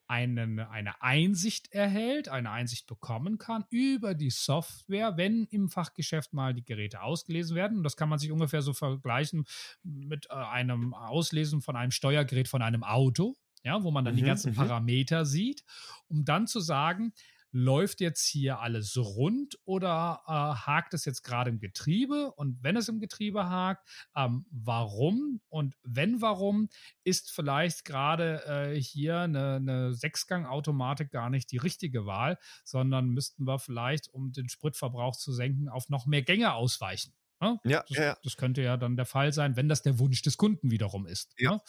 einen, 0.08 0.60
eine 0.60 1.02
Einsicht 1.02 1.72
erhält, 1.72 2.28
eine 2.28 2.52
Einsicht 2.52 2.86
bekommen 2.86 3.38
kann 3.38 3.64
über 3.70 4.14
die 4.14 4.30
Software, 4.30 5.16
wenn 5.16 5.46
im 5.46 5.70
Fachgeschäft 5.70 6.34
mal 6.34 6.54
die 6.54 6.66
Geräte 6.66 7.02
ausgelesen 7.02 7.56
werden. 7.56 7.78
Und 7.78 7.84
das 7.84 7.96
kann 7.96 8.10
man 8.10 8.20
sich 8.20 8.30
ungefähr 8.30 8.62
so 8.62 8.74
vergleichen 8.74 9.46
mit 9.84 10.28
äh, 10.30 10.34
einem 10.34 10.94
Auslesen 10.94 11.62
von 11.62 11.78
einem 11.78 11.92
Steuergerät 11.92 12.50
von 12.50 12.62
einem 12.62 12.84
Auto, 12.84 13.38
ja, 13.64 13.82
wo 13.84 13.92
man 13.92 14.04
dann 14.04 14.16
mhm, 14.16 14.18
die 14.18 14.26
ganzen 14.26 14.52
mhm. 14.52 14.56
Parameter 14.56 15.26
sieht, 15.26 15.64
um 16.10 16.26
dann 16.26 16.46
zu 16.46 16.60
sagen, 16.60 17.14
läuft 17.52 18.02
jetzt 18.02 18.26
hier 18.26 18.60
alles 18.60 18.98
rund 18.98 19.58
oder 19.66 20.22
äh, 20.28 20.32
hakt 20.32 20.94
es 20.94 21.06
jetzt 21.06 21.24
gerade 21.24 21.50
im 21.50 21.60
Getriebe? 21.60 22.32
Und 22.34 22.58
wenn 22.62 22.78
es 22.78 22.90
im 22.90 23.00
Getriebe 23.00 23.50
hakt, 23.50 23.88
ähm, 24.16 24.46
warum? 24.52 25.42
Und 25.50 25.76
wenn 25.84 26.22
warum, 26.22 26.70
ist 27.04 27.32
vielleicht 27.32 27.86
gerade 27.86 28.46
äh, 28.46 28.82
hier 28.82 29.20
eine, 29.20 29.56
eine 29.56 29.94
Sechsgang-Automatik 29.94 31.12
gar 31.12 31.30
nicht 31.30 31.52
die 31.52 31.58
richtige 31.58 32.06
Wahl, 32.06 32.38
sondern 32.64 33.10
müssten 33.10 33.46
wir 33.46 33.60
vielleicht, 33.60 34.10
um 34.14 34.32
den 34.32 34.50
Spritverbrauch 34.50 35.16
zu 35.16 35.34
senken, 35.34 35.70
auf 35.70 35.90
noch 35.90 36.06
mehr 36.06 36.22
Gänge 36.22 36.54
ausweichen. 36.54 37.14
Ne? 37.42 37.60
Ja, 37.64 37.84
das, 37.90 37.98
ja, 37.98 38.18
das, 38.24 38.38
könnte 38.38 38.62
ja 38.62 38.78
dann 38.78 38.96
der 38.96 39.08
Fall 39.08 39.34
sein, 39.34 39.56
wenn 39.56 39.68
das 39.68 39.82
der 39.82 39.98
Wunsch 39.98 40.22
des 40.22 40.38
Kunden 40.38 40.70
wiederum 40.70 41.08
ist. 41.08 41.34
Ja. 41.40 41.54
Ne? 41.54 41.62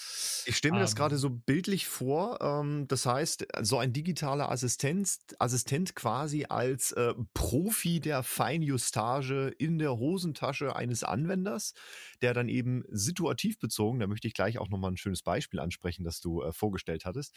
Ich 0.45 0.59
stelle 0.59 0.73
mir 0.73 0.79
ähm, 0.79 0.85
das 0.85 0.95
gerade 0.95 1.17
so 1.17 1.31
bildlich 1.31 1.87
vor. 1.87 2.41
Ähm, 2.43 2.87
das 2.89 3.07
heißt, 3.07 3.47
so 3.63 3.79
ein 3.79 3.95
digitaler 3.95 4.51
Assistent, 4.51 5.17
Assistent 5.39 5.95
quasi 5.95 6.45
als 6.45 6.93
äh, 6.93 7.15
Profi 7.33 8.01
der 8.01 8.23
Feinjustage 8.23 9.49
in 9.59 9.79
der 9.79 9.97
Hosentasche 9.97 10.77
eines 10.77 11.05
Anwenders, 11.05 11.73
der 12.21 12.35
dann 12.35 12.51
eben 12.51 12.85
situativ 12.91 13.59
bezogen, 13.59 13.99
da 13.99 14.07
möchte 14.07 14.29
ich 14.29 14.35
gleich 14.35 14.59
auch 14.59 14.69
nochmal 14.69 14.93
ein 14.93 14.99
schönes 14.99 15.23
Beispiel 15.23 15.59
ansprechen, 15.59 16.05
das 16.05 16.21
du 16.21 16.43
äh, 16.43 16.53
vorgestellt 16.53 17.07
hattest, 17.07 17.35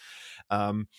ähm, 0.50 0.90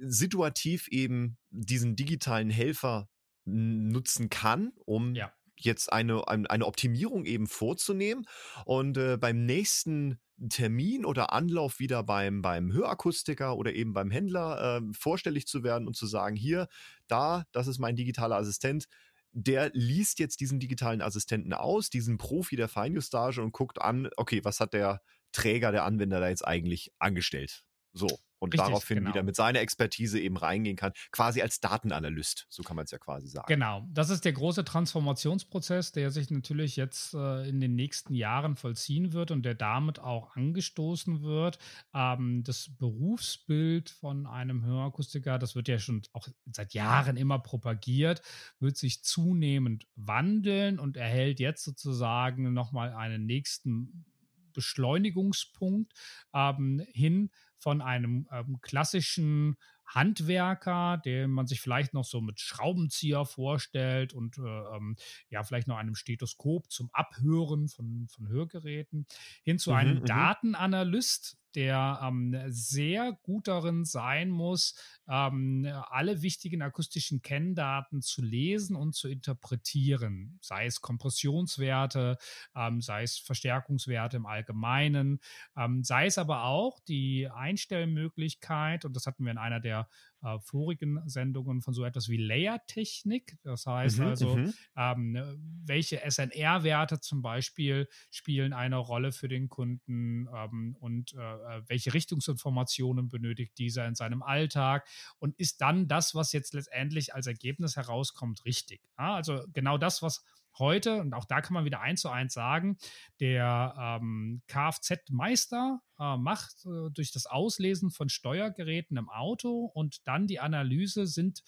situativ 0.00 0.88
eben 0.88 1.36
diesen 1.50 1.94
digitalen 1.94 2.48
Helfer 2.48 3.10
nutzen 3.44 4.30
kann, 4.30 4.72
um 4.86 5.14
ja 5.14 5.30
jetzt 5.58 5.92
eine, 5.92 6.26
eine 6.28 6.66
Optimierung 6.66 7.24
eben 7.24 7.46
vorzunehmen 7.46 8.26
und 8.64 8.96
äh, 8.96 9.16
beim 9.16 9.44
nächsten 9.44 10.18
Termin 10.48 11.04
oder 11.04 11.32
Anlauf 11.32 11.80
wieder 11.80 12.04
beim, 12.04 12.42
beim 12.42 12.72
Hörakustiker 12.72 13.56
oder 13.56 13.74
eben 13.74 13.92
beim 13.92 14.10
Händler 14.10 14.78
äh, 14.78 14.92
vorstellig 14.92 15.46
zu 15.46 15.64
werden 15.64 15.88
und 15.88 15.96
zu 15.96 16.06
sagen, 16.06 16.36
hier, 16.36 16.68
da, 17.08 17.44
das 17.52 17.66
ist 17.66 17.78
mein 17.78 17.96
digitaler 17.96 18.36
Assistent, 18.36 18.86
der 19.32 19.70
liest 19.74 20.18
jetzt 20.18 20.40
diesen 20.40 20.60
digitalen 20.60 21.02
Assistenten 21.02 21.52
aus, 21.52 21.90
diesen 21.90 22.18
Profi 22.18 22.56
der 22.56 22.68
Feinjustage 22.68 23.42
und 23.42 23.52
guckt 23.52 23.80
an, 23.80 24.08
okay, 24.16 24.44
was 24.44 24.60
hat 24.60 24.72
der 24.74 25.00
Träger, 25.32 25.72
der 25.72 25.84
Anwender 25.84 26.20
da 26.20 26.28
jetzt 26.28 26.46
eigentlich 26.46 26.92
angestellt? 26.98 27.64
So 27.98 28.08
und 28.38 28.54
Richtig, 28.54 28.68
daraufhin 28.68 28.98
genau. 28.98 29.10
wieder 29.10 29.22
mit 29.22 29.36
seiner 29.36 29.60
Expertise 29.60 30.20
eben 30.20 30.36
reingehen 30.36 30.76
kann, 30.76 30.92
quasi 31.10 31.42
als 31.42 31.60
Datenanalyst, 31.60 32.46
so 32.48 32.62
kann 32.62 32.76
man 32.76 32.84
es 32.84 32.90
ja 32.90 32.98
quasi 32.98 33.28
sagen. 33.28 33.46
Genau, 33.48 33.86
das 33.90 34.10
ist 34.10 34.24
der 34.24 34.32
große 34.32 34.64
Transformationsprozess, 34.64 35.92
der 35.92 36.10
sich 36.10 36.30
natürlich 36.30 36.76
jetzt 36.76 37.14
äh, 37.14 37.48
in 37.48 37.60
den 37.60 37.74
nächsten 37.74 38.14
Jahren 38.14 38.56
vollziehen 38.56 39.12
wird 39.12 39.30
und 39.30 39.42
der 39.42 39.54
damit 39.54 39.98
auch 39.98 40.36
angestoßen 40.36 41.22
wird. 41.22 41.58
Ähm, 41.94 42.44
das 42.44 42.70
Berufsbild 42.78 43.90
von 43.90 44.26
einem 44.26 44.64
Hörakustiker, 44.64 45.38
das 45.38 45.56
wird 45.56 45.68
ja 45.68 45.78
schon 45.78 46.02
auch 46.12 46.28
seit 46.52 46.74
Jahren 46.74 47.16
immer 47.16 47.40
propagiert, 47.40 48.22
wird 48.60 48.76
sich 48.76 49.02
zunehmend 49.02 49.86
wandeln 49.96 50.78
und 50.78 50.96
erhält 50.96 51.40
jetzt 51.40 51.64
sozusagen 51.64 52.52
nochmal 52.52 52.92
einen 52.92 53.26
nächsten 53.26 54.04
Beschleunigungspunkt 54.52 55.92
ähm, 56.34 56.84
hin 56.92 57.30
von 57.58 57.82
einem 57.82 58.28
ähm, 58.32 58.58
klassischen 58.60 59.56
Handwerker, 59.88 60.98
den 60.98 61.30
man 61.30 61.46
sich 61.46 61.60
vielleicht 61.60 61.94
noch 61.94 62.04
so 62.04 62.20
mit 62.20 62.40
Schraubenzieher 62.40 63.24
vorstellt 63.24 64.12
und 64.12 64.38
äh, 64.38 64.42
ähm, 64.42 64.96
ja, 65.30 65.42
vielleicht 65.42 65.66
noch 65.66 65.78
einem 65.78 65.94
Stethoskop 65.94 66.70
zum 66.70 66.90
Abhören 66.92 67.68
von, 67.68 68.06
von 68.08 68.28
Hörgeräten, 68.28 69.06
hin 69.42 69.58
zu 69.58 69.70
mhm, 69.70 69.76
einem 69.76 69.98
mhm, 70.00 70.04
Datenanalyst, 70.04 71.37
der 71.54 72.00
ähm, 72.02 72.36
sehr 72.48 73.12
gut 73.22 73.48
darin 73.48 73.84
sein 73.84 74.30
muss, 74.30 74.74
ähm, 75.08 75.66
alle 75.90 76.22
wichtigen 76.22 76.62
akustischen 76.62 77.22
Kenndaten 77.22 78.02
zu 78.02 78.22
lesen 78.22 78.76
und 78.76 78.94
zu 78.94 79.08
interpretieren, 79.08 80.38
sei 80.42 80.66
es 80.66 80.80
Kompressionswerte, 80.80 82.18
ähm, 82.54 82.80
sei 82.80 83.02
es 83.02 83.18
Verstärkungswerte 83.18 84.16
im 84.18 84.26
Allgemeinen, 84.26 85.20
ähm, 85.56 85.82
sei 85.84 86.06
es 86.06 86.18
aber 86.18 86.44
auch 86.44 86.78
die 86.80 87.28
Einstellmöglichkeit, 87.28 88.84
und 88.84 88.94
das 88.94 89.06
hatten 89.06 89.24
wir 89.24 89.32
in 89.32 89.38
einer 89.38 89.60
der 89.60 89.88
äh, 90.22 90.38
vorigen 90.40 91.00
Sendungen 91.08 91.60
von 91.60 91.74
so 91.74 91.84
etwas 91.84 92.08
wie 92.08 92.16
Layer-Technik. 92.16 93.36
Das 93.42 93.66
heißt 93.66 93.98
mhm, 93.98 94.06
also, 94.06 94.36
mhm. 94.36 94.54
ähm, 94.76 95.62
welche 95.64 96.00
SNR-Werte 96.08 97.00
zum 97.00 97.22
Beispiel 97.22 97.88
spielen 98.10 98.52
eine 98.52 98.76
Rolle 98.76 99.12
für 99.12 99.28
den 99.28 99.48
Kunden 99.48 100.28
ähm, 100.34 100.76
und 100.80 101.14
äh, 101.14 101.18
äh, 101.18 101.62
welche 101.66 101.94
Richtungsinformationen 101.94 103.08
benötigt 103.08 103.58
dieser 103.58 103.86
in 103.86 103.94
seinem 103.94 104.22
Alltag 104.22 104.88
und 105.18 105.38
ist 105.38 105.60
dann 105.60 105.88
das, 105.88 106.14
was 106.14 106.32
jetzt 106.32 106.54
letztendlich 106.54 107.14
als 107.14 107.26
Ergebnis 107.26 107.76
herauskommt, 107.76 108.44
richtig. 108.44 108.80
Ja, 108.98 109.14
also 109.14 109.44
genau 109.52 109.78
das, 109.78 110.02
was 110.02 110.24
heute, 110.58 111.00
und 111.00 111.14
auch 111.14 111.24
da 111.24 111.40
kann 111.40 111.54
man 111.54 111.64
wieder 111.64 111.80
eins 111.80 112.00
zu 112.00 112.10
eins 112.10 112.34
sagen, 112.34 112.78
der 113.20 113.74
ähm, 113.78 114.42
Kfz-Meister 114.48 115.80
äh, 115.98 116.16
macht 116.16 116.64
äh, 116.66 116.90
durch 116.90 117.12
das 117.12 117.26
Auslesen 117.26 117.90
von 117.90 118.08
Steuergeräten 118.08 118.96
im 118.96 119.08
Auto 119.08 119.70
und 119.74 120.06
dann 120.06 120.26
die 120.26 120.40
Analyse 120.40 121.06
sind 121.06 121.42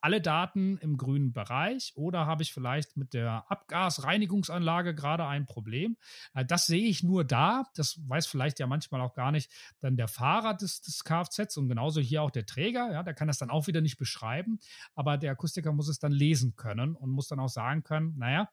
alle 0.00 0.20
Daten 0.20 0.78
im 0.78 0.96
grünen 0.96 1.32
Bereich 1.32 1.92
oder 1.96 2.26
habe 2.26 2.42
ich 2.42 2.52
vielleicht 2.52 2.96
mit 2.96 3.14
der 3.14 3.44
Abgasreinigungsanlage 3.50 4.94
gerade 4.94 5.26
ein 5.26 5.46
Problem? 5.46 5.96
Äh, 6.34 6.44
das 6.44 6.66
sehe 6.66 6.86
ich 6.86 7.02
nur 7.02 7.24
da. 7.24 7.64
Das 7.74 8.00
weiß 8.08 8.26
vielleicht 8.26 8.58
ja 8.58 8.66
manchmal 8.66 9.00
auch 9.00 9.14
gar 9.14 9.32
nicht 9.32 9.50
dann 9.80 9.96
der 9.96 10.08
Fahrer 10.08 10.54
des, 10.54 10.82
des 10.82 11.04
Kfz 11.04 11.56
und 11.56 11.68
genauso 11.68 12.00
hier 12.00 12.22
auch 12.22 12.30
der 12.30 12.46
Träger. 12.46 12.92
Ja, 12.92 13.02
der 13.02 13.14
kann 13.14 13.28
das 13.28 13.38
dann 13.38 13.50
auch 13.50 13.66
wieder 13.66 13.80
nicht 13.80 13.96
beschreiben, 13.96 14.60
aber 14.94 15.18
der 15.18 15.32
Akustiker 15.32 15.72
muss 15.72 15.88
es 15.88 15.98
dann 15.98 16.12
lesen 16.12 16.56
können 16.56 16.94
und 16.94 17.10
muss 17.10 17.28
dann 17.28 17.40
auch 17.40 17.48
sagen 17.48 17.82
können, 17.82 18.14
naja, 18.16 18.48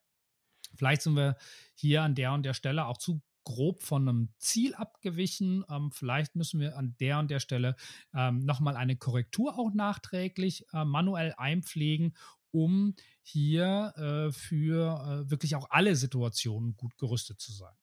Vielleicht 0.76 1.04
sind 1.04 1.16
wir 1.16 1.38
hier 1.76 2.02
an 2.02 2.16
der 2.16 2.34
und 2.34 2.44
der 2.44 2.54
Stelle 2.54 2.86
auch 2.86 2.98
zu 2.98 3.22
grob 3.44 3.82
von 3.82 4.08
einem 4.08 4.30
Ziel 4.38 4.74
abgewichen. 4.76 5.64
Ähm, 5.70 5.92
vielleicht 5.92 6.36
müssen 6.36 6.60
wir 6.60 6.78
an 6.78 6.96
der 7.00 7.20
und 7.20 7.32
der 7.32 7.40
Stelle 7.40 7.76
ähm, 8.14 8.40
nochmal 8.40 8.76
eine 8.76 8.96
Korrektur 8.96 9.58
auch 9.58 9.74
nachträglich 9.74 10.66
äh, 10.74 10.86
manuell 10.86 11.34
einpflegen, 11.38 12.16
um 12.52 12.96
hier 13.22 13.94
äh, 13.98 14.32
für 14.32 15.26
äh, 15.26 15.32
wirklich 15.32 15.56
auch 15.56 15.68
alle 15.70 15.96
Situationen 15.96 16.76
gut 16.76 16.98
gerüstet 16.98 17.40
zu 17.40 17.52
sein. 17.52 17.74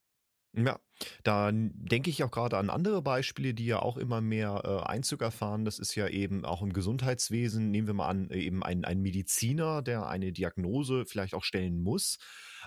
Ja, 0.53 0.81
da 1.23 1.51
denke 1.53 2.11
ich 2.11 2.25
auch 2.25 2.31
gerade 2.33 2.59
an 2.59 2.71
andere 2.71 3.03
Beispiele, 3.03 3.55
die 3.55 3.67
ja 3.67 3.81
auch 3.81 3.97
immer 3.97 4.21
mehr 4.21 4.63
äh, 4.65 4.89
Einzug 4.89 5.23
erfahren. 5.23 5.65
Das 5.65 5.79
ist 5.79 5.95
ja 5.95 6.09
eben 6.09 6.45
auch 6.45 6.63
im 6.63 6.73
Gesundheitswesen. 6.73 7.71
Nehmen 7.71 7.87
wir 7.87 7.95
mal 7.95 8.09
an, 8.09 8.31
eben 8.31 8.65
ein, 8.65 8.85
ein 8.85 9.01
Mediziner, 9.01 9.81
der 9.81 10.09
eine 10.09 10.33
Diagnose 10.33 11.05
vielleicht 11.07 11.35
auch 11.35 11.45
stellen 11.45 11.81
muss 11.81 12.19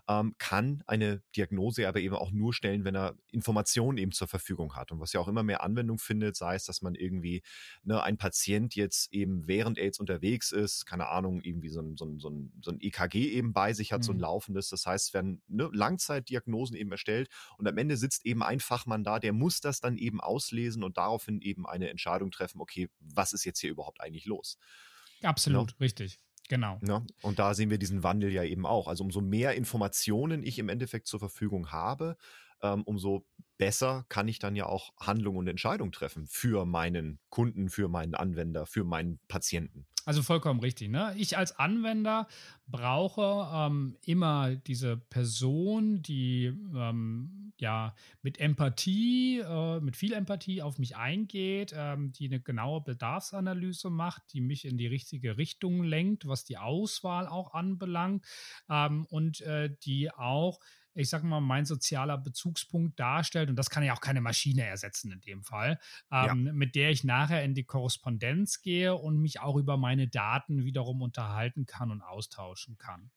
ähm, 0.07 0.35
kann 0.37 0.83
eine 0.85 1.21
Diagnose 1.35 1.87
aber 1.87 1.99
eben 1.99 2.15
auch 2.15 2.31
nur 2.31 2.53
stellen, 2.53 2.83
wenn 2.83 2.95
er 2.95 3.15
Informationen 3.31 3.97
eben 3.97 4.11
zur 4.11 4.27
Verfügung 4.27 4.75
hat. 4.75 4.91
Und 4.91 4.99
was 4.99 5.13
ja 5.13 5.19
auch 5.19 5.27
immer 5.27 5.43
mehr 5.43 5.63
Anwendung 5.63 5.99
findet, 5.99 6.35
sei 6.35 6.55
es, 6.55 6.65
dass 6.65 6.81
man 6.81 6.95
irgendwie 6.95 7.41
ne, 7.83 8.01
ein 8.01 8.17
Patient 8.17 8.75
jetzt 8.75 9.11
eben 9.13 9.47
während 9.47 9.77
er 9.77 9.85
jetzt 9.85 9.99
unterwegs 9.99 10.51
ist, 10.51 10.85
keine 10.85 11.09
Ahnung, 11.09 11.41
irgendwie 11.41 11.69
so 11.69 11.81
ein, 11.81 11.97
so 11.97 12.05
ein, 12.05 12.19
so 12.19 12.29
ein, 12.29 12.53
so 12.61 12.71
ein 12.71 12.79
EKG 12.79 13.29
eben 13.31 13.53
bei 13.53 13.73
sich 13.73 13.91
hat, 13.91 14.01
mhm. 14.01 14.03
so 14.03 14.11
ein 14.11 14.17
mhm. 14.17 14.21
laufendes. 14.21 14.69
Das 14.69 14.85
heißt, 14.85 15.07
es 15.07 15.13
werden 15.13 15.41
ne, 15.47 15.69
Langzeitdiagnosen 15.71 16.75
eben 16.75 16.91
erstellt 16.91 17.29
und 17.57 17.67
am 17.67 17.77
Ende 17.77 17.97
sitzt 17.97 18.25
eben 18.25 18.43
ein 18.43 18.59
Fachmann 18.59 19.03
da, 19.03 19.19
der 19.19 19.33
muss 19.33 19.61
das 19.61 19.79
dann 19.79 19.97
eben 19.97 20.21
auslesen 20.21 20.83
und 20.83 20.97
daraufhin 20.97 21.41
eben 21.41 21.65
eine 21.65 21.89
Entscheidung 21.89 22.31
treffen, 22.31 22.61
okay, 22.61 22.89
was 22.99 23.33
ist 23.33 23.43
jetzt 23.45 23.59
hier 23.59 23.71
überhaupt 23.71 24.01
eigentlich 24.01 24.25
los? 24.25 24.57
Absolut, 25.21 25.71
ja? 25.71 25.77
richtig. 25.79 26.19
Genau. 26.49 26.79
Ja, 26.81 26.99
ne? 26.99 27.07
und 27.21 27.39
da 27.39 27.53
sehen 27.53 27.69
wir 27.69 27.77
diesen 27.77 28.03
Wandel 28.03 28.31
ja 28.31 28.43
eben 28.43 28.65
auch. 28.65 28.87
Also 28.87 29.03
umso 29.03 29.21
mehr 29.21 29.53
Informationen 29.55 30.43
ich 30.43 30.59
im 30.59 30.69
Endeffekt 30.69 31.07
zur 31.07 31.19
Verfügung 31.19 31.71
habe, 31.71 32.17
ähm, 32.63 32.83
umso 32.83 33.25
besser 33.57 34.05
kann 34.09 34.27
ich 34.27 34.39
dann 34.39 34.55
ja 34.55 34.65
auch 34.65 34.93
Handlungen 34.99 35.37
und 35.37 35.47
Entscheidungen 35.47 35.91
treffen 35.91 36.25
für 36.25 36.65
meinen 36.65 37.19
Kunden, 37.29 37.69
für 37.69 37.87
meinen 37.87 38.15
Anwender, 38.15 38.65
für 38.65 38.83
meinen 38.83 39.19
Patienten. 39.27 39.85
Also 40.05 40.21
vollkommen 40.21 40.59
richtig. 40.59 40.89
Ne? 40.89 41.13
Ich 41.17 41.37
als 41.37 41.57
Anwender 41.57 42.27
brauche 42.67 43.47
ähm, 43.53 43.95
immer 44.05 44.53
diese 44.55 44.97
Person, 44.97 46.01
die 46.01 46.47
ähm, 46.75 47.53
ja 47.57 47.95
mit 48.21 48.37
Empathie, 48.39 49.39
äh, 49.39 49.79
mit 49.79 49.95
viel 49.95 50.11
Empathie 50.11 50.61
auf 50.61 50.77
mich 50.77 50.97
eingeht, 50.97 51.73
ähm, 51.73 52.11
die 52.11 52.27
eine 52.27 52.41
genaue 52.41 52.81
Bedarfsanalyse 52.81 53.89
macht, 53.89 54.23
die 54.33 54.41
mich 54.41 54.65
in 54.65 54.77
die 54.77 54.87
richtige 54.87 55.37
Richtung 55.37 55.83
lenkt, 55.83 56.27
was 56.27 56.43
die 56.43 56.57
Auswahl 56.57 57.27
auch 57.27 57.53
anbelangt 57.53 58.25
ähm, 58.69 59.05
und 59.09 59.39
äh, 59.41 59.69
die 59.85 60.11
auch 60.11 60.59
ich 60.95 61.09
sag 61.09 61.23
mal, 61.23 61.41
mein 61.41 61.65
sozialer 61.65 62.17
Bezugspunkt 62.17 62.99
darstellt, 62.99 63.49
und 63.49 63.55
das 63.55 63.69
kann 63.69 63.83
ja 63.83 63.93
auch 63.93 64.01
keine 64.01 64.21
Maschine 64.21 64.63
ersetzen 64.63 65.11
in 65.11 65.21
dem 65.21 65.43
Fall, 65.43 65.79
ähm, 66.11 66.45
ja. 66.45 66.53
mit 66.53 66.75
der 66.75 66.91
ich 66.91 67.03
nachher 67.03 67.43
in 67.43 67.55
die 67.55 67.63
Korrespondenz 67.63 68.61
gehe 68.61 68.95
und 68.95 69.17
mich 69.17 69.39
auch 69.39 69.55
über 69.55 69.77
meine 69.77 70.07
Daten 70.07 70.63
wiederum 70.63 71.01
unterhalten 71.01 71.65
kann 71.65 71.91
und 71.91 72.01
austauschen 72.01 72.77
kann. 72.77 73.11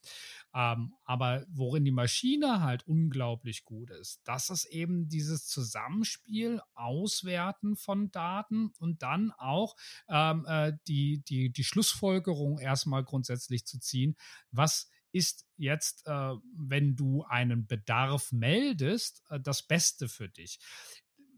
Ähm, 0.55 0.95
aber 1.05 1.45
worin 1.49 1.85
die 1.85 1.91
Maschine 1.91 2.63
halt 2.63 2.87
unglaublich 2.87 3.65
gut 3.65 3.91
ist, 3.91 4.21
das 4.25 4.49
ist 4.51 4.65
eben 4.67 5.09
dieses 5.09 5.47
Zusammenspiel, 5.47 6.61
Auswerten 6.75 7.77
von 7.77 8.11
Daten 8.11 8.73
und 8.79 9.03
dann 9.03 9.33
auch 9.33 9.77
ähm, 10.09 10.47
äh, 10.49 10.73
die, 10.89 11.23
die, 11.29 11.51
die 11.51 11.65
Schlussfolgerung 11.65 12.59
erstmal 12.59 13.05
grundsätzlich 13.05 13.67
zu 13.67 13.79
ziehen, 13.79 14.17
was 14.51 14.91
ist 15.13 15.47
jetzt, 15.57 16.07
äh, 16.07 16.35
wenn 16.57 16.97
du 16.97 17.25
einen 17.25 17.67
Bedarf 17.67 18.33
meldest, 18.33 19.23
äh, 19.31 19.41
das 19.41 19.63
Beste 19.63 20.09
für 20.09 20.29
dich. 20.29 20.59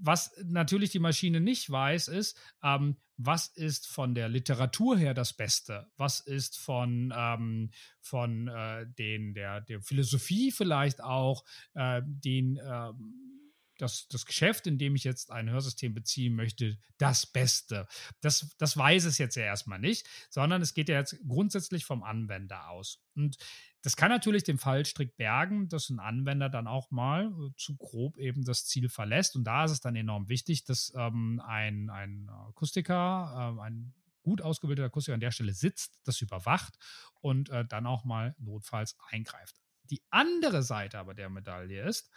Was 0.00 0.32
natürlich 0.44 0.90
die 0.90 1.00
Maschine 1.00 1.40
nicht 1.40 1.68
weiß, 1.70 2.08
ist, 2.08 2.38
ähm, 2.62 2.96
was 3.16 3.48
ist 3.48 3.88
von 3.88 4.14
der 4.14 4.28
Literatur 4.28 4.96
her 4.96 5.12
das 5.12 5.32
Beste? 5.32 5.90
Was 5.96 6.20
ist 6.20 6.56
von, 6.56 7.12
ähm, 7.16 7.70
von 8.00 8.46
äh, 8.46 8.86
den, 8.86 9.34
der, 9.34 9.60
der 9.60 9.82
Philosophie 9.82 10.52
vielleicht 10.52 11.02
auch, 11.02 11.44
äh, 11.74 12.00
den 12.04 12.60
ähm, 12.64 13.37
das, 13.78 14.08
das 14.08 14.26
Geschäft, 14.26 14.66
in 14.66 14.78
dem 14.78 14.94
ich 14.94 15.04
jetzt 15.04 15.30
ein 15.30 15.48
Hörsystem 15.48 15.94
beziehen 15.94 16.34
möchte, 16.34 16.78
das 16.98 17.26
Beste. 17.26 17.86
Das, 18.20 18.54
das 18.58 18.76
weiß 18.76 19.04
es 19.04 19.18
jetzt 19.18 19.36
ja 19.36 19.44
erstmal 19.44 19.78
nicht, 19.78 20.06
sondern 20.30 20.60
es 20.60 20.74
geht 20.74 20.88
ja 20.88 20.98
jetzt 20.98 21.16
grundsätzlich 21.26 21.84
vom 21.84 22.02
Anwender 22.02 22.68
aus. 22.68 23.00
Und 23.14 23.38
das 23.82 23.96
kann 23.96 24.10
natürlich 24.10 24.42
den 24.44 24.58
Fallstrick 24.58 25.16
bergen, 25.16 25.68
dass 25.68 25.88
ein 25.88 26.00
Anwender 26.00 26.48
dann 26.48 26.66
auch 26.66 26.90
mal 26.90 27.26
äh, 27.26 27.50
zu 27.56 27.76
grob 27.76 28.18
eben 28.18 28.44
das 28.44 28.66
Ziel 28.66 28.88
verlässt. 28.88 29.36
Und 29.36 29.44
da 29.44 29.64
ist 29.64 29.70
es 29.70 29.80
dann 29.80 29.96
enorm 29.96 30.28
wichtig, 30.28 30.64
dass 30.64 30.92
ähm, 30.96 31.40
ein, 31.46 31.88
ein 31.88 32.28
Akustiker, 32.28 33.56
äh, 33.56 33.62
ein 33.62 33.94
gut 34.22 34.42
ausgebildeter 34.42 34.86
Akustiker 34.86 35.14
an 35.14 35.20
der 35.20 35.30
Stelle 35.30 35.54
sitzt, 35.54 36.00
das 36.04 36.20
überwacht 36.20 36.76
und 37.20 37.50
äh, 37.50 37.64
dann 37.64 37.86
auch 37.86 38.04
mal 38.04 38.34
notfalls 38.38 38.96
eingreift. 39.10 39.56
Die 39.90 40.02
andere 40.10 40.62
Seite 40.62 40.98
aber 40.98 41.14
der 41.14 41.28
Medaille 41.28 41.82
ist, 41.82 42.10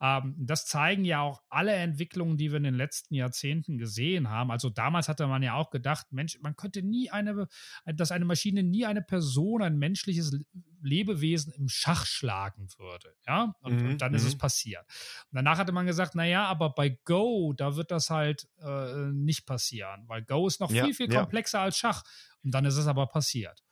ähm, 0.00 0.34
das 0.38 0.66
zeigen 0.66 1.04
ja 1.04 1.20
auch 1.20 1.42
alle 1.48 1.72
Entwicklungen, 1.72 2.36
die 2.36 2.50
wir 2.50 2.58
in 2.58 2.64
den 2.64 2.74
letzten 2.74 3.14
Jahrzehnten 3.14 3.78
gesehen 3.78 4.30
haben. 4.30 4.50
Also 4.50 4.70
damals 4.70 5.08
hatte 5.08 5.26
man 5.26 5.42
ja 5.42 5.54
auch 5.54 5.70
gedacht, 5.70 6.06
Mensch, 6.10 6.38
man 6.40 6.56
könnte 6.56 6.82
nie 6.82 7.10
eine, 7.10 7.48
dass 7.84 8.12
eine 8.12 8.24
Maschine 8.24 8.62
nie 8.62 8.86
eine 8.86 9.02
Person, 9.02 9.62
ein 9.62 9.78
menschliches 9.78 10.38
Lebewesen 10.82 11.52
im 11.52 11.68
Schach 11.68 12.06
schlagen 12.06 12.68
würde. 12.78 13.14
Ja, 13.26 13.54
und, 13.60 13.82
mhm, 13.82 13.90
und 13.90 14.02
dann 14.02 14.14
ist 14.14 14.24
es 14.24 14.34
mhm. 14.34 14.38
passiert. 14.38 14.84
Und 15.30 15.36
danach 15.36 15.58
hatte 15.58 15.72
man 15.72 15.86
gesagt, 15.86 16.14
naja, 16.14 16.46
aber 16.46 16.70
bei 16.70 16.98
Go, 17.04 17.52
da 17.56 17.76
wird 17.76 17.90
das 17.90 18.10
halt 18.10 18.48
äh, 18.60 19.10
nicht 19.12 19.46
passieren, 19.46 20.04
weil 20.06 20.22
Go 20.22 20.46
ist 20.46 20.60
noch 20.60 20.70
ja, 20.70 20.84
viel, 20.84 20.94
viel 20.94 21.08
komplexer 21.08 21.58
ja. 21.58 21.64
als 21.64 21.78
Schach. 21.78 22.02
Und 22.44 22.52
dann 22.52 22.64
ist 22.64 22.76
es 22.76 22.86
aber 22.86 23.06
passiert. 23.06 23.62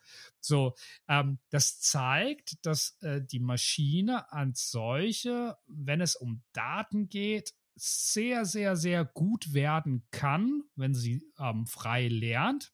So, 0.40 0.74
ähm, 1.08 1.38
das 1.50 1.80
zeigt, 1.80 2.64
dass 2.64 2.96
äh, 3.00 3.20
die 3.22 3.40
Maschine 3.40 4.32
als 4.32 4.70
solche, 4.70 5.56
wenn 5.66 6.00
es 6.00 6.16
um 6.16 6.42
Daten 6.52 7.08
geht, 7.08 7.54
sehr, 7.74 8.44
sehr, 8.44 8.76
sehr 8.76 9.04
gut 9.04 9.52
werden 9.52 10.06
kann, 10.10 10.62
wenn 10.76 10.94
sie 10.94 11.22
ähm, 11.38 11.66
frei 11.66 12.08
lernt. 12.08 12.72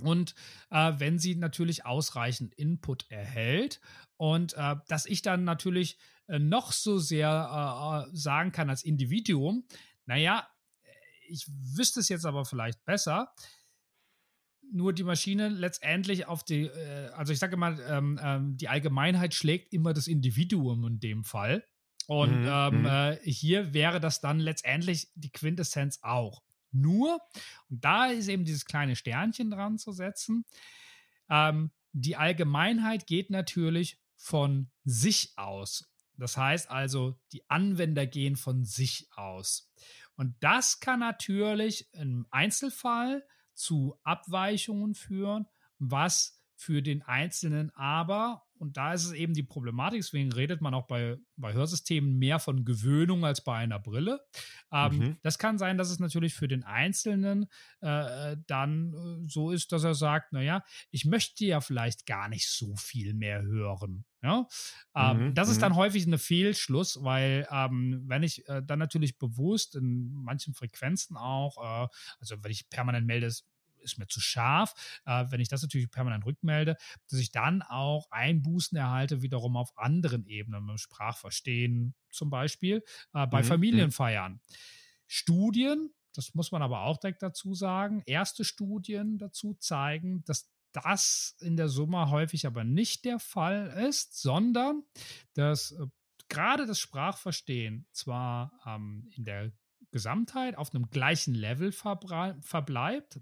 Und 0.00 0.34
äh, 0.70 0.92
wenn 0.98 1.18
sie 1.18 1.36
natürlich 1.36 1.86
ausreichend 1.86 2.52
Input 2.54 3.10
erhält 3.10 3.80
und 4.16 4.54
äh, 4.54 4.76
dass 4.88 5.06
ich 5.06 5.22
dann 5.22 5.44
natürlich 5.44 5.96
äh, 6.26 6.38
noch 6.38 6.72
so 6.72 6.98
sehr 6.98 8.04
äh, 8.06 8.10
äh, 8.10 8.16
sagen 8.16 8.52
kann 8.52 8.68
als 8.68 8.84
Individuum, 8.84 9.66
naja, 10.04 10.46
ich 11.28 11.46
wüsste 11.48 12.00
es 12.00 12.08
jetzt 12.08 12.26
aber 12.26 12.44
vielleicht 12.44 12.84
besser, 12.84 13.32
nur 14.72 14.92
die 14.92 15.04
Maschine 15.04 15.48
letztendlich 15.48 16.26
auf 16.26 16.44
die, 16.44 16.66
äh, 16.66 17.08
also 17.14 17.32
ich 17.32 17.38
sage 17.38 17.56
mal, 17.56 17.78
ähm, 17.88 18.18
ähm, 18.22 18.56
die 18.56 18.68
Allgemeinheit 18.68 19.34
schlägt 19.34 19.72
immer 19.72 19.92
das 19.94 20.06
Individuum 20.06 20.86
in 20.86 21.00
dem 21.00 21.24
Fall. 21.24 21.64
Und 22.06 22.42
mhm, 22.42 22.48
ähm, 22.48 22.80
mhm. 22.80 22.86
äh, 22.86 23.16
hier 23.24 23.74
wäre 23.74 24.00
das 24.00 24.20
dann 24.20 24.38
letztendlich 24.38 25.08
die 25.14 25.30
Quintessenz 25.30 26.00
auch. 26.02 26.42
Nur, 26.70 27.20
und 27.68 27.84
da 27.84 28.06
ist 28.06 28.28
eben 28.28 28.44
dieses 28.44 28.64
kleine 28.64 28.96
Sternchen 28.96 29.50
dran 29.50 29.78
zu 29.78 29.92
setzen, 29.92 30.44
ähm, 31.28 31.70
die 31.92 32.16
Allgemeinheit 32.16 33.06
geht 33.06 33.30
natürlich 33.30 33.98
von 34.16 34.70
sich 34.84 35.32
aus. 35.36 35.90
Das 36.16 36.36
heißt 36.36 36.70
also, 36.70 37.18
die 37.32 37.48
Anwender 37.48 38.06
gehen 38.06 38.36
von 38.36 38.64
sich 38.64 39.08
aus. 39.14 39.70
Und 40.16 40.34
das 40.40 40.80
kann 40.80 41.00
natürlich 41.00 41.92
im 41.92 42.26
Einzelfall 42.30 43.26
zu 43.56 43.98
Abweichungen 44.04 44.94
führen, 44.94 45.46
was 45.78 46.40
für 46.54 46.82
den 46.82 47.02
Einzelnen 47.02 47.70
aber 47.74 48.45
und 48.58 48.76
da 48.76 48.92
ist 48.92 49.04
es 49.04 49.12
eben 49.12 49.34
die 49.34 49.42
Problematik, 49.42 50.00
deswegen 50.00 50.32
redet 50.32 50.60
man 50.60 50.74
auch 50.74 50.86
bei, 50.86 51.16
bei 51.36 51.52
Hörsystemen 51.52 52.18
mehr 52.18 52.38
von 52.38 52.64
Gewöhnung 52.64 53.24
als 53.24 53.42
bei 53.42 53.56
einer 53.56 53.78
Brille. 53.78 54.20
Ähm, 54.72 54.98
mhm. 54.98 55.16
Das 55.22 55.38
kann 55.38 55.58
sein, 55.58 55.78
dass 55.78 55.90
es 55.90 55.98
natürlich 55.98 56.34
für 56.34 56.48
den 56.48 56.64
Einzelnen 56.64 57.46
äh, 57.80 58.36
dann 58.46 58.94
äh, 58.94 59.28
so 59.28 59.50
ist, 59.50 59.72
dass 59.72 59.84
er 59.84 59.94
sagt, 59.94 60.32
naja, 60.32 60.64
ich 60.90 61.04
möchte 61.04 61.44
ja 61.44 61.60
vielleicht 61.60 62.06
gar 62.06 62.28
nicht 62.28 62.48
so 62.48 62.74
viel 62.76 63.14
mehr 63.14 63.42
hören. 63.42 64.04
Ja? 64.22 64.48
Ähm, 64.94 65.28
mhm. 65.28 65.34
Das 65.34 65.48
ist 65.48 65.62
dann 65.62 65.72
mhm. 65.72 65.76
häufig 65.76 66.06
ein 66.06 66.18
Fehlschluss, 66.18 66.98
weil 67.02 67.46
ähm, 67.50 68.02
wenn 68.06 68.22
ich 68.22 68.48
äh, 68.48 68.62
dann 68.62 68.78
natürlich 68.78 69.18
bewusst 69.18 69.76
in 69.76 70.12
manchen 70.12 70.54
Frequenzen 70.54 71.16
auch, 71.16 71.58
äh, 71.58 71.88
also 72.20 72.36
wenn 72.42 72.50
ich 72.50 72.68
permanent 72.68 73.06
melde, 73.06 73.32
ist 73.86 73.98
mir 73.98 74.06
zu 74.06 74.20
scharf. 74.20 74.74
Äh, 75.06 75.24
wenn 75.30 75.40
ich 75.40 75.48
das 75.48 75.62
natürlich 75.62 75.90
permanent 75.90 76.26
rückmelde, 76.26 76.76
dass 77.08 77.18
ich 77.18 77.32
dann 77.32 77.62
auch 77.62 78.10
Einbußen 78.10 78.76
erhalte, 78.76 79.22
wiederum 79.22 79.56
auf 79.56 79.76
anderen 79.78 80.26
Ebenen, 80.26 80.66
beim 80.66 80.78
Sprachverstehen 80.78 81.94
zum 82.10 82.28
Beispiel, 82.30 82.82
äh, 83.14 83.26
bei 83.26 83.42
mhm. 83.42 83.46
Familienfeiern. 83.46 84.40
Studien, 85.06 85.90
das 86.14 86.34
muss 86.34 86.52
man 86.52 86.62
aber 86.62 86.82
auch 86.82 86.98
direkt 86.98 87.22
dazu 87.22 87.54
sagen, 87.54 88.02
erste 88.06 88.44
Studien 88.44 89.18
dazu 89.18 89.54
zeigen, 89.54 90.24
dass 90.24 90.50
das 90.72 91.36
in 91.40 91.56
der 91.56 91.68
Summe 91.68 92.10
häufig 92.10 92.46
aber 92.46 92.64
nicht 92.64 93.04
der 93.04 93.18
Fall 93.18 93.68
ist, 93.88 94.20
sondern 94.20 94.82
dass 95.34 95.72
äh, 95.72 95.86
gerade 96.28 96.66
das 96.66 96.78
Sprachverstehen 96.78 97.86
zwar 97.92 98.52
ähm, 98.66 99.08
in 99.14 99.24
der 99.24 99.52
Gesamtheit 99.90 100.58
auf 100.58 100.74
einem 100.74 100.90
gleichen 100.90 101.34
Level 101.34 101.72
verbleibt, 101.72 103.20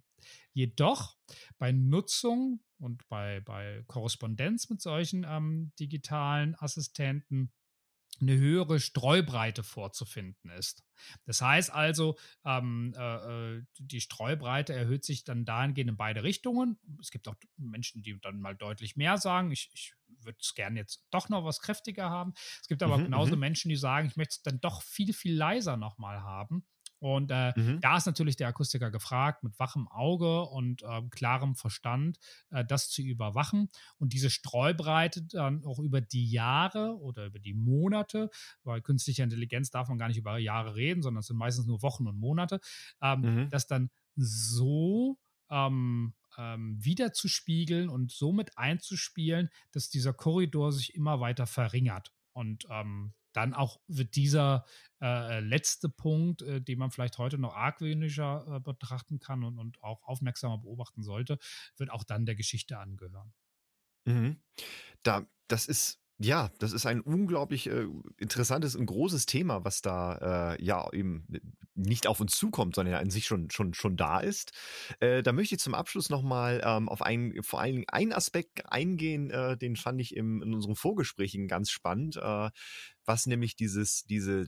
jedoch 0.52 1.16
bei 1.58 1.72
Nutzung 1.72 2.60
und 2.78 3.06
bei, 3.08 3.40
bei 3.40 3.84
Korrespondenz 3.86 4.68
mit 4.70 4.80
solchen 4.80 5.24
ähm, 5.28 5.72
digitalen 5.78 6.54
Assistenten 6.56 7.52
eine 8.20 8.36
höhere 8.36 8.78
Streubreite 8.80 9.62
vorzufinden 9.62 10.50
ist. 10.50 10.84
Das 11.24 11.40
heißt 11.40 11.70
also, 11.72 12.16
ähm, 12.44 12.94
äh, 12.96 13.56
äh, 13.56 13.62
die 13.78 14.00
Streubreite 14.00 14.72
erhöht 14.72 15.04
sich 15.04 15.24
dann 15.24 15.44
dahingehend 15.44 15.90
in 15.90 15.96
beide 15.96 16.22
Richtungen. 16.22 16.78
Es 17.00 17.10
gibt 17.10 17.26
auch 17.28 17.34
Menschen, 17.56 18.02
die 18.02 18.18
dann 18.20 18.40
mal 18.40 18.54
deutlich 18.54 18.96
mehr 18.96 19.18
sagen. 19.18 19.50
Ich, 19.50 19.70
ich 19.74 19.94
würde 20.20 20.38
es 20.40 20.54
gerne 20.54 20.78
jetzt 20.78 21.04
doch 21.10 21.28
noch 21.28 21.44
was 21.44 21.60
kräftiger 21.60 22.08
haben. 22.08 22.34
Es 22.60 22.68
gibt 22.68 22.82
aber 22.82 22.98
mhm, 22.98 23.04
genauso 23.04 23.34
mhm. 23.34 23.40
Menschen, 23.40 23.68
die 23.68 23.76
sagen, 23.76 24.06
ich 24.06 24.16
möchte 24.16 24.36
es 24.36 24.42
dann 24.42 24.60
doch 24.60 24.82
viel, 24.82 25.12
viel 25.12 25.34
leiser 25.34 25.76
nochmal 25.76 26.22
haben. 26.22 26.64
Und 27.04 27.30
äh, 27.30 27.52
mhm. 27.54 27.80
da 27.82 27.98
ist 27.98 28.06
natürlich 28.06 28.36
der 28.36 28.48
Akustiker 28.48 28.90
gefragt, 28.90 29.42
mit 29.42 29.58
wachem 29.58 29.86
Auge 29.88 30.40
und 30.46 30.82
äh, 30.84 31.02
klarem 31.10 31.54
Verstand 31.54 32.18
äh, 32.48 32.64
das 32.64 32.88
zu 32.88 33.02
überwachen 33.02 33.68
und 33.98 34.14
diese 34.14 34.30
Streubreite 34.30 35.22
dann 35.22 35.66
auch 35.66 35.80
über 35.80 36.00
die 36.00 36.30
Jahre 36.30 36.98
oder 36.98 37.26
über 37.26 37.38
die 37.40 37.52
Monate, 37.52 38.30
weil 38.62 38.80
künstliche 38.80 39.22
Intelligenz 39.22 39.68
darf 39.68 39.90
man 39.90 39.98
gar 39.98 40.08
nicht 40.08 40.16
über 40.16 40.38
Jahre 40.38 40.76
reden, 40.76 41.02
sondern 41.02 41.20
es 41.20 41.26
sind 41.26 41.36
meistens 41.36 41.66
nur 41.66 41.82
Wochen 41.82 42.06
und 42.06 42.18
Monate, 42.18 42.58
ähm, 43.02 43.20
mhm. 43.20 43.50
das 43.50 43.66
dann 43.66 43.90
so 44.16 45.18
ähm, 45.50 46.14
ähm, 46.38 46.82
wiederzuspiegeln 46.82 47.90
und 47.90 48.12
somit 48.12 48.56
einzuspielen, 48.56 49.50
dass 49.72 49.90
dieser 49.90 50.14
Korridor 50.14 50.72
sich 50.72 50.94
immer 50.94 51.20
weiter 51.20 51.46
verringert. 51.46 52.14
Und 52.32 52.64
ähm, 52.70 53.12
dann 53.34 53.54
auch 53.54 53.80
wird 53.86 54.16
dieser 54.16 54.64
äh, 55.02 55.40
letzte 55.40 55.88
Punkt, 55.88 56.42
äh, 56.42 56.60
den 56.60 56.78
man 56.78 56.90
vielleicht 56.90 57.18
heute 57.18 57.38
noch 57.38 57.54
argwöhnischer 57.54 58.46
äh, 58.48 58.60
betrachten 58.60 59.18
kann 59.18 59.44
und, 59.44 59.58
und 59.58 59.82
auch 59.82 60.02
aufmerksamer 60.04 60.58
beobachten 60.58 61.02
sollte, 61.02 61.38
wird 61.76 61.90
auch 61.90 62.04
dann 62.04 62.26
der 62.26 62.36
Geschichte 62.36 62.78
angehören. 62.78 63.34
Mhm. 64.06 64.42
Da, 65.02 65.26
das 65.48 65.66
ist 65.66 66.03
ja, 66.18 66.50
das 66.60 66.72
ist 66.72 66.86
ein 66.86 67.00
unglaublich 67.00 67.68
äh, 67.68 67.86
interessantes 68.18 68.76
und 68.76 68.86
großes 68.86 69.26
Thema, 69.26 69.64
was 69.64 69.82
da 69.82 70.54
äh, 70.54 70.64
ja 70.64 70.88
eben 70.92 71.26
nicht 71.74 72.06
auf 72.06 72.20
uns 72.20 72.36
zukommt, 72.36 72.76
sondern 72.76 72.94
an 72.94 73.10
sich 73.10 73.26
schon 73.26 73.50
schon 73.50 73.74
schon 73.74 73.96
da 73.96 74.20
ist. 74.20 74.52
Äh, 75.00 75.24
da 75.24 75.32
möchte 75.32 75.56
ich 75.56 75.60
zum 75.60 75.74
Abschluss 75.74 76.10
nochmal 76.10 76.62
ähm, 76.64 76.88
auf 76.88 77.02
einen 77.02 77.42
vor 77.42 77.60
allen 77.60 77.74
Dingen 77.74 77.88
einen 77.88 78.12
Aspekt 78.12 78.70
eingehen, 78.70 79.30
äh, 79.30 79.56
den 79.56 79.74
fand 79.74 80.00
ich 80.00 80.14
im, 80.14 80.40
in 80.42 80.54
unseren 80.54 80.76
Vorgesprächen 80.76 81.48
ganz 81.48 81.70
spannend, 81.70 82.16
äh, 82.16 82.50
was 83.04 83.26
nämlich 83.26 83.56
dieses 83.56 84.04
diese 84.04 84.46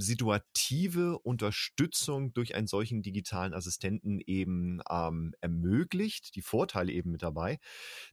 situative 0.00 1.18
Unterstützung 1.18 2.32
durch 2.32 2.54
einen 2.54 2.66
solchen 2.66 3.02
digitalen 3.02 3.54
Assistenten 3.54 4.20
eben 4.20 4.80
ähm, 4.90 5.34
ermöglicht, 5.40 6.34
die 6.34 6.42
Vorteile 6.42 6.92
eben 6.92 7.10
mit 7.10 7.22
dabei. 7.22 7.58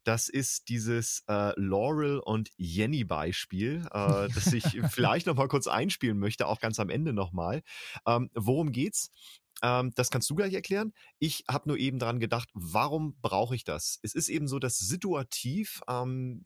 Das 0.03 0.29
ist 0.29 0.69
dieses 0.69 1.23
äh, 1.27 1.59
Laurel 1.59 2.19
und 2.19 2.49
Jenny 2.57 3.03
Beispiel, 3.03 3.85
äh, 3.91 4.27
das 4.33 4.53
ich 4.53 4.79
vielleicht 4.89 5.27
noch 5.27 5.35
mal 5.35 5.47
kurz 5.47 5.67
einspielen 5.67 6.19
möchte, 6.19 6.47
auch 6.47 6.59
ganz 6.59 6.79
am 6.79 6.89
Ende 6.89 7.13
noch 7.13 7.31
mal. 7.31 7.61
Ähm, 8.07 8.29
worum 8.33 8.71
geht's? 8.71 9.11
Ähm, 9.61 9.91
das 9.95 10.09
kannst 10.09 10.29
du 10.29 10.35
gleich 10.35 10.53
erklären. 10.53 10.93
Ich 11.19 11.43
habe 11.49 11.69
nur 11.69 11.77
eben 11.77 11.99
dran 11.99 12.19
gedacht, 12.19 12.49
warum 12.53 13.15
brauche 13.21 13.55
ich 13.55 13.63
das? 13.63 13.99
Es 14.01 14.13
ist 14.13 14.29
eben 14.29 14.47
so, 14.47 14.59
dass 14.59 14.77
situativ, 14.77 15.81
ähm, 15.87 16.43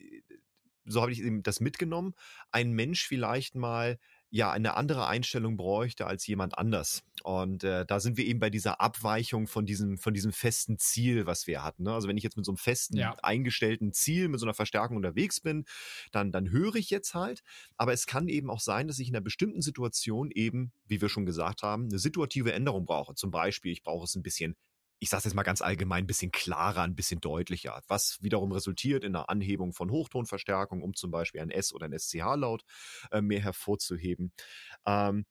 so 0.84 1.02
habe 1.02 1.12
ich 1.12 1.20
eben 1.20 1.42
das 1.42 1.60
mitgenommen, 1.60 2.14
ein 2.52 2.72
Mensch 2.72 3.06
vielleicht 3.06 3.54
mal 3.54 3.98
ja 4.30 4.50
eine 4.50 4.74
andere 4.76 5.06
Einstellung 5.06 5.56
bräuchte 5.56 6.06
als 6.06 6.26
jemand 6.26 6.56
anders. 6.56 7.02
Und 7.22 7.64
äh, 7.64 7.84
da 7.84 8.00
sind 8.00 8.16
wir 8.16 8.24
eben 8.24 8.40
bei 8.40 8.48
dieser 8.48 8.80
Abweichung 8.80 9.46
von 9.46 9.66
diesem, 9.66 9.98
von 9.98 10.14
diesem 10.14 10.32
festen 10.32 10.78
Ziel, 10.78 11.26
was 11.26 11.46
wir 11.46 11.62
hatten. 11.62 11.82
Ne? 11.82 11.92
Also 11.92 12.08
wenn 12.08 12.16
ich 12.16 12.22
jetzt 12.22 12.36
mit 12.36 12.46
so 12.46 12.52
einem 12.52 12.56
festen, 12.56 12.96
ja. 12.96 13.14
eingestellten 13.22 13.92
Ziel, 13.92 14.28
mit 14.28 14.40
so 14.40 14.46
einer 14.46 14.54
Verstärkung 14.54 14.96
unterwegs 14.96 15.40
bin, 15.40 15.64
dann, 16.12 16.32
dann 16.32 16.50
höre 16.50 16.76
ich 16.76 16.88
jetzt 16.90 17.14
halt. 17.14 17.42
Aber 17.76 17.92
es 17.92 18.06
kann 18.06 18.28
eben 18.28 18.50
auch 18.50 18.60
sein, 18.60 18.88
dass 18.88 18.98
ich 18.98 19.08
in 19.08 19.14
einer 19.14 19.22
bestimmten 19.22 19.60
Situation 19.60 20.30
eben, 20.30 20.72
wie 20.86 21.00
wir 21.00 21.08
schon 21.08 21.26
gesagt 21.26 21.62
haben, 21.62 21.88
eine 21.88 21.98
situative 21.98 22.52
Änderung 22.52 22.86
brauche. 22.86 23.14
Zum 23.14 23.30
Beispiel, 23.30 23.72
ich 23.72 23.82
brauche 23.82 24.04
es 24.04 24.14
ein 24.14 24.22
bisschen 24.22 24.56
ich 25.00 25.10
sage 25.10 25.24
jetzt 25.24 25.34
mal 25.34 25.42
ganz 25.42 25.62
allgemein, 25.62 26.04
ein 26.04 26.06
bisschen 26.06 26.30
klarer, 26.30 26.82
ein 26.82 26.94
bisschen 26.94 27.20
deutlicher, 27.20 27.82
was 27.88 28.22
wiederum 28.22 28.52
resultiert 28.52 29.02
in 29.02 29.16
einer 29.16 29.30
Anhebung 29.30 29.72
von 29.72 29.90
Hochtonverstärkung, 29.90 30.82
um 30.82 30.94
zum 30.94 31.10
Beispiel 31.10 31.40
ein 31.40 31.50
S 31.50 31.72
oder 31.72 31.86
ein 31.86 31.98
SCH-Laut 31.98 32.62
äh, 33.10 33.20
mehr 33.22 33.40
hervorzuheben. 33.40 34.32
Ähm, 34.86 35.24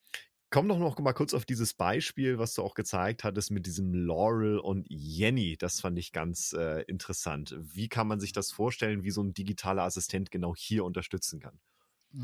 komm 0.49 0.67
doch 0.67 0.79
noch 0.79 0.97
mal 0.99 1.13
kurz 1.13 1.33
auf 1.33 1.45
dieses 1.45 1.73
Beispiel, 1.75 2.39
was 2.39 2.55
du 2.55 2.63
auch 2.63 2.73
gezeigt 2.73 3.23
hattest 3.23 3.51
mit 3.51 3.65
diesem 3.67 3.93
Laurel 3.93 4.59
und 4.59 4.87
Jenny. 4.89 5.55
Das 5.57 5.79
fand 5.81 5.99
ich 5.99 6.11
ganz 6.11 6.53
äh, 6.53 6.81
interessant. 6.83 7.55
Wie 7.59 7.89
kann 7.89 8.07
man 8.07 8.19
sich 8.19 8.31
das 8.33 8.51
vorstellen, 8.51 9.03
wie 9.03 9.11
so 9.11 9.21
ein 9.21 9.33
digitaler 9.33 9.83
Assistent 9.83 10.31
genau 10.31 10.55
hier 10.55 10.83
unterstützen 10.85 11.39
kann? 11.39 11.59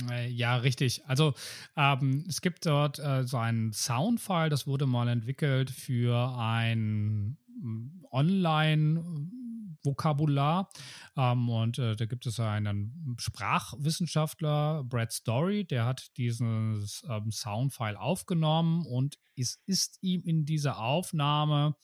Äh, 0.09 0.29
ja, 0.29 0.55
richtig. 0.57 1.05
Also 1.05 1.35
ähm, 1.75 2.25
es 2.27 2.41
gibt 2.41 2.65
dort 2.65 2.97
äh, 2.99 3.23
so 3.25 3.37
einen 3.37 3.71
Soundfile, 3.71 4.49
das 4.49 4.65
wurde 4.65 4.87
mal 4.87 5.07
entwickelt 5.07 5.69
für 5.69 6.35
ein 6.37 7.37
mm, 7.47 8.05
Online-Vokabular. 8.11 10.69
Ähm, 11.15 11.49
und 11.49 11.77
äh, 11.77 11.95
da 11.95 12.05
gibt 12.05 12.25
es 12.25 12.39
einen 12.39 13.15
Sprachwissenschaftler, 13.19 14.83
Brad 14.83 15.11
Story, 15.11 15.65
der 15.65 15.85
hat 15.85 16.17
dieses 16.17 17.05
ähm, 17.07 17.31
Soundfile 17.31 17.99
aufgenommen 17.99 18.83
und 18.85 19.19
es 19.37 19.61
ist 19.65 19.99
ihm 20.01 20.23
in 20.23 20.45
dieser 20.45 20.79
Aufnahme 20.79 21.75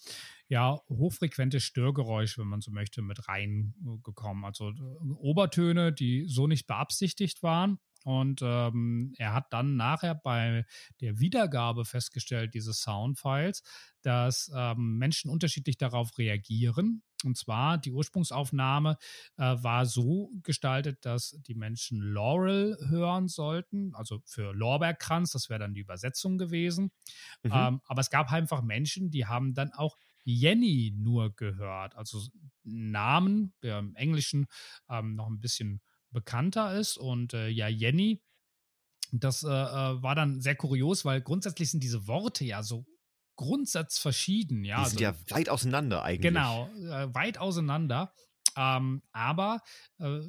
ja, 0.52 0.82
hochfrequente 0.89 1.62
Störgeräusche, 1.62 2.41
wenn 2.41 2.49
man 2.49 2.60
so 2.60 2.72
möchte, 2.72 3.02
mit 3.02 3.30
reingekommen. 3.30 4.43
Also 4.43 4.72
äh, 4.72 4.74
Obertöne, 5.18 5.93
die 5.93 6.26
so 6.28 6.45
nicht 6.45 6.68
beabsichtigt 6.68 7.41
waren. 7.41 7.80
Und 8.04 8.41
ähm, 8.41 9.14
er 9.18 9.34
hat 9.34 9.54
dann 9.54 9.76
nachher 9.76 10.16
bei 10.16 10.66
der 11.02 11.20
Wiedergabe 11.20 11.86
festgestellt, 11.86 12.54
dieses 12.54 12.82
Soundfiles, 12.82 13.64
dass 14.02 14.52
ähm, 14.56 14.97
Menschen 14.97 15.30
unterschiedlich 15.30 15.78
darauf 15.78 16.18
reagieren. 16.18 17.04
Und 17.24 17.38
zwar 17.38 17.78
die 17.78 17.91
Ursprungsaufnahme 17.91 18.97
äh, 19.38 19.43
war 19.43 19.86
so 19.86 20.32
gestaltet, 20.41 21.06
dass 21.06 21.38
die 21.45 21.54
Menschen 21.54 22.02
Laurel 22.02 22.78
hören 22.89 23.28
sollten, 23.28 23.93
also 23.93 24.22
für 24.26 24.54
Lorbeerkranz, 24.54 25.32
das 25.32 25.49
wäre 25.49 25.60
dann 25.60 25.76
die 25.76 25.82
Übersetzung 25.82 26.39
gewesen. 26.39 26.91
Mhm. 27.43 27.52
Ähm, 27.54 27.82
aber 27.86 28.02
es 28.02 28.10
gab 28.10 28.32
einfach 28.32 28.64
Menschen, 28.64 29.12
die 29.12 29.28
haben 29.28 29.54
dann 29.54 29.72
auch 29.72 29.97
Jenny 30.24 30.93
nur 30.95 31.36
gehört, 31.36 31.95
also 31.95 32.22
Namen, 32.64 33.54
der 33.64 33.80
im 33.80 33.95
Englischen 33.95 34.47
ähm, 34.89 35.16
noch 35.16 35.28
ein 35.28 35.39
bisschen 35.39 35.82
bekannter 36.12 36.76
ist. 36.76 36.97
Und 36.97 37.34
äh, 37.34 37.47
ja, 37.47 37.68
Jenny 37.68 38.22
Das 39.12 39.43
äh, 39.43 39.47
äh, 39.47 39.51
war 39.51 40.16
dann 40.16 40.41
sehr 40.41 40.55
kurios, 40.55 41.03
weil 41.03 41.22
grundsätzlich 41.22 41.70
sind 41.70 41.84
diese 41.84 42.07
Worte 42.07 42.45
ja 42.45 42.64
so 42.64 42.86
grundsatzverschieden. 43.36 44.64
Ja, 44.64 44.84
die 44.84 44.89
sind 44.89 45.05
also, 45.05 45.20
ja 45.30 45.36
weit 45.36 45.49
auseinander 45.49 46.03
eigentlich. 46.03 46.22
Genau, 46.22 46.70
äh, 46.76 47.14
weit 47.14 47.38
auseinander. 47.38 48.14
Ähm, 48.58 49.02
aber 49.12 49.62
äh, 49.99 50.20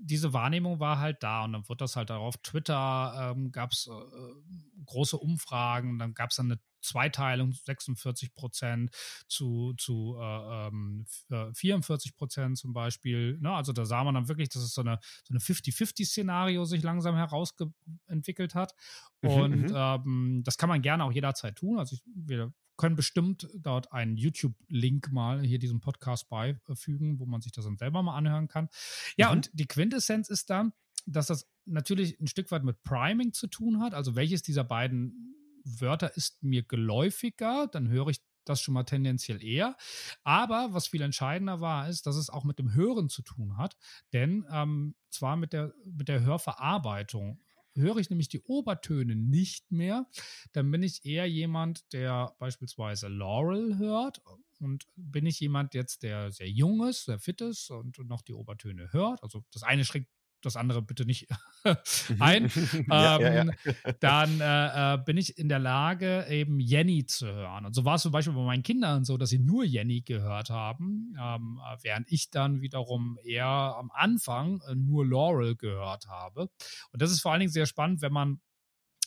diese 0.00 0.32
Wahrnehmung 0.32 0.80
war 0.80 0.98
halt 0.98 1.22
da 1.22 1.44
und 1.44 1.52
dann 1.52 1.68
wird 1.68 1.80
das 1.80 1.96
halt 1.96 2.10
darauf 2.10 2.36
Twitter 2.38 3.34
ähm, 3.36 3.50
gab 3.52 3.72
es 3.72 3.88
äh, 3.88 4.84
große 4.84 5.16
Umfragen, 5.16 5.98
dann 5.98 6.14
gab 6.14 6.30
es 6.30 6.38
eine 6.38 6.58
Zweiteilung 6.80 7.52
46 7.52 8.34
Prozent 8.34 8.90
zu, 9.26 9.74
zu 9.76 10.16
äh, 10.20 11.52
44 11.54 12.10
ähm, 12.10 12.16
Prozent 12.16 12.58
zum 12.58 12.72
Beispiel. 12.72 13.38
Ne? 13.40 13.52
Also 13.52 13.72
da 13.72 13.84
sah 13.84 14.04
man 14.04 14.14
dann 14.14 14.28
wirklich, 14.28 14.48
dass 14.48 14.62
es 14.62 14.74
so 14.74 14.80
eine, 14.80 14.98
so 15.24 15.32
eine 15.32 15.40
50-50-Szenario 15.40 16.64
sich 16.64 16.82
langsam 16.82 17.16
herausentwickelt 17.16 18.54
hat. 18.54 18.74
Mhm, 19.22 19.30
und 19.30 19.70
mhm, 19.70 19.74
ähm, 19.74 20.42
das 20.44 20.56
kann 20.56 20.68
man 20.68 20.82
gerne 20.82 21.04
auch 21.04 21.12
jederzeit 21.12 21.56
tun. 21.56 21.78
Also 21.78 21.96
ich, 21.96 22.02
wir 22.06 22.52
können 22.78 22.96
bestimmt 22.96 23.48
dort 23.54 23.92
einen 23.92 24.16
YouTube-Link 24.16 25.12
mal 25.12 25.42
hier 25.42 25.58
diesem 25.58 25.80
Podcast 25.80 26.30
beifügen, 26.30 27.18
wo 27.18 27.26
man 27.26 27.42
sich 27.42 27.52
das 27.52 27.66
dann 27.66 27.76
selber 27.76 28.02
mal 28.02 28.16
anhören 28.16 28.48
kann. 28.48 28.68
Ja, 29.16 29.28
mhm. 29.28 29.32
und 29.36 29.50
die 29.52 29.66
Quintessenz 29.66 30.30
ist 30.30 30.48
dann, 30.48 30.72
dass 31.04 31.26
das 31.26 31.50
natürlich 31.66 32.18
ein 32.20 32.26
Stück 32.26 32.50
weit 32.50 32.64
mit 32.64 32.82
Priming 32.84 33.32
zu 33.32 33.48
tun 33.48 33.80
hat. 33.80 33.92
Also 33.94 34.14
welches 34.14 34.42
dieser 34.42 34.64
beiden 34.64 35.34
Wörter 35.64 36.16
ist 36.16 36.42
mir 36.42 36.62
geläufiger, 36.62 37.66
dann 37.66 37.88
höre 37.88 38.08
ich 38.08 38.22
das 38.44 38.60
schon 38.62 38.74
mal 38.74 38.84
tendenziell 38.84 39.42
eher. 39.42 39.76
Aber 40.24 40.68
was 40.72 40.88
viel 40.88 41.02
entscheidender 41.02 41.60
war, 41.60 41.88
ist, 41.88 42.06
dass 42.06 42.16
es 42.16 42.30
auch 42.30 42.44
mit 42.44 42.58
dem 42.58 42.72
Hören 42.74 43.08
zu 43.08 43.22
tun 43.22 43.56
hat. 43.58 43.76
Denn 44.12 44.46
ähm, 44.50 44.94
zwar 45.10 45.36
mit 45.36 45.52
der, 45.52 45.74
mit 45.84 46.08
der 46.08 46.20
Hörverarbeitung. 46.20 47.42
Höre 47.78 47.98
ich 47.98 48.10
nämlich 48.10 48.28
die 48.28 48.40
Obertöne 48.40 49.14
nicht 49.16 49.70
mehr, 49.70 50.06
dann 50.52 50.70
bin 50.70 50.82
ich 50.82 51.04
eher 51.04 51.26
jemand, 51.26 51.92
der 51.92 52.34
beispielsweise 52.38 53.08
Laurel 53.08 53.78
hört. 53.78 54.22
Und 54.60 54.88
bin 54.96 55.24
ich 55.24 55.38
jemand 55.38 55.74
jetzt, 55.74 56.02
der 56.02 56.32
sehr 56.32 56.50
jung 56.50 56.84
ist, 56.88 57.04
sehr 57.04 57.20
fit 57.20 57.40
ist 57.40 57.70
und 57.70 57.96
noch 58.08 58.22
die 58.22 58.32
Obertöne 58.32 58.92
hört. 58.92 59.22
Also 59.22 59.44
das 59.52 59.62
eine 59.62 59.84
schränkt 59.84 60.10
das 60.42 60.56
andere 60.56 60.82
bitte 60.82 61.04
nicht 61.04 61.28
mhm. 61.64 61.76
ein, 62.20 62.50
ja, 62.90 63.18
ähm, 63.18 63.22
ja, 63.22 63.44
ja. 63.44 63.92
dann 64.00 64.40
äh, 64.40 64.94
äh, 64.94 64.98
bin 65.04 65.16
ich 65.16 65.38
in 65.38 65.48
der 65.48 65.58
Lage, 65.58 66.26
eben 66.28 66.60
Jenny 66.60 67.06
zu 67.06 67.26
hören. 67.26 67.66
Und 67.66 67.74
so 67.74 67.84
war 67.84 67.96
es 67.96 68.02
zum 68.02 68.12
Beispiel 68.12 68.34
bei 68.34 68.42
meinen 68.42 68.62
Kindern 68.62 69.04
so, 69.04 69.16
dass 69.16 69.30
sie 69.30 69.38
nur 69.38 69.64
Jenny 69.64 70.02
gehört 70.02 70.50
haben, 70.50 71.14
ähm, 71.20 71.60
äh, 71.64 71.76
während 71.82 72.10
ich 72.10 72.30
dann 72.30 72.60
wiederum 72.60 73.18
eher 73.24 73.46
am 73.46 73.90
Anfang 73.92 74.60
äh, 74.68 74.74
nur 74.74 75.06
Laurel 75.06 75.56
gehört 75.56 76.06
habe. 76.08 76.50
Und 76.92 77.02
das 77.02 77.10
ist 77.10 77.20
vor 77.20 77.32
allen 77.32 77.40
Dingen 77.40 77.52
sehr 77.52 77.66
spannend, 77.66 78.02
wenn 78.02 78.12
man 78.12 78.40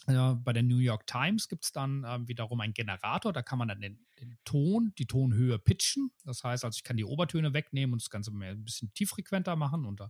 bei 0.06 0.54
der 0.54 0.64
New 0.64 0.80
York 0.80 1.06
Times 1.06 1.48
gibt 1.48 1.64
es 1.64 1.72
dann 1.72 2.04
äh, 2.04 2.28
wiederum 2.28 2.60
einen 2.60 2.74
Generator, 2.74 3.34
da 3.34 3.42
kann 3.42 3.60
man 3.60 3.68
dann 3.68 3.82
den, 3.82 4.06
den, 4.20 4.38
Ton, 4.46 4.94
die 4.98 5.06
Tonhöhe 5.06 5.60
pitchen. 5.60 6.12
Das 6.26 6.44
heißt, 6.44 6.66
also 6.66 6.76
ich 6.76 6.84
kann 6.84 6.98
die 6.98 7.06
Obertöne 7.06 7.54
wegnehmen 7.54 7.94
und 7.94 8.02
das 8.02 8.10
Ganze 8.10 8.32
mehr 8.32 8.52
ein 8.52 8.64
bisschen 8.64 8.92
tieffrequenter 8.94 9.56
machen 9.56 9.86
und 9.86 10.02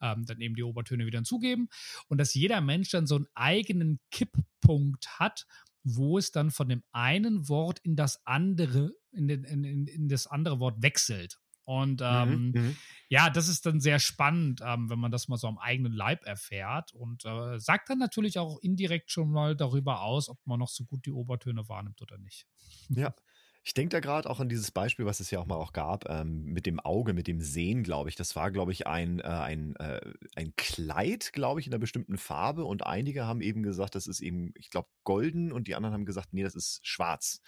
ähm, 0.00 0.24
dann 0.24 0.40
eben 0.40 0.54
die 0.54 0.62
Obertöne 0.62 1.06
wieder 1.06 1.18
hinzugeben. 1.18 1.68
Und 2.08 2.18
dass 2.18 2.34
jeder 2.34 2.60
Mensch 2.60 2.90
dann 2.90 3.06
so 3.06 3.16
einen 3.16 3.26
eigenen 3.34 3.98
Kipppunkt 4.10 5.18
hat, 5.18 5.46
wo 5.84 6.18
es 6.18 6.30
dann 6.30 6.50
von 6.50 6.68
dem 6.68 6.84
einen 6.92 7.48
Wort 7.48 7.80
in 7.80 7.96
das 7.96 8.24
andere, 8.24 8.92
in, 9.10 9.26
den, 9.26 9.44
in, 9.44 9.86
in 9.86 10.08
das 10.08 10.28
andere 10.28 10.60
Wort 10.60 10.82
wechselt. 10.82 11.41
Und 11.64 12.00
mhm, 12.00 12.06
ähm, 12.06 12.52
mhm, 12.54 12.76
ja, 13.08 13.30
das 13.30 13.48
ist 13.48 13.66
dann 13.66 13.80
sehr 13.80 13.98
spannend, 13.98 14.60
ähm, 14.64 14.90
wenn 14.90 14.98
man 14.98 15.12
das 15.12 15.28
mal 15.28 15.36
so 15.36 15.46
am 15.46 15.58
eigenen 15.58 15.92
Leib 15.92 16.24
erfährt 16.24 16.92
und 16.92 17.24
äh, 17.24 17.58
sagt 17.58 17.90
dann 17.90 17.98
natürlich 17.98 18.38
auch 18.38 18.58
indirekt 18.60 19.10
schon 19.10 19.30
mal 19.30 19.54
darüber 19.54 20.02
aus, 20.02 20.28
ob 20.28 20.38
man 20.44 20.58
noch 20.58 20.68
so 20.68 20.84
gut 20.84 21.06
die 21.06 21.12
Obertöne 21.12 21.68
wahrnimmt 21.68 22.00
oder 22.02 22.18
nicht. 22.18 22.46
Ja. 22.88 23.14
Ich 23.64 23.74
denke 23.74 23.90
da 23.90 24.00
gerade 24.00 24.28
auch 24.28 24.40
an 24.40 24.48
dieses 24.48 24.72
Beispiel, 24.72 25.06
was 25.06 25.20
es 25.20 25.30
ja 25.30 25.38
auch 25.38 25.46
mal 25.46 25.54
auch 25.54 25.72
gab, 25.72 26.08
ähm, 26.10 26.46
mit 26.46 26.66
dem 26.66 26.80
Auge, 26.80 27.12
mit 27.12 27.28
dem 27.28 27.40
Sehen, 27.40 27.84
glaube 27.84 28.08
ich. 28.08 28.16
Das 28.16 28.34
war, 28.34 28.50
glaube 28.50 28.72
ich, 28.72 28.88
ein, 28.88 29.20
äh, 29.20 29.22
ein, 29.22 29.76
äh, 29.76 30.00
ein 30.34 30.52
Kleid, 30.56 31.32
glaube 31.32 31.60
ich, 31.60 31.68
in 31.68 31.72
einer 31.72 31.78
bestimmten 31.78 32.18
Farbe. 32.18 32.64
Und 32.64 32.84
einige 32.84 33.24
haben 33.24 33.40
eben 33.40 33.62
gesagt, 33.62 33.94
das 33.94 34.08
ist 34.08 34.20
eben, 34.20 34.52
ich 34.56 34.70
glaube, 34.70 34.88
golden 35.04 35.52
und 35.52 35.68
die 35.68 35.76
anderen 35.76 35.94
haben 35.94 36.06
gesagt, 36.06 36.32
nee, 36.32 36.42
das 36.42 36.56
ist 36.56 36.80
schwarz. 36.84 37.40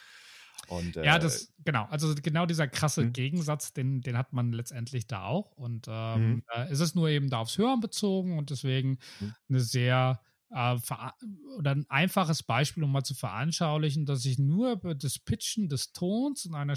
Und, 0.69 0.97
äh, 0.97 1.05
ja, 1.05 1.19
das, 1.19 1.53
genau. 1.65 1.87
Also 1.91 2.15
genau 2.15 2.47
dieser 2.47 2.69
krasse 2.69 3.05
mhm. 3.05 3.13
Gegensatz, 3.13 3.73
den, 3.73 4.01
den 4.01 4.17
hat 4.17 4.33
man 4.33 4.53
letztendlich 4.53 5.07
da 5.07 5.25
auch. 5.25 5.53
Und 5.53 5.87
ähm, 5.89 6.29
mhm. 6.29 6.43
äh, 6.55 6.67
es 6.71 6.81
ist 6.81 6.95
nur 6.95 7.09
eben 7.09 7.31
da 7.31 7.39
aufs 7.39 7.59
Hören 7.59 7.81
bezogen 7.81 8.39
und 8.39 8.51
deswegen 8.51 8.99
mhm. 9.21 9.35
eine 9.49 9.61
sehr 9.61 10.21
äh, 10.51 10.77
oder 11.59 11.73
ein 11.73 11.87
einfaches 11.89 12.43
Beispiel, 12.43 12.85
um 12.85 12.93
mal 12.93 13.05
zu 13.05 13.15
veranschaulichen, 13.15 14.07
dass 14.07 14.25
ich 14.25 14.39
nur 14.39 14.77
das 14.77 15.19
Pitchen 15.19 15.69
des 15.69 15.93
Tons 15.93 16.45
in 16.45 16.55
einer 16.55 16.77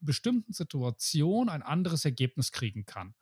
bestimmten 0.00 0.52
Situation 0.52 1.48
ein 1.48 1.62
anderes 1.62 2.04
Ergebnis 2.04 2.52
kriegen 2.52 2.86
kann. 2.86 3.14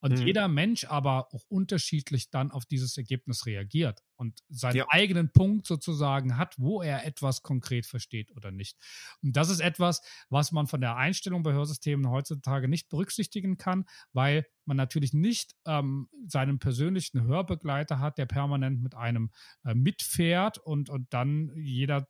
Und 0.00 0.18
mhm. 0.18 0.26
jeder 0.26 0.48
Mensch 0.48 0.84
aber 0.84 1.32
auch 1.34 1.44
unterschiedlich 1.48 2.30
dann 2.30 2.50
auf 2.50 2.66
dieses 2.66 2.96
Ergebnis 2.96 3.46
reagiert 3.46 4.02
und 4.16 4.40
seinen 4.48 4.76
ja. 4.76 4.86
eigenen 4.88 5.32
Punkt 5.32 5.66
sozusagen 5.66 6.36
hat, 6.36 6.58
wo 6.58 6.82
er 6.82 7.06
etwas 7.06 7.42
konkret 7.42 7.86
versteht 7.86 8.32
oder 8.36 8.50
nicht. 8.50 8.78
Und 9.22 9.36
das 9.36 9.48
ist 9.48 9.60
etwas, 9.60 10.02
was 10.28 10.52
man 10.52 10.66
von 10.66 10.80
der 10.80 10.96
Einstellung 10.96 11.42
bei 11.42 11.52
Hörsystemen 11.52 12.10
heutzutage 12.10 12.68
nicht 12.68 12.88
berücksichtigen 12.88 13.56
kann, 13.56 13.86
weil 14.12 14.46
man 14.64 14.76
natürlich 14.76 15.12
nicht 15.12 15.56
ähm, 15.66 16.08
seinen 16.26 16.58
persönlichen 16.58 17.22
Hörbegleiter 17.22 17.98
hat, 17.98 18.18
der 18.18 18.26
permanent 18.26 18.82
mit 18.82 18.94
einem 18.94 19.30
äh, 19.64 19.74
mitfährt 19.74 20.58
und, 20.58 20.90
und 20.90 21.12
dann 21.12 21.50
jeder 21.56 22.06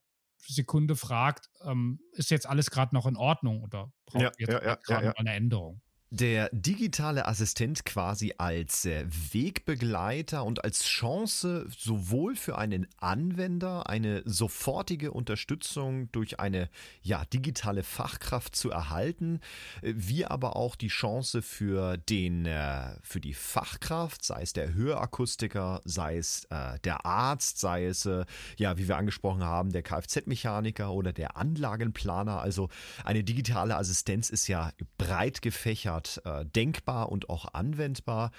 Sekunde 0.47 0.97
fragt, 0.97 1.51
ähm, 1.65 2.01
ist 2.13 2.31
jetzt 2.31 2.47
alles 2.47 2.71
gerade 2.71 2.95
noch 2.95 3.07
in 3.07 3.17
Ordnung 3.17 3.63
oder 3.63 3.93
braucht 4.07 4.23
ja, 4.23 4.31
jetzt 4.39 4.53
ja, 4.53 4.63
ja, 4.65 4.75
gerade 4.77 5.07
ja, 5.07 5.13
eine 5.13 5.33
Änderung? 5.35 5.81
Der 6.13 6.49
digitale 6.51 7.29
Assistent 7.29 7.85
quasi 7.85 8.35
als 8.37 8.85
äh, 8.85 9.07
Wegbegleiter 9.31 10.45
und 10.45 10.65
als 10.65 10.83
Chance 10.83 11.69
sowohl 11.69 12.35
für 12.35 12.59
einen 12.59 12.89
Anwender 12.99 13.89
eine 13.89 14.23
sofortige 14.25 15.13
Unterstützung 15.13 16.11
durch 16.11 16.41
eine 16.41 16.69
ja, 17.01 17.25
digitale 17.27 17.85
Fachkraft 17.85 18.57
zu 18.57 18.71
erhalten, 18.71 19.39
äh, 19.83 19.93
wie 19.97 20.27
aber 20.27 20.57
auch 20.57 20.75
die 20.75 20.89
Chance 20.89 21.43
für 21.43 21.97
den 21.97 22.45
äh, 22.45 22.97
für 23.03 23.21
die 23.21 23.35
Fachkraft, 23.35 24.25
sei 24.25 24.43
es 24.43 24.53
der 24.53 24.75
Hörakustiker, 24.75 25.81
sei 25.85 26.17
es 26.17 26.49
der 26.85 27.07
Arzt, 27.07 27.59
sei 27.59 27.85
es 27.85 28.09
ja, 28.57 28.79
wie 28.79 28.89
wir 28.89 28.97
angesprochen 28.97 29.45
haben, 29.45 29.71
der 29.71 29.83
Kfz-Mechaniker 29.83 30.93
oder 30.93 31.13
der 31.13 31.37
Anlagenplaner. 31.37 32.41
Also 32.41 32.69
eine 33.05 33.23
digitale 33.23 33.77
Assistenz 33.77 34.31
ist 34.31 34.49
ja 34.49 34.73
breit 34.99 35.43
gefächert 35.43 36.00
Art 36.01 36.21
äh, 36.25 36.47
denkbar 36.47 37.11
und 37.11 37.29
auch 37.29 37.53
anwendbar. 37.53 38.31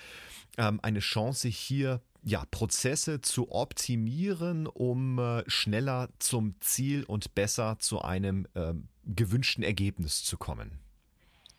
Ähm, 0.58 0.80
eine 0.82 1.00
Chance 1.00 1.48
hier 1.48 2.02
ja, 2.24 2.44
Prozesse 2.52 3.22
zu 3.22 3.52
optimieren, 3.52 4.68
um 4.68 5.20
äh, 5.20 5.44
schneller 5.48 6.10
zum 6.20 6.56
Ziel 6.60 7.04
und 7.04 7.34
besser 7.36 7.78
zu 7.80 8.02
einem 8.02 8.48
äh, 8.54 8.74
gewünschten 9.06 9.64
Ergebnis 9.64 10.24
zu 10.24 10.38
kommen. 10.38 10.80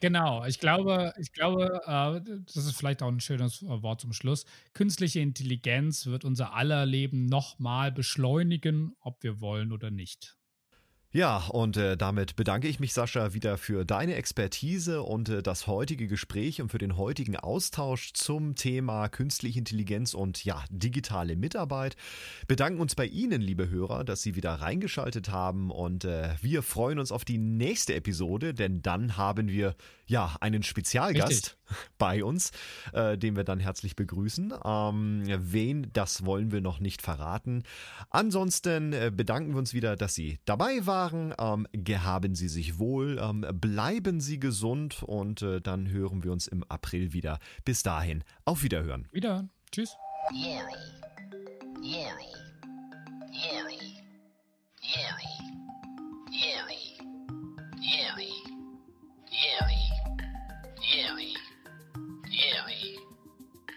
Genau, 0.01 0.45
ich 0.45 0.59
glaube, 0.59 1.15
ich 1.19 1.33
glaube, 1.33 1.81
äh, 1.87 2.21
das 2.47 2.57
ist 2.57 2.77
vielleicht 2.77 3.03
auch 3.03 3.09
ein 3.09 3.21
schönes 3.21 3.63
äh, 3.63 3.83
Wort 3.83 4.01
zum 4.01 4.13
Schluss. 4.13 4.45
Künstliche 4.73 5.21
Intelligenz 5.21 6.07
wird 6.07 6.25
unser 6.25 6.55
aller 6.55 6.87
Leben 6.87 7.27
nochmal 7.27 7.93
beschleunigen, 7.93 8.95
ob 9.01 9.23
wir 9.23 9.41
wollen 9.41 9.71
oder 9.73 9.91
nicht. 9.93 10.37
Ja, 11.15 11.45
und 11.49 11.77
äh, 11.77 11.99
damit 11.99 12.37
bedanke 12.37 12.69
ich 12.69 12.81
mich, 12.81 12.95
Sascha, 12.95 13.35
wieder 13.35 13.59
für 13.59 13.85
deine 13.85 14.15
Expertise 14.15 15.03
und 15.03 15.29
äh, 15.29 15.43
das 15.43 15.67
heutige 15.67 16.07
Gespräch 16.07 16.63
und 16.63 16.71
für 16.71 16.79
den 16.79 16.97
heutigen 16.97 17.37
Austausch 17.37 18.15
zum 18.15 18.55
Thema 18.55 19.09
künstliche 19.09 19.59
Intelligenz 19.59 20.15
und 20.15 20.43
ja, 20.43 20.65
digitale 20.71 21.37
Mitarbeit. 21.37 21.97
Bedanken 22.49 22.81
uns 22.81 22.95
bei 22.95 23.05
Ihnen, 23.05 23.43
liebe 23.43 23.69
Hörer, 23.69 24.05
dass 24.05 24.23
Sie 24.23 24.37
wieder 24.37 24.55
reingeschaltet 24.55 25.29
haben 25.29 25.71
und 25.71 26.07
äh, 26.07 26.31
wir 26.41 26.63
freuen 26.63 26.99
uns 26.99 27.13
auf 27.13 27.27
die 27.27 27.37
nächste 27.37 27.95
Episode, 27.95 28.55
denn 28.55 28.81
dann 28.81 29.19
haben 29.19 29.49
wir 29.49 29.77
ja 30.07 30.35
einen 30.41 30.63
Spezialgast 30.63 31.31
Richtig. 31.31 31.57
bei 31.99 32.25
uns, 32.25 32.53
äh, 32.95 33.19
den 33.19 33.37
wir 33.37 33.45
dann 33.45 33.61
herzlich 33.61 33.97
begrüßen. 33.97 34.55
Ähm, 34.65 35.25
wen, 35.27 35.91
das 35.93 36.25
wollen 36.25 36.53
wir 36.53 36.63
noch 36.63 36.81
nicht 36.81 37.03
verraten. 37.03 37.65
Ansonsten 38.09 38.95
äh, 38.95 39.13
bedanken 39.15 39.53
wir 39.53 39.59
uns 39.59 39.75
wieder, 39.75 39.97
dass 39.97 40.15
Sie 40.15 40.39
dabei 40.47 40.87
waren 40.87 41.02
Jahren. 41.03 41.35
Ähm, 41.39 41.67
gehaben 41.73 42.35
Sie 42.35 42.49
sich 42.49 42.79
wohl, 42.79 43.19
ähm, 43.21 43.45
bleiben 43.61 44.21
Sie 44.21 44.39
gesund 44.39 45.03
und 45.03 45.43
äh, 45.43 45.61
dann 45.61 45.91
hören 45.91 46.23
wir 46.23 46.33
uns 46.33 46.47
im 46.47 46.63
April 46.65 47.13
wieder. 47.13 47.39
Bis 47.65 47.83
dahin, 47.83 48.23
auf 48.45 48.63
Wiederhören. 48.63 49.09
Wiederhören. 49.11 49.51
Tschüss. 49.71 49.97
Jerry. 50.33 50.73
Jerry. 51.83 52.25
Jerry. 53.33 53.79
Jerry. 54.81 55.33
Jerry. 56.31 56.99
Jerry. 57.81 58.33
Jerry. 59.31 59.83
Jerry. 60.91 61.37
Jerry. 62.31 62.99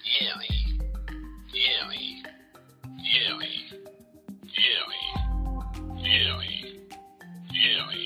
Jerry. 0.03 0.79
Jerry. 1.51 2.23
Jerry. 3.03 3.55
Jerry. 4.43 5.24
Yelly. 7.65 8.05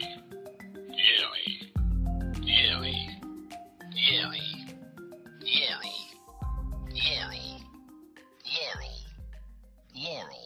Laurel. 10.09 10.38